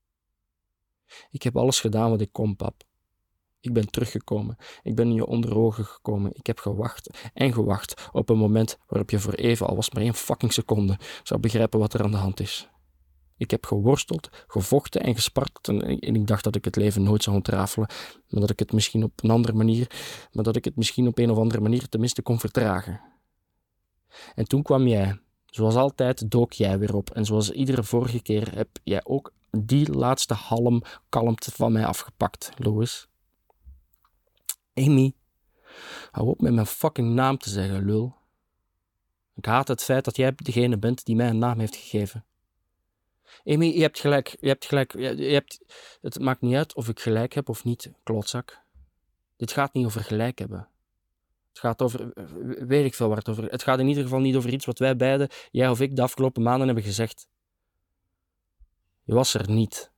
Ik 1.29 1.43
heb 1.43 1.57
alles 1.57 1.79
gedaan 1.79 2.09
wat 2.09 2.21
ik 2.21 2.31
kon, 2.31 2.55
pap. 2.55 2.83
Ik 3.59 3.73
ben 3.73 3.91
teruggekomen. 3.91 4.57
Ik 4.83 4.95
ben 4.95 5.07
in 5.07 5.13
je 5.13 5.25
onder 5.25 5.57
ogen 5.57 5.85
gekomen. 5.85 6.31
Ik 6.33 6.47
heb 6.47 6.59
gewacht 6.59 7.29
en 7.33 7.53
gewacht 7.53 8.09
op 8.11 8.29
een 8.29 8.37
moment 8.37 8.77
waarop 8.87 9.09
je 9.09 9.19
voor 9.19 9.33
even, 9.33 9.67
al 9.67 9.75
was 9.75 9.89
maar 9.89 10.03
één 10.03 10.13
fucking 10.13 10.53
seconde, 10.53 10.99
zou 11.23 11.39
begrijpen 11.39 11.79
wat 11.79 11.93
er 11.93 12.03
aan 12.03 12.11
de 12.11 12.17
hand 12.17 12.39
is. 12.39 12.69
Ik 13.37 13.51
heb 13.51 13.65
geworsteld, 13.65 14.29
gevochten 14.47 15.01
en 15.01 15.15
gespart 15.15 15.67
en, 15.67 15.99
ik 15.99 16.27
dacht 16.27 16.43
dat 16.43 16.55
ik 16.55 16.65
het 16.65 16.75
leven 16.75 17.03
nooit 17.03 17.23
zou 17.23 17.35
ontrafelen, 17.35 17.89
maar 18.29 18.41
dat 18.41 18.49
ik 18.49 18.59
het 18.59 18.73
misschien 18.73 19.03
op 19.03 19.23
een 19.23 19.29
andere 19.29 19.53
manier, 19.53 19.91
maar 20.31 20.43
dat 20.43 20.55
ik 20.55 20.65
het 20.65 20.75
misschien 20.75 21.07
op 21.07 21.17
een 21.17 21.31
of 21.31 21.37
andere 21.37 21.61
manier 21.61 21.89
tenminste 21.89 22.21
kon 22.21 22.39
vertragen. 22.39 23.01
En 24.35 24.47
toen 24.47 24.61
kwam 24.61 24.87
jij. 24.87 25.19
Zoals 25.45 25.75
altijd 25.75 26.31
dook 26.31 26.53
jij 26.53 26.79
weer 26.79 26.95
op 26.95 27.09
en 27.09 27.25
zoals 27.25 27.51
iedere 27.51 27.83
vorige 27.83 28.21
keer 28.21 28.55
heb 28.55 28.69
jij 28.83 29.01
ook 29.03 29.33
die 29.51 29.91
laatste 29.91 30.33
halm 30.33 30.83
kalmte 31.09 31.51
van 31.51 31.71
mij 31.71 31.85
afgepakt, 31.85 32.51
Louis. 32.57 33.07
Amy, 34.73 35.13
hou 36.11 36.27
op 36.27 36.41
met 36.41 36.53
mijn 36.53 36.65
fucking 36.65 37.13
naam 37.13 37.37
te 37.37 37.49
zeggen, 37.49 37.85
lul. 37.85 38.15
Ik 39.35 39.45
haat 39.45 39.67
het 39.67 39.83
feit 39.83 40.05
dat 40.05 40.15
jij 40.15 40.33
degene 40.35 40.77
bent 40.77 41.05
die 41.05 41.15
mij 41.15 41.29
een 41.29 41.37
naam 41.37 41.59
heeft 41.59 41.75
gegeven. 41.75 42.25
Amy, 43.45 43.65
je 43.65 43.81
hebt 43.81 43.99
gelijk. 43.99 44.37
Je 44.39 44.47
hebt 44.47 44.65
gelijk. 44.65 44.93
Je, 44.97 45.31
hebt, 45.33 45.59
het 46.01 46.19
maakt 46.19 46.41
niet 46.41 46.55
uit 46.55 46.75
of 46.75 46.89
ik 46.89 46.99
gelijk 46.99 47.33
heb 47.33 47.49
of 47.49 47.63
niet, 47.63 47.91
klotzak. 48.03 48.63
Dit 49.35 49.51
gaat 49.51 49.73
niet 49.73 49.85
over 49.85 50.01
gelijk 50.01 50.39
hebben. 50.39 50.69
Het 51.49 51.59
gaat 51.59 51.81
over, 51.81 52.13
weet 52.67 52.85
ik 52.85 52.93
veel 52.93 53.07
waar 53.07 53.17
het 53.17 53.29
over 53.29 53.43
Het 53.43 53.63
gaat 53.63 53.79
in 53.79 53.87
ieder 53.87 54.03
geval 54.03 54.19
niet 54.19 54.35
over 54.35 54.53
iets 54.53 54.65
wat 54.65 54.79
wij 54.79 54.95
beiden, 54.95 55.29
jij 55.51 55.69
of 55.69 55.81
ik, 55.81 55.95
de 55.95 56.01
afgelopen 56.01 56.43
maanden 56.43 56.65
hebben 56.65 56.83
gezegd. 56.83 57.27
Je 59.03 59.13
was 59.13 59.33
er 59.33 59.49
niet. 59.49 59.91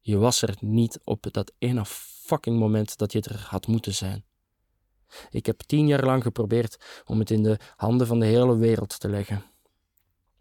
Je 0.00 0.16
was 0.16 0.42
er 0.42 0.56
niet 0.60 1.00
op 1.04 1.26
dat 1.32 1.52
ene 1.58 1.84
fucking 1.84 2.58
moment 2.58 2.98
dat 2.98 3.12
je 3.12 3.20
er 3.20 3.46
had 3.48 3.66
moeten 3.66 3.94
zijn. 3.94 4.24
Ik 5.30 5.46
heb 5.46 5.60
tien 5.60 5.86
jaar 5.86 6.04
lang 6.04 6.22
geprobeerd 6.22 7.02
om 7.04 7.18
het 7.18 7.30
in 7.30 7.42
de 7.42 7.58
handen 7.76 8.06
van 8.06 8.20
de 8.20 8.26
hele 8.26 8.56
wereld 8.56 9.00
te 9.00 9.08
leggen. 9.08 9.44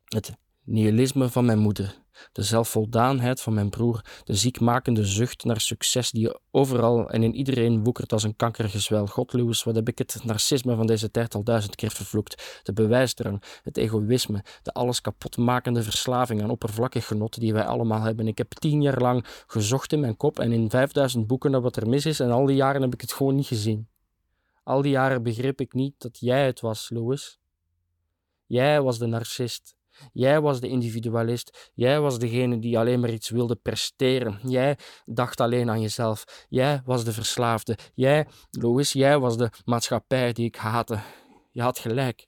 Het 0.05 0.37
nihilisme 0.63 1.29
van 1.29 1.45
mijn 1.45 1.59
moeder, 1.59 2.01
De 2.31 2.43
zelfvoldaanheid 2.43 3.41
van 3.41 3.53
mijn 3.53 3.69
broer, 3.69 4.01
de 4.23 4.35
ziekmakende 4.35 5.05
zucht 5.05 5.43
naar 5.43 5.61
succes 5.61 6.11
die 6.11 6.39
overal 6.51 7.09
en 7.09 7.23
in 7.23 7.35
iedereen 7.35 7.83
woekert 7.83 8.13
als 8.13 8.23
een 8.23 8.35
kankergezwel. 8.35 9.07
God, 9.07 9.33
Lewis, 9.33 9.63
wat 9.63 9.75
heb 9.75 9.87
ik 9.87 9.97
het 9.97 10.23
narcisme 10.23 10.75
van 10.75 10.87
deze 10.87 11.11
tijd 11.11 11.35
al 11.35 11.43
duizend 11.43 11.75
keer 11.75 11.91
vervloekt. 11.91 12.61
De 12.63 12.73
bewijsdrang, 12.73 13.43
het 13.63 13.77
egoïsme, 13.77 14.43
de 14.63 14.73
alles 14.73 15.01
kapotmakende 15.01 15.83
verslaving 15.83 16.43
aan 16.43 16.49
oppervlakkig 16.49 17.07
genot 17.07 17.39
die 17.39 17.53
wij 17.53 17.65
allemaal 17.65 18.01
hebben. 18.01 18.27
Ik 18.27 18.37
heb 18.37 18.53
tien 18.53 18.81
jaar 18.81 19.01
lang 19.01 19.25
gezocht 19.47 19.93
in 19.93 19.99
mijn 19.99 20.17
kop 20.17 20.39
en 20.39 20.51
in 20.51 20.69
vijfduizend 20.69 21.27
boeken 21.27 21.51
naar 21.51 21.61
wat 21.61 21.75
er 21.75 21.89
mis 21.89 22.05
is 22.05 22.19
en 22.19 22.31
al 22.31 22.45
die 22.45 22.55
jaren 22.55 22.81
heb 22.81 22.93
ik 22.93 23.01
het 23.01 23.13
gewoon 23.13 23.35
niet 23.35 23.47
gezien. 23.47 23.87
Al 24.63 24.81
die 24.81 24.91
jaren 24.91 25.23
begreep 25.23 25.61
ik 25.61 25.73
niet 25.73 25.93
dat 25.97 26.19
jij 26.19 26.45
het 26.45 26.59
was, 26.59 26.89
Louis. 26.89 27.39
Jij 28.45 28.81
was 28.81 28.97
de 28.99 29.05
narcist. 29.05 29.75
Jij 30.13 30.41
was 30.41 30.59
de 30.59 30.67
individualist. 30.67 31.71
Jij 31.73 31.99
was 31.99 32.19
degene 32.19 32.59
die 32.59 32.79
alleen 32.79 32.99
maar 32.99 33.11
iets 33.11 33.29
wilde 33.29 33.55
presteren. 33.55 34.39
Jij 34.43 34.77
dacht 35.05 35.41
alleen 35.41 35.69
aan 35.69 35.81
jezelf. 35.81 36.45
Jij 36.49 36.81
was 36.85 37.03
de 37.03 37.13
verslaafde. 37.13 37.77
Jij, 37.93 38.27
Louis, 38.49 38.93
jij 38.93 39.19
was 39.19 39.37
de 39.37 39.49
maatschappij 39.65 40.33
die 40.33 40.45
ik 40.45 40.55
haatte. 40.55 40.99
Je 41.51 41.61
had 41.61 41.79
gelijk. 41.79 42.27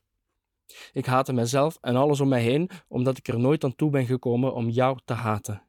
Ik 0.92 1.06
haatte 1.06 1.34
mezelf 1.34 1.78
en 1.82 1.96
alles 1.96 2.20
om 2.20 2.28
mij 2.28 2.42
heen, 2.42 2.70
omdat 2.88 3.18
ik 3.18 3.28
er 3.28 3.40
nooit 3.40 3.64
aan 3.64 3.76
toe 3.76 3.90
ben 3.90 4.06
gekomen 4.06 4.54
om 4.54 4.70
jou 4.70 5.00
te 5.06 5.14
haten. 5.14 5.64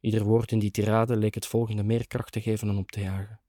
Ieder 0.00 0.24
woord 0.24 0.52
in 0.52 0.58
die 0.58 0.70
tirade 0.70 1.16
leek 1.16 1.34
het 1.34 1.46
volgende 1.46 1.82
meer 1.82 2.06
kracht 2.06 2.32
te 2.32 2.40
geven 2.40 2.68
en 2.68 2.76
op 2.76 2.90
te 2.90 3.00
jagen. 3.00 3.40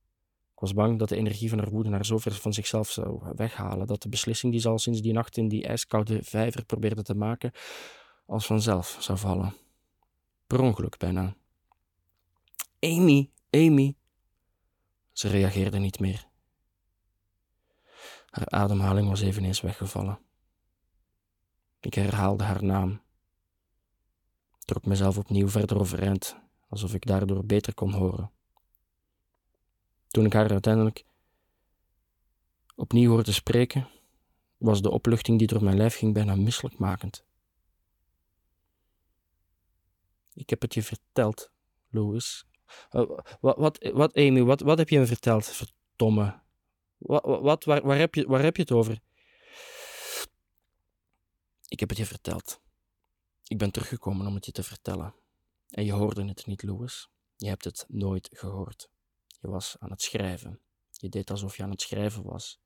Ik 0.58 0.64
was 0.64 0.74
bang 0.74 1.00
dat 1.00 1.10
de 1.10 1.16
energie 1.16 1.50
van 1.50 1.58
haar 1.60 1.70
woede 1.70 1.90
haar 1.90 2.06
zo 2.06 2.18
ver 2.18 2.34
van 2.34 2.54
zichzelf 2.54 2.90
zou 2.90 3.22
weghalen 3.36 3.88
dat 3.88 4.02
de 4.02 4.10
beslissing 4.10 4.52
die 4.52 4.62
ze 4.62 4.70
al 4.70 4.80
sinds 4.80 5.02
die 5.02 5.14
nacht 5.14 5.38
in 5.38 5.48
die 5.48 5.68
ijskoude 5.68 6.24
vijver 6.24 6.66
probeerde 6.66 7.04
te 7.04 7.16
maken, 7.16 7.52
als 8.26 8.46
vanzelf 8.46 8.98
zou 9.00 9.18
vallen. 9.18 9.54
Per 10.48 10.60
ongeluk 10.60 10.98
bijna. 10.98 11.36
Amy, 12.80 13.30
Amy. 13.50 13.96
Ze 15.12 15.28
reageerde 15.28 15.78
niet 15.78 16.00
meer. 16.00 16.28
Haar 18.30 18.50
ademhaling 18.50 19.10
was 19.10 19.22
eveneens 19.22 19.62
weggevallen. 19.62 20.20
Ik 21.80 21.94
herhaalde 21.94 22.44
haar 22.44 22.64
naam. 22.64 23.02
Trok 24.60 24.86
mezelf 24.86 25.18
opnieuw 25.18 25.50
verder 25.50 25.80
overeind, 25.80 26.38
alsof 26.68 26.94
ik 26.94 27.06
daardoor 27.06 27.46
beter 27.46 27.74
kon 27.74 27.92
horen. 27.92 28.32
Toen 30.08 30.26
ik 30.26 30.34
haar 30.34 30.52
uiteindelijk 30.52 31.06
opnieuw 32.76 33.10
hoorde 33.10 33.32
spreken, 33.32 33.90
was 34.58 34.82
de 34.82 34.92
opluchting 34.92 35.40
die 35.40 35.48
door 35.48 35.64
mijn 35.64 35.78
lijf 35.78 35.96
ging 35.96 36.14
bijna 36.14 36.36
misselijkmakend. 36.36 37.26
Ik 40.34 40.50
heb 40.50 40.62
het 40.62 40.74
je 40.74 40.84
verteld, 40.84 41.52
Louis. 41.90 42.46
Uh, 42.92 43.10
wat, 43.40 43.58
wat, 43.58 43.90
wat, 43.94 44.16
Amy, 44.16 44.44
wat, 44.44 44.62
wat 44.62 44.78
heb 44.78 44.90
je 44.90 45.00
me 45.00 45.06
verteld? 45.06 45.46
Verdomme. 45.46 46.40
Wat, 46.98 47.24
wat 47.24 47.64
waar, 47.64 47.82
waar, 47.82 47.98
heb 47.98 48.16
je, 48.16 48.28
waar 48.28 48.44
heb 48.44 48.56
je 48.56 48.62
het 48.62 48.72
over? 48.72 49.00
Ik 51.68 51.80
heb 51.80 51.90
het 51.90 51.98
je 51.98 52.06
verteld. 52.06 52.62
Ik 53.44 53.58
ben 53.58 53.72
teruggekomen 53.72 54.28
om 54.28 54.36
het 54.36 54.46
je 54.46 54.52
te 54.52 54.64
vertellen. 54.64 55.16
En 55.70 55.86
je 55.86 55.92
hoorde 55.92 56.26
het 56.26 56.46
niet, 56.46 56.64
Louis. 56.64 57.10
Je 57.36 57.48
hebt 57.48 57.64
het 57.64 57.86
nooit 57.88 58.30
gehoord. 58.32 58.90
Was 59.48 59.76
aan 59.80 59.90
het 59.90 60.02
schrijven. 60.02 60.60
Je 60.92 61.10
deed 61.10 61.32
alsof 61.32 61.58
je 61.58 61.64
aan 61.64 61.70
het 61.70 61.82
schrijven 61.82 62.24
was. 62.24 62.60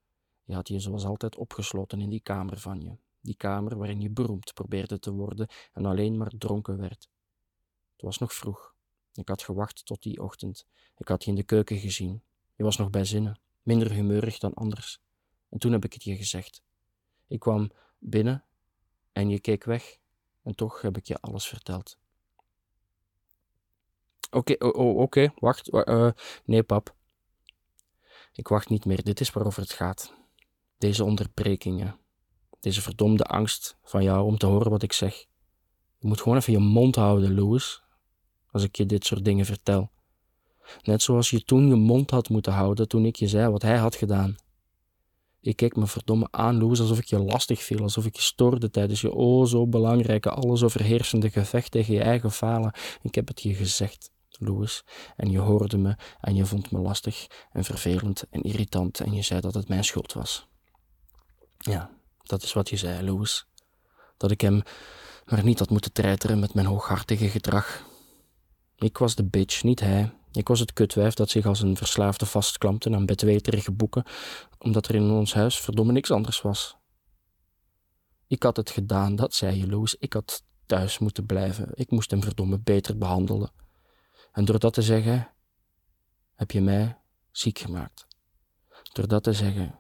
Je 0.44 0.54
had 0.54 0.68
je 0.68 0.80
zoals 0.80 1.06
altijd 1.06 1.36
opgesloten 1.36 2.02
in 2.02 2.10
die 2.10 2.20
kamer 2.20 2.60
van 2.60 2.82
je. 2.82 2.98
Die 3.20 3.36
kamer 3.36 3.78
waarin 3.78 4.02
je 4.02 4.10
beroemd 4.10 4.54
probeerde 4.54 5.00
te 5.00 5.12
worden 5.12 5.48
en 5.74 5.86
alleen 5.86 6.18
maar 6.18 6.32
dronken 6.38 6.78
werd. 6.78 7.10
Het 7.92 8.02
was 8.02 8.18
nog 8.18 8.34
vroeg. 8.34 8.76
Ik 9.14 9.28
had 9.28 9.44
gewacht 9.44 9.86
tot 9.86 10.02
die 10.02 10.22
ochtend. 10.22 10.66
Ik 10.98 11.08
had 11.08 11.24
je 11.24 11.30
in 11.30 11.36
de 11.36 11.44
keuken 11.44 11.78
gezien. 11.78 12.24
Je 12.56 12.64
was 12.64 12.78
nog 12.78 12.90
bij 12.90 13.06
zinnen, 13.06 13.40
minder 13.64 13.92
humeurig 13.92 14.38
dan 14.38 14.54
anders. 14.54 15.02
En 15.50 15.60
toen 15.60 15.72
heb 15.72 15.86
ik 15.86 15.94
het 15.94 16.04
je 16.04 16.16
gezegd. 16.16 16.62
Ik 17.28 17.40
kwam 17.40 17.72
binnen 18.00 18.44
en 19.12 19.30
je 19.30 19.40
keek 19.40 19.64
weg 19.64 19.98
en 20.44 20.56
toch 20.56 20.82
heb 20.82 20.98
ik 20.98 21.06
je 21.06 21.20
alles 21.20 21.48
verteld. 21.48 22.00
Oké, 24.32 24.66
okay, 24.76 25.32
wacht. 25.36 25.74
Uh, 25.74 26.10
nee, 26.46 26.64
pap. 26.64 26.96
Ik 28.34 28.48
wacht 28.48 28.70
niet 28.70 28.86
meer. 28.86 29.04
Dit 29.04 29.20
is 29.20 29.32
waarover 29.32 29.62
het 29.62 29.74
gaat. 29.74 30.14
Deze 30.78 31.04
onderbrekingen. 31.04 32.00
Deze 32.60 32.82
verdomde 32.82 33.24
angst 33.24 33.78
van 33.84 34.04
jou 34.04 34.26
om 34.26 34.38
te 34.38 34.46
horen 34.46 34.72
wat 34.72 34.84
ik 34.84 34.94
zeg. 34.94 35.26
Je 35.98 36.08
moet 36.08 36.22
gewoon 36.22 36.38
even 36.38 36.54
je 36.54 36.60
mond 36.60 36.96
houden, 36.96 37.36
Louis. 37.36 37.82
Als 38.52 38.64
ik 38.64 38.76
je 38.76 38.86
dit 38.86 39.06
soort 39.06 39.26
dingen 39.26 39.46
vertel. 39.46 39.92
Net 40.82 41.02
zoals 41.02 41.30
je 41.30 41.44
toen 41.44 41.68
je 41.68 41.76
mond 41.76 42.10
had 42.10 42.30
moeten 42.30 42.54
houden 42.54 42.88
toen 42.88 43.06
ik 43.06 43.16
je 43.16 43.28
zei 43.28 43.50
wat 43.50 43.62
hij 43.62 43.78
had 43.78 43.96
gedaan. 43.96 44.36
Ik 45.42 45.56
keek 45.56 45.76
me 45.76 45.88
verdomme 45.88 46.28
aan, 46.32 46.58
Louis, 46.58 46.80
alsof 46.80 46.98
ik 46.98 47.06
je 47.06 47.20
lastig 47.20 47.64
viel, 47.64 47.82
alsof 47.82 48.06
ik 48.06 48.16
je 48.16 48.22
stoorde 48.22 48.70
tijdens 48.70 49.02
je 49.02 49.14
o 49.14 49.46
zo 49.46 49.68
belangrijke, 49.68 50.30
alles 50.30 50.64
overheersende 50.64 51.30
gevecht 51.30 51.72
tegen 51.72 51.94
je 51.94 52.02
eigen 52.02 52.32
falen. 52.32 52.74
Ik 53.02 53.16
heb 53.16 53.28
het 53.28 53.42
je 53.42 53.54
gezegd. 53.54 54.12
Louis, 54.42 54.84
en 55.16 55.32
je 55.32 55.40
hoorde 55.40 55.78
me 55.78 55.96
en 56.22 56.36
je 56.36 56.46
vond 56.46 56.72
me 56.72 56.80
lastig 56.80 57.28
en 57.52 57.64
vervelend 57.64 58.24
en 58.30 58.42
irritant 58.42 59.00
en 59.00 59.14
je 59.14 59.22
zei 59.22 59.42
dat 59.42 59.54
het 59.54 59.68
mijn 59.68 59.84
schuld 59.84 60.14
was. 60.14 60.48
Ja, 61.58 61.90
dat 62.24 62.44
is 62.44 62.54
wat 62.54 62.70
je 62.70 62.78
zei, 62.78 63.06
Louis. 63.06 63.46
Dat 64.18 64.32
ik 64.32 64.42
hem 64.42 64.62
maar 65.26 65.44
niet 65.44 65.60
had 65.60 65.70
moeten 65.70 65.92
treiteren 65.94 66.40
met 66.40 66.54
mijn 66.54 66.68
hooghartige 66.68 67.30
gedrag. 67.30 67.84
Ik 68.76 68.98
was 68.98 69.16
de 69.16 69.26
bitch, 69.26 69.64
niet 69.64 69.80
hij. 69.80 70.12
Ik 70.32 70.48
was 70.48 70.60
het 70.60 70.74
kutwijf 70.74 71.14
dat 71.14 71.30
zich 71.30 71.46
als 71.46 71.62
een 71.62 71.78
verslaafde 71.78 72.26
vastklampte 72.26 72.96
aan 72.96 73.06
bedweterige 73.06 73.72
boeken, 73.72 74.04
omdat 74.58 74.88
er 74.88 74.96
in 74.96 75.10
ons 75.10 75.34
huis 75.34 75.60
verdomme 75.60 75.92
niks 75.92 76.12
anders 76.12 76.42
was. 76.42 76.76
Ik 78.28 78.44
had 78.44 78.58
het 78.58 78.70
gedaan, 78.70 79.16
dat 79.16 79.34
zei 79.34 79.58
je, 79.58 79.68
Louis. 79.68 79.96
Ik 80.00 80.14
had 80.14 80.44
thuis 80.66 81.00
moeten 81.00 81.26
blijven. 81.26 81.70
Ik 81.74 81.92
moest 81.92 82.12
hem 82.12 82.24
verdomme 82.24 82.60
beter 82.60 82.98
behandelen. 82.98 83.52
En 84.32 84.46
door 84.46 84.60
dat 84.60 84.74
te 84.74 84.82
zeggen, 84.82 85.32
heb 86.36 86.52
je 86.52 86.62
mij 86.62 86.98
ziek 87.32 87.60
gemaakt. 87.60 88.08
Door 88.94 89.08
dat 89.08 89.24
te 89.24 89.34
zeggen, 89.34 89.80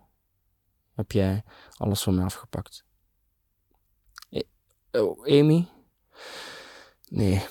heb 0.93 1.11
jij 1.11 1.43
alles 1.77 2.01
van 2.01 2.15
me 2.15 2.23
afgepakt. 2.23 2.85
E 4.29 4.43
oh, 4.91 5.27
Amy? 5.27 5.67
Nee. 7.07 7.45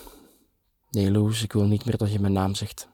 Nee, 0.91 1.11
Loes, 1.11 1.43
ik 1.43 1.53
wil 1.53 1.67
niet 1.67 1.85
meer 1.85 1.97
dat 1.97 2.13
je 2.13 2.21
mijn 2.21 2.33
naam 2.33 2.55
zegt. 2.55 2.89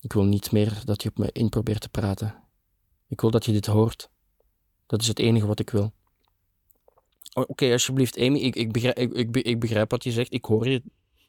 Ik 0.00 0.12
wil 0.12 0.24
niet 0.24 0.52
meer 0.52 0.82
dat 0.84 1.02
je 1.02 1.08
op 1.08 1.18
me 1.18 1.32
in 1.32 1.48
probeert 1.48 1.80
te 1.80 1.88
praten. 1.88 2.42
Ik 3.08 3.20
wil 3.20 3.30
dat 3.30 3.44
je 3.44 3.52
dit 3.52 3.66
hoort. 3.66 4.10
Dat 4.86 5.00
is 5.00 5.08
het 5.08 5.18
enige 5.18 5.46
wat 5.46 5.60
ik 5.60 5.70
wil. 5.70 5.92
Oké, 7.34 7.72
alsjeblieft, 7.72 8.18
Amy, 8.18 8.38
ik, 8.38 8.56
ik, 8.56 8.72
begrijp, 8.72 8.98
ik, 8.98 9.12
ik, 9.12 9.36
ik 9.36 9.60
begrijp 9.60 9.90
wat 9.90 10.04
je 10.04 10.12
zegt. 10.12 10.32
Ik 10.32 10.44
hoor 10.44 10.68
je. 10.68 10.82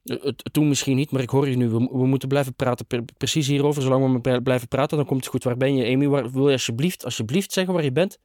Het, 0.03 0.49
toen 0.51 0.67
misschien 0.67 0.95
niet, 0.95 1.11
maar 1.11 1.21
ik 1.21 1.29
hoor 1.29 1.49
je 1.49 1.55
nu. 1.55 1.69
We, 1.69 2.05
moeten 2.07 2.27
blijven 2.27 2.55
praten. 2.55 3.05
precies 3.17 3.47
hierover. 3.47 3.81
Zolang 3.81 4.21
we 4.23 4.41
blijven 4.41 4.67
praten, 4.67 4.97
dan 4.97 5.05
komt 5.05 5.19
het 5.19 5.29
goed. 5.29 5.43
Waar 5.43 5.57
ben 5.57 5.75
je, 5.75 5.93
Amy? 5.93 6.09
Wil 6.09 6.47
je 6.47 6.53
alsjeblieft, 6.53 7.05
alsjeblieft 7.05 7.51
zeggen 7.51 7.73
waar 7.73 7.83
je 7.83 7.91
bent? 7.91 8.19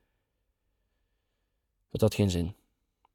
Het 1.90 2.00
had 2.00 2.14
geen 2.14 2.30
zin. 2.30 2.54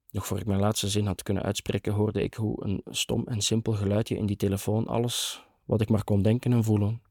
Nog 0.09 0.27
voor 0.27 0.39
ik 0.39 0.45
mijn 0.45 0.59
laatste 0.59 0.89
zin 0.89 1.05
had 1.05 1.23
kunnen 1.23 1.43
uitspreken, 1.43 1.93
hoorde 1.93 2.23
ik 2.23 2.33
hoe 2.33 2.65
een 2.65 2.81
stom 2.85 3.27
en 3.27 3.41
simpel 3.41 3.73
geluidje 3.73 4.17
in 4.17 4.25
die 4.25 4.35
telefoon 4.35 4.87
alles 4.87 5.43
wat 5.65 5.81
ik 5.81 5.89
maar 5.89 6.03
kon 6.03 6.21
denken 6.21 6.53
en 6.53 6.63
voelen, 6.63 7.01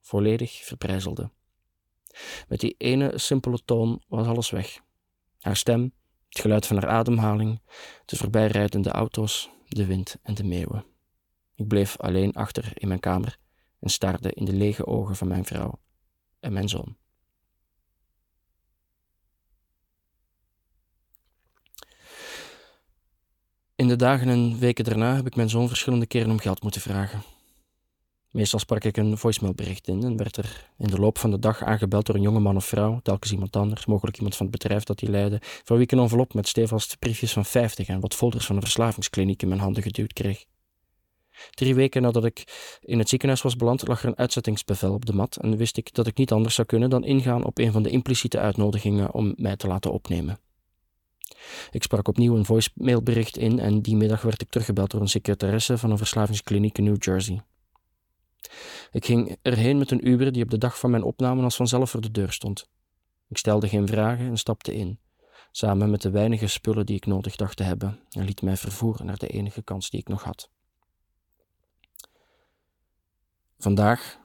volledig 0.00 0.52
verbrijzelde. 0.52 1.30
Met 2.48 2.60
die 2.60 2.74
ene 2.78 3.18
simpele 3.18 3.58
toon 3.64 4.02
was 4.08 4.26
alles 4.26 4.50
weg. 4.50 4.80
Haar 5.40 5.56
stem, 5.56 5.92
het 6.28 6.40
geluid 6.40 6.66
van 6.66 6.76
haar 6.76 6.88
ademhaling, 6.88 7.60
de 8.04 8.16
voorbijrijdende 8.16 8.90
auto's, 8.90 9.50
de 9.68 9.86
wind 9.86 10.16
en 10.22 10.34
de 10.34 10.44
meeuwen. 10.44 10.84
Ik 11.56 11.68
bleef 11.68 11.96
alleen 11.98 12.32
achter 12.32 12.72
in 12.74 12.88
mijn 12.88 13.00
kamer 13.00 13.38
en 13.80 13.90
staarde 13.90 14.32
in 14.32 14.44
de 14.44 14.52
lege 14.52 14.86
ogen 14.86 15.16
van 15.16 15.28
mijn 15.28 15.44
vrouw 15.44 15.78
en 16.40 16.52
mijn 16.52 16.68
zoon. 16.68 16.96
In 23.74 23.88
de 23.88 23.96
dagen 23.96 24.28
en 24.28 24.58
weken 24.58 24.84
daarna 24.84 25.14
heb 25.14 25.26
ik 25.26 25.36
mijn 25.36 25.48
zoon 25.48 25.68
verschillende 25.68 26.06
keren 26.06 26.30
om 26.30 26.38
geld 26.38 26.62
moeten 26.62 26.80
vragen. 26.80 27.22
Meestal 28.30 28.58
sprak 28.58 28.84
ik 28.84 28.96
een 28.96 29.18
voicemailbericht 29.18 29.88
in 29.88 30.02
en 30.02 30.16
werd 30.16 30.36
er 30.36 30.70
in 30.78 30.86
de 30.88 30.98
loop 30.98 31.18
van 31.18 31.30
de 31.30 31.38
dag 31.38 31.62
aangebeld 31.62 32.06
door 32.06 32.14
een 32.14 32.22
jonge 32.22 32.40
man 32.40 32.56
of 32.56 32.64
vrouw, 32.64 33.00
telkens 33.02 33.32
iemand 33.32 33.56
anders, 33.56 33.86
mogelijk 33.86 34.16
iemand 34.16 34.36
van 34.36 34.46
het 34.46 34.58
bedrijf 34.58 34.84
dat 34.84 34.98
die 34.98 35.10
leidde, 35.10 35.38
voor 35.40 35.76
wie 35.76 35.84
ik 35.84 35.92
een 35.92 35.98
envelop 35.98 36.34
met 36.34 36.48
stevast 36.48 36.98
briefjes 36.98 37.32
van 37.32 37.44
50 37.44 37.88
en 37.88 38.00
wat 38.00 38.14
folders 38.14 38.46
van 38.46 38.56
een 38.56 38.62
verslavingskliniek 38.62 39.42
in 39.42 39.48
mijn 39.48 39.60
handen 39.60 39.82
geduwd 39.82 40.12
kreeg. 40.12 40.44
Drie 41.50 41.74
weken 41.74 42.02
nadat 42.02 42.24
ik 42.24 42.44
in 42.80 42.98
het 42.98 43.08
ziekenhuis 43.08 43.42
was 43.42 43.56
beland, 43.56 43.88
lag 43.88 44.02
er 44.02 44.08
een 44.08 44.18
uitzettingsbevel 44.18 44.92
op 44.92 45.06
de 45.06 45.12
mat 45.12 45.36
en 45.36 45.56
wist 45.56 45.76
ik 45.76 45.94
dat 45.94 46.06
ik 46.06 46.16
niet 46.16 46.32
anders 46.32 46.54
zou 46.54 46.66
kunnen 46.66 46.90
dan 46.90 47.04
ingaan 47.04 47.44
op 47.44 47.58
een 47.58 47.72
van 47.72 47.82
de 47.82 47.90
impliciete 47.90 48.38
uitnodigingen 48.38 49.14
om 49.14 49.34
mij 49.36 49.56
te 49.56 49.66
laten 49.66 49.92
opnemen. 49.92 50.38
Ik 51.70 51.82
sprak 51.82 52.08
opnieuw 52.08 52.36
een 52.36 52.44
voicemailbericht 52.44 53.36
in 53.36 53.58
en 53.58 53.82
die 53.82 53.96
middag 53.96 54.22
werd 54.22 54.42
ik 54.42 54.48
teruggebeld 54.48 54.90
door 54.90 55.00
een 55.00 55.08
secretaresse 55.08 55.78
van 55.78 55.90
een 55.90 55.98
verslavingskliniek 55.98 56.78
in 56.78 56.84
New 56.84 57.02
Jersey. 57.02 57.42
Ik 58.90 59.04
ging 59.04 59.36
erheen 59.42 59.78
met 59.78 59.90
een 59.90 60.08
Uber 60.08 60.32
die 60.32 60.42
op 60.42 60.50
de 60.50 60.58
dag 60.58 60.78
van 60.78 60.90
mijn 60.90 61.02
opname 61.02 61.42
als 61.42 61.56
vanzelf 61.56 61.90
voor 61.90 62.00
de 62.00 62.10
deur 62.10 62.32
stond. 62.32 62.68
Ik 63.28 63.36
stelde 63.36 63.68
geen 63.68 63.86
vragen 63.86 64.26
en 64.26 64.38
stapte 64.38 64.74
in, 64.74 64.98
samen 65.50 65.90
met 65.90 66.02
de 66.02 66.10
weinige 66.10 66.46
spullen 66.46 66.86
die 66.86 66.96
ik 66.96 67.06
nodig 67.06 67.36
dacht 67.36 67.56
te 67.56 67.62
hebben, 67.62 68.00
en 68.10 68.24
liet 68.24 68.42
mij 68.42 68.56
vervoeren 68.56 69.06
naar 69.06 69.18
de 69.18 69.28
enige 69.28 69.62
kans 69.62 69.90
die 69.90 70.00
ik 70.00 70.08
nog 70.08 70.22
had. 70.22 70.50
Vandaag, 73.66 74.18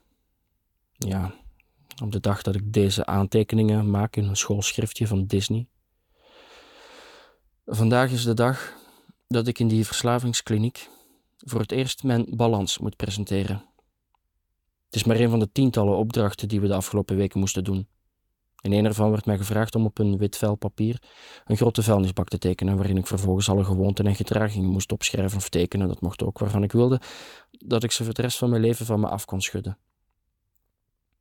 ja, 0.91 1.33
op 2.03 2.11
de 2.11 2.19
dag 2.19 2.41
dat 2.41 2.55
ik 2.55 2.73
deze 2.73 3.05
aantekeningen 3.05 3.89
maak 3.89 4.15
in 4.15 4.23
een 4.23 4.35
schoolschriftje 4.35 5.07
van 5.07 5.25
Disney. 5.25 5.67
Vandaag 7.65 8.11
is 8.11 8.23
de 8.23 8.33
dag 8.33 8.73
dat 9.27 9.47
ik 9.47 9.59
in 9.59 9.67
die 9.67 9.85
verslavingskliniek 9.85 10.89
voor 11.37 11.59
het 11.59 11.71
eerst 11.71 12.03
mijn 12.03 12.25
balans 12.29 12.77
moet 12.77 12.95
presenteren. 12.95 13.65
Het 14.85 14.95
is 14.95 15.03
maar 15.03 15.19
een 15.19 15.29
van 15.29 15.39
de 15.39 15.51
tientallen 15.51 15.97
opdrachten 15.97 16.47
die 16.47 16.61
we 16.61 16.67
de 16.67 16.75
afgelopen 16.75 17.15
weken 17.15 17.39
moesten 17.39 17.63
doen. 17.63 17.87
In 18.61 18.71
een 18.71 18.85
ervan 18.85 19.11
werd 19.11 19.25
mij 19.25 19.37
gevraagd 19.37 19.75
om 19.75 19.85
op 19.85 19.99
een 19.99 20.17
wit 20.17 20.37
vel 20.37 20.55
papier 20.55 21.01
een 21.45 21.57
grote 21.57 21.83
vuilnisbak 21.83 22.27
te 22.27 22.37
tekenen, 22.37 22.77
waarin 22.77 22.97
ik 22.97 23.07
vervolgens 23.07 23.49
alle 23.49 23.63
gewoonten 23.63 24.07
en 24.07 24.15
gedragingen 24.15 24.69
moest 24.69 24.91
opschrijven 24.91 25.37
of 25.37 25.49
tekenen, 25.49 25.87
dat 25.87 26.01
mocht 26.01 26.23
ook 26.23 26.39
waarvan 26.39 26.63
ik 26.63 26.71
wilde, 26.71 27.01
dat 27.51 27.83
ik 27.83 27.91
ze 27.91 28.03
voor 28.03 28.13
de 28.13 28.21
rest 28.21 28.37
van 28.37 28.49
mijn 28.49 28.61
leven 28.61 28.85
van 28.85 28.99
me 28.99 29.07
af 29.07 29.25
kon 29.25 29.41
schudden. 29.41 29.77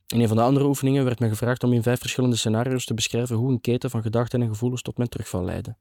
In 0.07 0.21
een 0.21 0.29
van 0.29 0.37
de 0.37 0.43
andere 0.43 0.67
oefeningen 0.67 1.05
werd 1.05 1.19
mij 1.19 1.29
gevraagd 1.29 1.65
om 1.65 1.73
in 1.73 1.83
vijf 1.83 2.01
verschillende 2.01 2.37
scenario's 2.37 2.85
te 2.85 2.95
beschrijven 2.95 3.37
hoe 3.37 3.51
een 3.51 3.61
keten 3.61 3.91
van 3.91 4.03
gedachten 4.03 4.43
en 4.43 4.49
gevoelens 4.49 4.83
tot 4.83 4.97
mijn 4.97 5.09
terugval 5.09 5.45
leidde. 5.45 5.77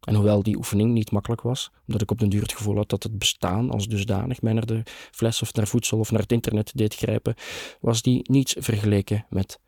En 0.00 0.14
hoewel 0.14 0.42
die 0.42 0.56
oefening 0.56 0.92
niet 0.92 1.10
makkelijk 1.10 1.40
was, 1.40 1.70
omdat 1.86 2.02
ik 2.02 2.10
op 2.10 2.18
den 2.18 2.28
duur 2.28 2.42
het 2.42 2.52
gevoel 2.52 2.76
had 2.76 2.88
dat 2.88 3.02
het 3.02 3.18
bestaan 3.18 3.70
als 3.70 3.88
dusdanig 3.88 4.42
mij 4.42 4.52
naar 4.52 4.66
de 4.66 4.82
fles 5.10 5.42
of 5.42 5.54
naar 5.54 5.66
voedsel 5.66 5.98
of 5.98 6.10
naar 6.10 6.20
het 6.20 6.32
internet 6.32 6.72
deed 6.74 6.94
grijpen, 6.94 7.34
was 7.80 8.02
die 8.02 8.30
niets 8.30 8.54
vergeleken 8.58 9.26
met 9.28 9.60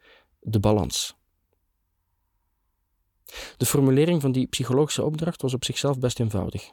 de 0.43 0.61
balans. 0.61 1.17
De 3.57 3.67
formulering 3.67 4.21
van 4.21 4.33
die 4.33 4.47
psychologische 4.47 5.05
opdracht 5.05 5.43
was 5.43 5.55
op 5.55 5.65
zichzelf 5.65 5.99
best 5.99 6.21
eenvoudig. 6.21 6.73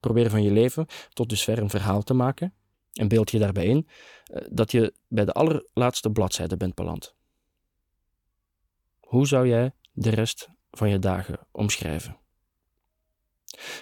Probeer 0.00 0.30
van 0.30 0.42
je 0.42 0.50
leven 0.50 0.86
tot 1.12 1.28
dusver 1.28 1.58
een 1.58 1.70
verhaal 1.70 2.02
te 2.02 2.14
maken 2.14 2.54
en 2.92 3.08
beeld 3.08 3.30
je 3.30 3.38
daarbij 3.38 3.64
in 3.66 3.88
eh, 4.24 4.46
dat 4.50 4.70
je 4.72 4.94
bij 5.08 5.24
de 5.24 5.32
allerlaatste 5.32 6.10
bladzijde 6.10 6.56
bent 6.56 6.74
beland. 6.74 7.14
Hoe 9.00 9.26
zou 9.26 9.48
jij 9.48 9.72
de 9.92 10.10
rest 10.10 10.48
van 10.70 10.88
je 10.88 10.98
dagen 10.98 11.38
omschrijven? 11.50 12.18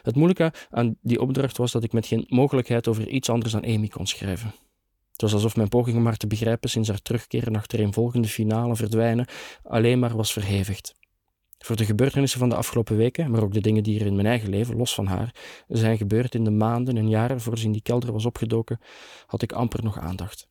Het 0.03 0.15
moeilijke 0.15 0.53
aan 0.71 0.97
die 1.01 1.21
opdracht 1.21 1.57
was 1.57 1.73
dat 1.73 1.85
ik 1.85 1.93
met 1.93 2.07
geen 2.07 2.25
mogelijkheid 2.29 2.89
over 2.89 3.09
iets 3.09 3.29
anders 3.29 3.53
dan 3.53 3.65
Amy 3.65 3.89
kon 3.89 4.07
schrijven. 4.07 4.55
Het 5.15 5.23
was 5.23 5.33
alsof 5.33 5.57
mijn 5.57 5.69
poging 5.69 5.97
om 5.97 6.05
haar 6.05 6.17
te 6.17 6.27
begrijpen 6.27 6.71
sinds 6.71 6.89
haar 6.89 7.03
terugkeer 7.03 7.51
naar 7.51 7.67
volgende 7.91 8.29
finale 8.29 8.77
verdwijnen 8.77 9.27
alleen 9.63 9.99
maar 9.99 10.17
was 10.17 10.33
verhevigd. 10.33 10.95
Voor 11.59 11.77
de 11.77 11.85
gebeurtenissen 11.85 12.39
van 12.39 12.49
de 12.49 12.55
afgelopen 12.55 12.97
weken, 12.97 13.31
maar 13.31 13.43
ook 13.43 13.53
de 13.53 13.61
dingen 13.61 13.83
die 13.83 14.01
er 14.01 14.07
in 14.07 14.15
mijn 14.15 14.27
eigen 14.27 14.49
leven, 14.49 14.77
los 14.77 14.95
van 14.95 15.07
haar, 15.07 15.35
zijn 15.69 15.97
gebeurd 15.97 16.35
in 16.35 16.45
de 16.45 16.51
maanden 16.51 16.97
en 16.97 17.09
jaren 17.09 17.41
voor 17.41 17.59
ze 17.59 17.65
in 17.65 17.73
die 17.73 17.83
kelder 17.83 18.13
was 18.13 18.25
opgedoken, 18.25 18.81
had 19.27 19.43
ik 19.43 19.53
amper 19.53 19.85
nog 19.85 19.99
aandacht. 19.99 20.49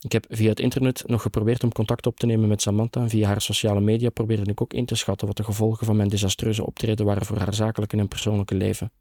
Ik 0.00 0.12
heb 0.12 0.26
via 0.28 0.48
het 0.48 0.60
internet 0.60 1.02
nog 1.06 1.22
geprobeerd 1.22 1.64
om 1.64 1.72
contact 1.72 2.06
op 2.06 2.18
te 2.18 2.26
nemen 2.26 2.48
met 2.48 2.62
Samantha 2.62 3.00
en 3.00 3.08
via 3.08 3.26
haar 3.26 3.40
sociale 3.40 3.80
media 3.80 4.10
probeerde 4.10 4.50
ik 4.50 4.60
ook 4.60 4.72
in 4.72 4.86
te 4.86 4.94
schatten 4.94 5.26
wat 5.26 5.36
de 5.36 5.44
gevolgen 5.44 5.86
van 5.86 5.96
mijn 5.96 6.08
desastreuze 6.08 6.66
optreden 6.66 7.06
waren 7.06 7.26
voor 7.26 7.38
haar 7.38 7.54
zakelijke 7.54 7.96
en 7.96 8.08
persoonlijke 8.08 8.54
leven. 8.54 8.92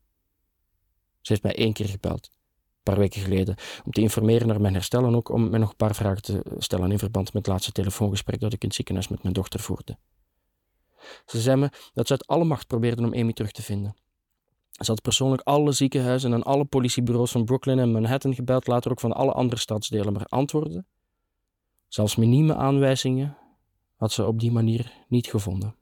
Ze 1.21 1.31
heeft 1.31 1.43
mij 1.43 1.55
één 1.55 1.73
keer 1.73 1.87
gebeld, 1.87 2.29
paar 2.83 2.97
weken 2.97 3.21
geleden, 3.21 3.55
om 3.85 3.91
te 3.91 4.01
informeren 4.01 4.47
naar 4.47 4.61
mijn 4.61 4.73
herstel 4.73 5.05
en 5.05 5.15
ook 5.15 5.29
om 5.29 5.49
mij 5.49 5.59
nog 5.59 5.69
een 5.69 5.75
paar 5.75 5.95
vragen 5.95 6.21
te 6.21 6.43
stellen 6.57 6.91
in 6.91 6.99
verband 6.99 7.33
met 7.33 7.45
het 7.45 7.47
laatste 7.47 7.71
telefoongesprek 7.71 8.39
dat 8.39 8.53
ik 8.53 8.61
in 8.61 8.67
het 8.67 8.75
ziekenhuis 8.75 9.07
met 9.07 9.23
mijn 9.23 9.33
dochter 9.33 9.59
voerde. 9.59 9.97
Ze 11.25 11.41
zei 11.41 11.57
me 11.57 11.69
dat 11.93 12.07
ze 12.07 12.13
uit 12.13 12.27
alle 12.27 12.43
macht 12.43 12.67
probeerden 12.67 13.05
om 13.05 13.13
Amy 13.13 13.33
terug 13.33 13.51
te 13.51 13.61
vinden. 13.61 13.95
Ze 14.71 14.91
had 14.91 15.01
persoonlijk 15.01 15.41
alle 15.41 15.71
ziekenhuizen 15.71 16.33
en 16.33 16.43
alle 16.43 16.65
politiebureaus 16.65 17.31
van 17.31 17.45
Brooklyn 17.45 17.79
en 17.79 17.91
Manhattan 17.91 18.35
gebeld, 18.35 18.67
later 18.67 18.91
ook 18.91 18.99
van 18.99 19.13
alle 19.13 19.31
andere 19.31 19.61
stadsdelen, 19.61 20.13
maar 20.13 20.25
antwoorden, 20.25 20.87
zelfs 21.87 22.15
minieme 22.15 22.55
aanwijzingen, 22.55 23.37
had 23.95 24.11
ze 24.11 24.25
op 24.25 24.39
die 24.39 24.51
manier 24.51 24.93
niet 25.07 25.27
gevonden. 25.27 25.75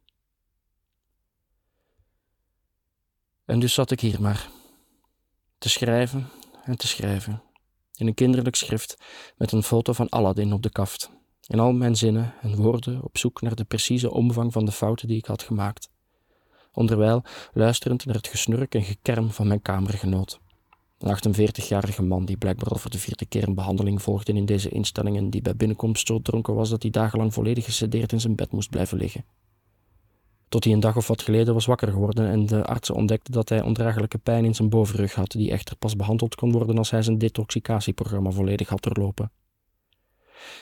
En 3.46 3.60
dus 3.60 3.74
zat 3.74 3.92
ik 3.92 4.00
hier 4.00 4.22
maar, 4.22 4.50
te 5.58 5.70
schrijven 5.70 6.30
en 6.70 6.78
te 6.78 6.88
schrijven, 6.88 7.42
in 7.96 8.08
een 8.08 8.14
kinderlijk 8.14 8.56
schrift 8.56 8.98
met 9.38 9.52
een 9.52 9.64
foto 9.64 9.94
van 9.94 10.10
Aladdin 10.10 10.54
op 10.54 10.64
de 10.64 10.72
kaft, 10.72 11.10
in 11.48 11.60
al 11.60 11.72
mijn 11.72 11.96
zinnen 11.96 12.34
en 12.42 12.56
woorden 12.56 13.04
op 13.04 13.18
zoek 13.18 13.42
naar 13.42 13.56
de 13.56 13.64
precieze 13.64 14.12
omvang 14.12 14.54
van 14.54 14.66
de 14.66 14.72
fouten 14.72 15.08
die 15.08 15.18
ik 15.18 15.26
had 15.26 15.44
gemaakt 15.44 15.90
onderwijl 16.80 17.24
luisterend 17.54 18.06
naar 18.06 18.16
het 18.16 18.28
gesnurk 18.28 18.76
en 18.76 18.84
gekerm 18.84 19.32
van 19.32 19.48
mijn 19.48 19.62
kamergenoot. 19.62 20.40
Een 20.98 21.18
48-jarige 21.18 22.04
man 22.04 22.26
die 22.26 22.38
blijkbaar 22.38 22.70
al 22.70 22.78
voor 22.78 22.92
de 22.92 23.00
vierde 23.00 23.26
keer 23.26 23.48
een 23.48 23.56
behandeling 23.56 24.02
volgde 24.02 24.34
in 24.34 24.46
deze 24.46 24.70
instelling 24.70 25.18
en 25.18 25.30
die 25.30 25.42
bij 25.42 25.56
binnenkomst 25.56 26.08
zo 26.08 26.22
dronken 26.22 26.56
was 26.56 26.70
dat 26.70 26.82
hij 26.82 26.92
dagenlang 26.92 27.34
volledig 27.34 27.66
gesedeerd 27.66 28.12
in 28.12 28.20
zijn 28.20 28.36
bed 28.36 28.52
moest 28.52 28.70
blijven 28.70 28.98
liggen. 28.98 29.26
Tot 30.50 30.64
hij 30.64 30.74
een 30.74 30.80
dag 30.80 30.96
of 30.96 31.08
wat 31.08 31.22
geleden 31.22 31.54
was 31.54 31.66
wakker 31.66 31.92
geworden 31.92 32.30
en 32.30 32.46
de 32.46 32.66
artsen 32.66 32.96
ontdekten 32.96 33.34
dat 33.34 33.50
hij 33.50 33.62
ondraaglijke 33.62 34.18
pijn 34.18 34.46
in 34.46 34.56
zijn 34.56 34.70
bovenrug 34.70 35.14
had, 35.14 35.32
die 35.32 35.52
echter 35.52 35.76
pas 35.76 35.96
behandeld 35.96 36.36
kon 36.36 36.52
worden 36.52 36.78
als 36.78 36.92
hij 36.92 37.02
zijn 37.02 37.18
detoxicatieprogramma 37.18 38.32
volledig 38.32 38.70
had 38.70 38.84
doorlopen. 38.84 39.32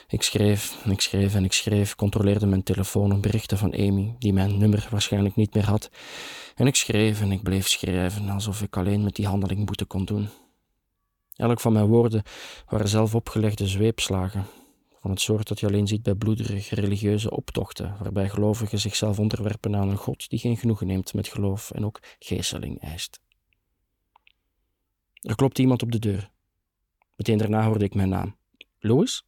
Ik 0.08 0.22
schreef 0.22 0.84
ik 0.84 1.00
schreef 1.00 1.34
en 1.34 1.44
ik 1.44 1.52
schreef, 1.52 1.94
controleerde 1.94 2.46
mijn 2.46 2.62
telefoon 2.62 3.12
op 3.12 3.22
berichten 3.22 3.58
van 3.58 3.72
Amy, 3.74 4.14
die 4.18 4.32
mijn 4.32 4.58
nummer 4.58 4.88
waarschijnlijk 4.90 5.36
niet 5.36 5.54
meer 5.54 5.66
had. 5.66 5.90
En 6.54 6.66
ik 6.66 6.74
schreef 6.74 7.20
en 7.20 7.32
ik 7.32 7.42
bleef 7.42 7.68
schrijven, 7.68 8.28
alsof 8.28 8.62
ik 8.62 8.76
alleen 8.76 9.02
met 9.02 9.14
die 9.14 9.26
handeling 9.26 9.66
boete 9.66 9.84
kon 9.84 10.04
doen. 10.04 10.28
Elk 11.36 11.60
van 11.60 11.72
mijn 11.72 11.86
woorden 11.86 12.22
waren 12.68 12.88
zelf 12.88 13.14
opgelegde 13.14 13.66
zweepslagen, 13.66 14.46
van 15.08 15.16
het 15.16 15.26
soort 15.26 15.48
dat 15.48 15.60
je 15.60 15.66
alleen 15.66 15.86
ziet 15.86 16.02
bij 16.02 16.14
bloederige 16.14 16.74
religieuze 16.74 17.30
optochten, 17.30 17.96
waarbij 18.02 18.28
gelovigen 18.28 18.78
zichzelf 18.78 19.18
onderwerpen 19.18 19.76
aan 19.76 19.88
een 19.88 19.96
God 19.96 20.28
die 20.28 20.38
geen 20.38 20.56
genoegen 20.56 20.86
neemt 20.86 21.14
met 21.14 21.28
geloof 21.28 21.70
en 21.70 21.84
ook 21.84 22.00
geesteling 22.18 22.80
eist. 22.80 23.20
Er 25.20 25.34
klopte 25.34 25.62
iemand 25.62 25.82
op 25.82 25.92
de 25.92 25.98
deur. 25.98 26.30
Meteen 27.16 27.38
daarna 27.38 27.64
hoorde 27.64 27.84
ik 27.84 27.94
mijn 27.94 28.08
naam. 28.08 28.36
Louis? 28.78 29.24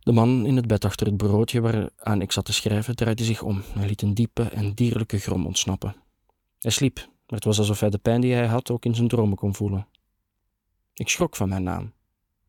De 0.00 0.12
man 0.12 0.46
in 0.46 0.56
het 0.56 0.66
bed 0.66 0.84
achter 0.84 1.06
het 1.06 1.16
broodje 1.16 1.60
waaraan 1.60 2.22
ik 2.22 2.32
zat 2.32 2.44
te 2.44 2.52
schrijven 2.52 2.96
draaide 2.96 3.24
zich 3.24 3.42
om 3.42 3.62
en 3.74 3.86
liet 3.86 4.02
een 4.02 4.14
diepe 4.14 4.42
en 4.42 4.74
dierlijke 4.74 5.18
grom 5.18 5.46
ontsnappen. 5.46 5.96
Hij 6.58 6.70
sliep, 6.70 6.96
maar 6.96 7.38
het 7.38 7.44
was 7.44 7.58
alsof 7.58 7.80
hij 7.80 7.90
de 7.90 7.98
pijn 7.98 8.20
die 8.20 8.34
hij 8.34 8.46
had 8.46 8.70
ook 8.70 8.84
in 8.84 8.94
zijn 8.94 9.08
dromen 9.08 9.36
kon 9.36 9.54
voelen. 9.54 9.86
Ik 10.94 11.08
schrok 11.08 11.36
van 11.36 11.48
mijn 11.48 11.62
naam. 11.62 11.92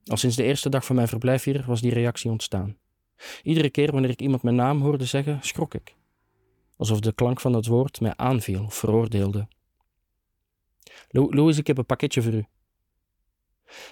Al 0.09 0.17
sinds 0.17 0.35
de 0.35 0.43
eerste 0.43 0.69
dag 0.69 0.85
van 0.85 0.95
mijn 0.95 1.07
verblijf 1.07 1.43
hier 1.43 1.63
was 1.67 1.81
die 1.81 1.93
reactie 1.93 2.31
ontstaan. 2.31 2.77
Iedere 3.43 3.69
keer 3.69 3.91
wanneer 3.91 4.09
ik 4.09 4.21
iemand 4.21 4.43
mijn 4.43 4.55
naam 4.55 4.81
hoorde 4.81 5.05
zeggen, 5.05 5.39
schrok 5.41 5.73
ik. 5.73 5.95
Alsof 6.77 6.99
de 6.99 7.13
klank 7.13 7.39
van 7.39 7.51
dat 7.51 7.65
woord 7.65 8.01
mij 8.01 8.13
aanviel 8.15 8.63
of 8.63 8.73
veroordeelde. 8.73 9.47
Louis, 11.09 11.57
ik 11.57 11.67
heb 11.67 11.77
een 11.77 11.85
pakketje 11.85 12.21
voor 12.21 12.33
u. 12.33 12.45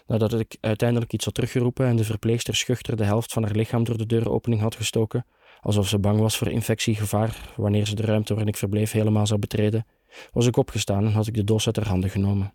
Nadat 0.08 0.34
ik 0.34 0.58
uiteindelijk 0.62 1.14
iets 1.14 1.26
had 1.26 1.34
teruggeroepen 1.34 1.86
en 1.86 1.96
de 1.96 2.04
verpleegster 2.04 2.56
schuchter 2.56 2.96
de 2.96 3.04
helft 3.04 3.34
van 3.34 3.44
haar 3.44 3.56
lichaam 3.56 3.84
door 3.84 3.98
de 3.98 4.06
deuropening 4.06 4.62
had 4.62 4.76
gestoken, 4.76 5.26
alsof 5.62 5.88
ze 5.88 6.00
bang 6.00 6.20
was 6.20 6.38
voor 6.38 6.48
infectiegevaar 6.48 7.54
wanneer 7.56 7.86
ze 7.86 7.96
de 7.96 8.04
ruimte 8.04 8.34
waarin 8.34 8.54
ik 8.54 8.58
verbleef 8.58 8.92
helemaal 8.92 9.28
zou 9.28 9.40
betreden, 9.40 9.86
was 10.32 10.46
ik 10.46 10.58
opgestaan 10.58 11.06
en 11.06 11.12
had 11.12 11.28
ik 11.28 11.34
de 11.34 11.44
doos 11.44 11.66
uit 11.66 11.76
haar 11.76 11.88
handen 11.88 12.10
genomen. 12.10 12.54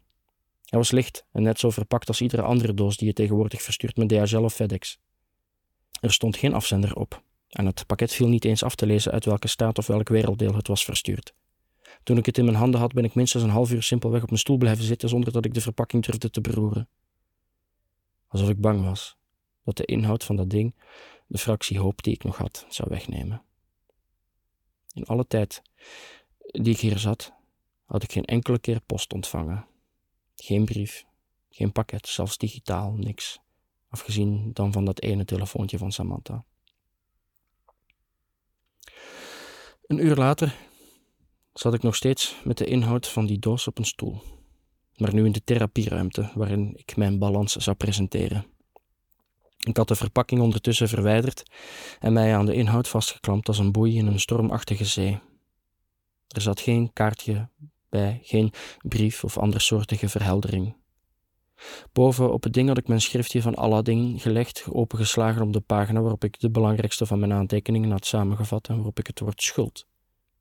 Hij 0.72 0.80
was 0.80 0.90
licht 0.90 1.24
en 1.32 1.42
net 1.42 1.58
zo 1.58 1.70
verpakt 1.70 2.08
als 2.08 2.20
iedere 2.20 2.42
andere 2.42 2.74
doos 2.74 2.96
die 2.96 3.06
je 3.06 3.12
tegenwoordig 3.12 3.62
verstuurt 3.62 3.96
met 3.96 4.08
DHL 4.08 4.36
of 4.36 4.54
FedEx. 4.54 4.98
Er 6.00 6.12
stond 6.12 6.36
geen 6.36 6.54
afzender 6.54 6.96
op 6.96 7.22
en 7.48 7.66
het 7.66 7.86
pakket 7.86 8.12
viel 8.12 8.28
niet 8.28 8.44
eens 8.44 8.62
af 8.62 8.74
te 8.74 8.86
lezen 8.86 9.12
uit 9.12 9.24
welke 9.24 9.48
staat 9.48 9.78
of 9.78 9.86
welk 9.86 10.08
werelddeel 10.08 10.54
het 10.54 10.68
was 10.68 10.84
verstuurd. 10.84 11.34
Toen 12.02 12.16
ik 12.16 12.26
het 12.26 12.38
in 12.38 12.44
mijn 12.44 12.56
handen 12.56 12.80
had, 12.80 12.92
ben 12.92 13.04
ik 13.04 13.14
minstens 13.14 13.42
een 13.42 13.50
half 13.50 13.70
uur 13.72 13.82
simpelweg 13.82 14.22
op 14.22 14.28
mijn 14.28 14.40
stoel 14.40 14.56
blijven 14.56 14.84
zitten 14.84 15.08
zonder 15.08 15.32
dat 15.32 15.44
ik 15.44 15.54
de 15.54 15.60
verpakking 15.60 16.04
durfde 16.04 16.30
te 16.30 16.40
beroeren 16.40 16.88
alsof 18.32 18.48
ik 18.48 18.60
bang 18.60 18.84
was 18.84 19.16
dat 19.64 19.76
de 19.76 19.84
inhoud 19.84 20.24
van 20.24 20.36
dat 20.36 20.50
ding 20.50 20.74
de 21.26 21.38
fractie 21.38 21.78
hoop 21.78 22.02
die 22.02 22.14
ik 22.14 22.24
nog 22.24 22.36
had 22.36 22.66
zou 22.68 22.88
wegnemen. 22.90 23.42
In 24.92 25.04
alle 25.04 25.26
tijd 25.26 25.62
die 26.40 26.72
ik 26.72 26.80
hier 26.80 26.98
zat, 26.98 27.32
had 27.84 28.02
ik 28.02 28.12
geen 28.12 28.24
enkele 28.24 28.58
keer 28.58 28.80
post 28.80 29.12
ontvangen. 29.12 29.66
Geen 30.42 30.64
brief, 30.64 31.06
geen 31.50 31.72
pakket, 31.72 32.08
zelfs 32.08 32.38
digitaal, 32.38 32.92
niks. 32.92 33.40
Afgezien 33.88 34.50
dan 34.52 34.72
van 34.72 34.84
dat 34.84 35.00
ene 35.00 35.24
telefoontje 35.24 35.78
van 35.78 35.92
Samantha. 35.92 36.44
Een 39.86 40.04
uur 40.04 40.16
later 40.16 40.56
zat 41.52 41.74
ik 41.74 41.82
nog 41.82 41.96
steeds 41.96 42.36
met 42.44 42.58
de 42.58 42.64
inhoud 42.64 43.08
van 43.08 43.26
die 43.26 43.38
doos 43.38 43.66
op 43.66 43.78
een 43.78 43.84
stoel, 43.84 44.22
maar 44.96 45.14
nu 45.14 45.24
in 45.24 45.32
de 45.32 45.44
therapieruimte 45.44 46.30
waarin 46.34 46.72
ik 46.76 46.96
mijn 46.96 47.18
balans 47.18 47.56
zou 47.56 47.76
presenteren. 47.76 48.46
Ik 49.58 49.76
had 49.76 49.88
de 49.88 49.94
verpakking 49.94 50.40
ondertussen 50.40 50.88
verwijderd 50.88 51.42
en 52.00 52.12
mij 52.12 52.36
aan 52.36 52.46
de 52.46 52.54
inhoud 52.54 52.88
vastgeklampt 52.88 53.48
als 53.48 53.58
een 53.58 53.72
boei 53.72 53.96
in 53.96 54.06
een 54.06 54.20
stormachtige 54.20 54.84
zee. 54.84 55.20
Er 56.28 56.40
zat 56.40 56.60
geen 56.60 56.92
kaartje 56.92 57.48
bij, 57.92 58.20
geen 58.22 58.52
brief 58.82 59.24
of 59.24 59.38
andersoortige 59.38 60.08
verheldering. 60.08 60.76
Boven 61.92 62.32
op 62.32 62.42
het 62.42 62.52
ding 62.52 62.68
had 62.68 62.78
ik 62.78 62.88
mijn 62.88 63.00
schriftje 63.00 63.42
van 63.42 63.54
Aladdin 63.54 64.20
gelegd, 64.20 64.66
opengeslagen 64.70 65.42
op 65.42 65.52
de 65.52 65.60
pagina 65.60 66.00
waarop 66.00 66.24
ik 66.24 66.40
de 66.40 66.50
belangrijkste 66.50 67.06
van 67.06 67.18
mijn 67.18 67.32
aantekeningen 67.32 67.90
had 67.90 68.06
samengevat 68.06 68.68
en 68.68 68.74
waarop 68.74 68.98
ik 68.98 69.06
het 69.06 69.20
woord 69.20 69.42
schuld 69.42 69.86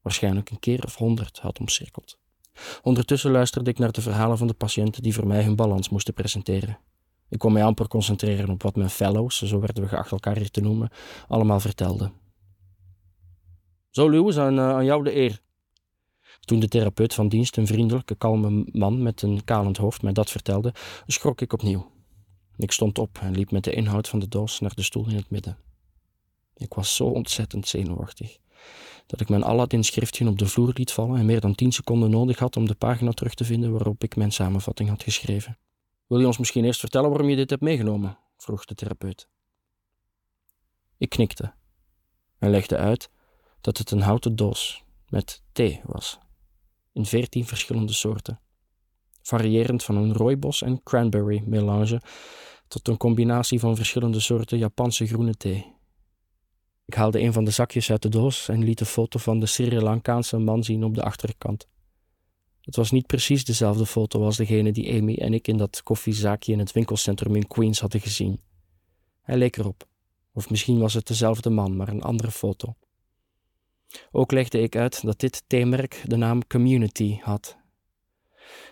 waarschijnlijk 0.01 0.49
een 0.49 0.59
keer 0.59 0.83
of 0.83 0.95
honderd 0.95 1.39
had 1.39 1.59
omcirkeld. 1.59 2.17
Ondertussen 2.81 3.31
luisterde 3.31 3.69
ik 3.69 3.79
naar 3.79 3.91
de 3.91 4.01
verhalen 4.01 4.37
van 4.37 4.47
de 4.47 4.53
patiënten 4.53 5.01
die 5.01 5.13
voor 5.13 5.27
mij 5.27 5.43
hun 5.43 5.55
balans 5.55 5.89
moesten 5.89 6.13
presenteren. 6.13 6.79
Ik 7.29 7.39
kon 7.39 7.53
mij 7.53 7.63
amper 7.63 7.87
concentreren 7.87 8.49
op 8.49 8.63
wat 8.63 8.75
mijn 8.75 8.89
fellows, 8.89 9.41
zo 9.41 9.59
werden 9.59 9.83
we 9.83 9.89
geacht 9.89 10.11
elkaar 10.11 10.37
hier 10.37 10.51
te 10.51 10.61
noemen, 10.61 10.89
allemaal 11.27 11.59
vertelden. 11.59 12.13
Zo, 13.89 14.09
Lewis, 14.09 14.37
aan, 14.37 14.59
aan 14.59 14.85
jou 14.85 15.03
de 15.03 15.15
eer. 15.15 15.41
Toen 16.45 16.59
de 16.59 16.67
therapeut 16.67 17.13
van 17.13 17.27
dienst, 17.27 17.57
een 17.57 17.67
vriendelijke, 17.67 18.15
kalme 18.15 18.65
man 18.71 19.03
met 19.03 19.21
een 19.21 19.43
kalend 19.43 19.77
hoofd, 19.77 20.01
mij 20.01 20.13
dat 20.13 20.29
vertelde, 20.29 20.73
schrok 21.07 21.41
ik 21.41 21.53
opnieuw. 21.53 21.91
Ik 22.57 22.71
stond 22.71 22.99
op 22.99 23.17
en 23.21 23.35
liep 23.35 23.51
met 23.51 23.63
de 23.63 23.73
inhoud 23.73 24.07
van 24.07 24.19
de 24.19 24.27
doos 24.27 24.59
naar 24.59 24.75
de 24.75 24.83
stoel 24.83 25.09
in 25.09 25.15
het 25.15 25.29
midden. 25.29 25.57
Ik 26.55 26.73
was 26.73 26.95
zo 26.95 27.05
ontzettend 27.05 27.67
zenuwachtig 27.67 28.37
dat 29.05 29.21
ik 29.21 29.29
mijn 29.29 29.43
Aladdin-schriftje 29.43 30.27
op 30.27 30.37
de 30.37 30.47
vloer 30.47 30.71
liet 30.73 30.91
vallen 30.91 31.19
en 31.19 31.25
meer 31.25 31.39
dan 31.39 31.55
tien 31.55 31.71
seconden 31.71 32.09
nodig 32.09 32.39
had 32.39 32.57
om 32.57 32.67
de 32.67 32.75
pagina 32.75 33.11
terug 33.11 33.33
te 33.33 33.43
vinden 33.43 33.71
waarop 33.71 34.03
ik 34.03 34.15
mijn 34.15 34.31
samenvatting 34.31 34.89
had 34.89 35.03
geschreven. 35.03 35.57
Wil 36.07 36.19
je 36.19 36.25
ons 36.25 36.37
misschien 36.37 36.65
eerst 36.65 36.79
vertellen 36.79 37.09
waarom 37.09 37.29
je 37.29 37.35
dit 37.35 37.49
hebt 37.49 37.61
meegenomen? 37.61 38.17
vroeg 38.37 38.65
de 38.65 38.75
therapeut. 38.75 39.27
Ik 40.97 41.09
knikte 41.09 41.53
en 42.37 42.49
legde 42.49 42.77
uit 42.77 43.09
dat 43.61 43.77
het 43.77 43.91
een 43.91 44.01
houten 44.01 44.35
doos 44.35 44.83
met 45.09 45.43
thee 45.51 45.81
was, 45.83 46.19
in 46.93 47.05
veertien 47.05 47.45
verschillende 47.45 47.93
soorten, 47.93 48.39
variërend 49.21 49.83
van 49.83 49.95
een 49.95 50.13
rooibos 50.13 50.61
en 50.61 50.83
cranberry 50.83 51.43
melange 51.45 52.01
tot 52.67 52.87
een 52.87 52.97
combinatie 52.97 53.59
van 53.59 53.75
verschillende 53.75 54.19
soorten 54.19 54.57
Japanse 54.57 55.07
groene 55.07 55.35
thee. 55.35 55.73
Ik 56.85 56.93
haalde 56.93 57.19
een 57.19 57.33
van 57.33 57.43
de 57.43 57.51
zakjes 57.51 57.91
uit 57.91 58.01
de 58.01 58.09
doos 58.09 58.49
en 58.49 58.63
liet 58.63 58.79
een 58.79 58.85
foto 58.85 59.19
van 59.19 59.39
de 59.39 59.45
Sri 59.45 59.79
Lankaanse 59.79 60.37
man 60.37 60.63
zien 60.63 60.83
op 60.83 60.95
de 60.95 61.03
achterkant. 61.03 61.67
Het 62.61 62.75
was 62.75 62.91
niet 62.91 63.07
precies 63.07 63.45
dezelfde 63.45 63.85
foto 63.85 64.23
als 64.23 64.37
degene 64.37 64.71
die 64.71 64.93
Amy 64.93 65.15
en 65.15 65.33
ik 65.33 65.47
in 65.47 65.57
dat 65.57 65.83
koffiezaakje 65.83 66.51
in 66.51 66.59
het 66.59 66.71
winkelcentrum 66.71 67.35
in 67.35 67.47
Queens 67.47 67.79
hadden 67.79 68.01
gezien. 68.01 68.39
Hij 69.21 69.37
leek 69.37 69.57
erop. 69.57 69.87
Of 70.33 70.49
misschien 70.49 70.79
was 70.79 70.93
het 70.93 71.07
dezelfde 71.07 71.49
man, 71.49 71.75
maar 71.75 71.87
een 71.87 72.01
andere 72.01 72.31
foto. 72.31 72.75
Ook 74.11 74.31
legde 74.31 74.61
ik 74.61 74.75
uit 74.75 75.01
dat 75.01 75.19
dit 75.19 75.43
theemerk 75.47 76.01
de 76.05 76.15
naam 76.15 76.47
Community 76.47 77.19
had. 77.19 77.57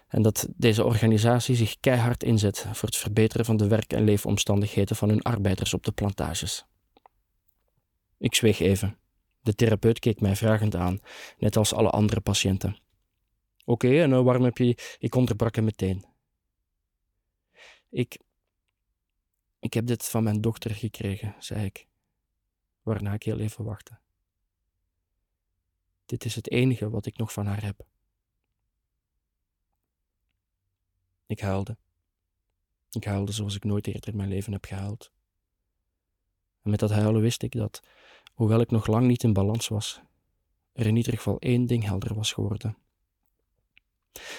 En 0.08 0.22
dat 0.22 0.48
deze 0.56 0.84
organisatie 0.84 1.56
zich 1.56 1.80
keihard 1.80 2.24
inzet 2.24 2.66
voor 2.72 2.90
het 2.90 2.98
verbeteren 2.98 3.46
van 3.46 3.58
de 3.58 3.68
werk- 3.68 3.94
en 3.94 4.04
leefomstandigheden 4.04 4.96
van 4.96 5.10
hun 5.10 5.22
arbeiders 5.22 5.74
op 5.74 5.84
de 5.84 5.92
plantages. 5.92 6.66
Ik 8.18 8.36
zweeg 8.36 8.60
even. 8.60 8.98
De 9.42 9.56
therapeut 9.56 10.00
keek 10.00 10.22
mij 10.22 10.36
vragend 10.36 10.76
aan, 10.76 11.00
net 11.38 11.58
als 11.58 11.74
alle 11.74 11.90
andere 11.90 12.22
patiënten. 12.22 12.78
Oké, 13.66 14.02
en 14.02 14.12
uh, 14.12 14.22
waarom 14.22 14.44
heb 14.44 14.58
je. 14.58 14.98
Ik 15.00 15.16
onderbrak 15.16 15.56
hem 15.56 15.64
meteen. 15.64 16.06
Ik. 17.90 18.20
Ik 19.60 19.74
heb 19.74 19.86
dit 19.86 20.06
van 20.06 20.24
mijn 20.24 20.42
dochter 20.42 20.72
gekregen, 20.72 21.36
zei 21.40 21.66
ik, 21.66 21.88
waarna 22.82 23.14
ik 23.14 23.24
heel 23.24 23.40
even 23.40 23.64
wachtte. 23.64 24.00
Dit 26.10 26.26
is 26.26 26.36
het 26.36 26.52
enige 26.52 26.90
wat 26.90 27.06
ik 27.06 27.18
nog 27.18 27.34
van 27.34 27.46
haar 27.46 27.64
heb. 27.64 27.86
Ik 31.26 31.40
huilde. 31.40 31.78
Ik 32.92 33.04
huilde 33.04 33.32
zoals 33.32 33.56
ik 33.56 33.64
nooit 33.64 33.88
eerder 33.88 34.10
in 34.10 34.16
mijn 34.16 34.30
leven 34.30 34.54
heb 34.54 34.66
gehuild. 34.66 35.12
En 36.62 36.70
met 36.70 36.80
dat 36.80 36.90
huilen 36.90 37.22
wist 37.22 37.44
ik 37.44 37.52
dat 37.52 37.84
hoewel 38.34 38.60
ik 38.60 38.72
nog 38.72 38.88
lang 38.88 39.08
niet 39.08 39.24
in 39.24 39.34
balans 39.34 39.68
was, 39.68 40.02
er 40.74 40.86
in 40.86 40.96
ieder 40.96 41.14
geval 41.14 41.40
één 41.40 41.66
ding 41.66 41.84
helder 41.84 42.14
was 42.14 42.34
geworden. 42.34 42.78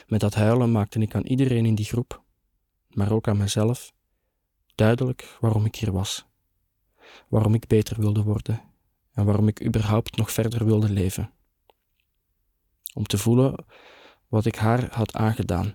Met 0.07 0.21
dat 0.21 0.35
huilen 0.35 0.73
maakte 0.73 0.99
ik 0.99 1.15
aan 1.15 1.27
iedereen 1.27 1.67
in 1.67 1.75
die 1.75 1.87
groep, 1.87 2.23
maar 2.89 3.13
ook 3.13 3.29
aan 3.29 3.37
mezelf, 3.37 3.93
duidelijk 4.75 5.37
waarom 5.41 5.65
ik 5.65 5.77
hier 5.77 5.93
was, 5.93 6.27
waarom 7.29 7.55
ik 7.55 7.67
beter 7.67 8.01
wilde 8.01 8.23
worden 8.23 8.63
en 9.13 9.25
waarom 9.25 9.49
ik 9.49 9.65
überhaupt 9.65 10.17
nog 10.17 10.33
verder 10.33 10.65
wilde 10.65 10.91
leven. 10.91 11.33
Om 12.93 13.05
te 13.05 13.19
voelen 13.19 13.65
wat 14.29 14.45
ik 14.45 14.55
haar 14.55 14.95
had 14.95 15.15
aangedaan. 15.15 15.75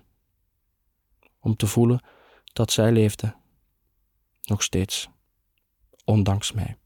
Om 1.40 1.56
te 1.56 1.66
voelen 1.66 2.04
dat 2.44 2.72
zij 2.72 2.92
leefde, 2.92 3.34
nog 4.42 4.62
steeds, 4.62 5.08
ondanks 6.04 6.52
mij. 6.52 6.76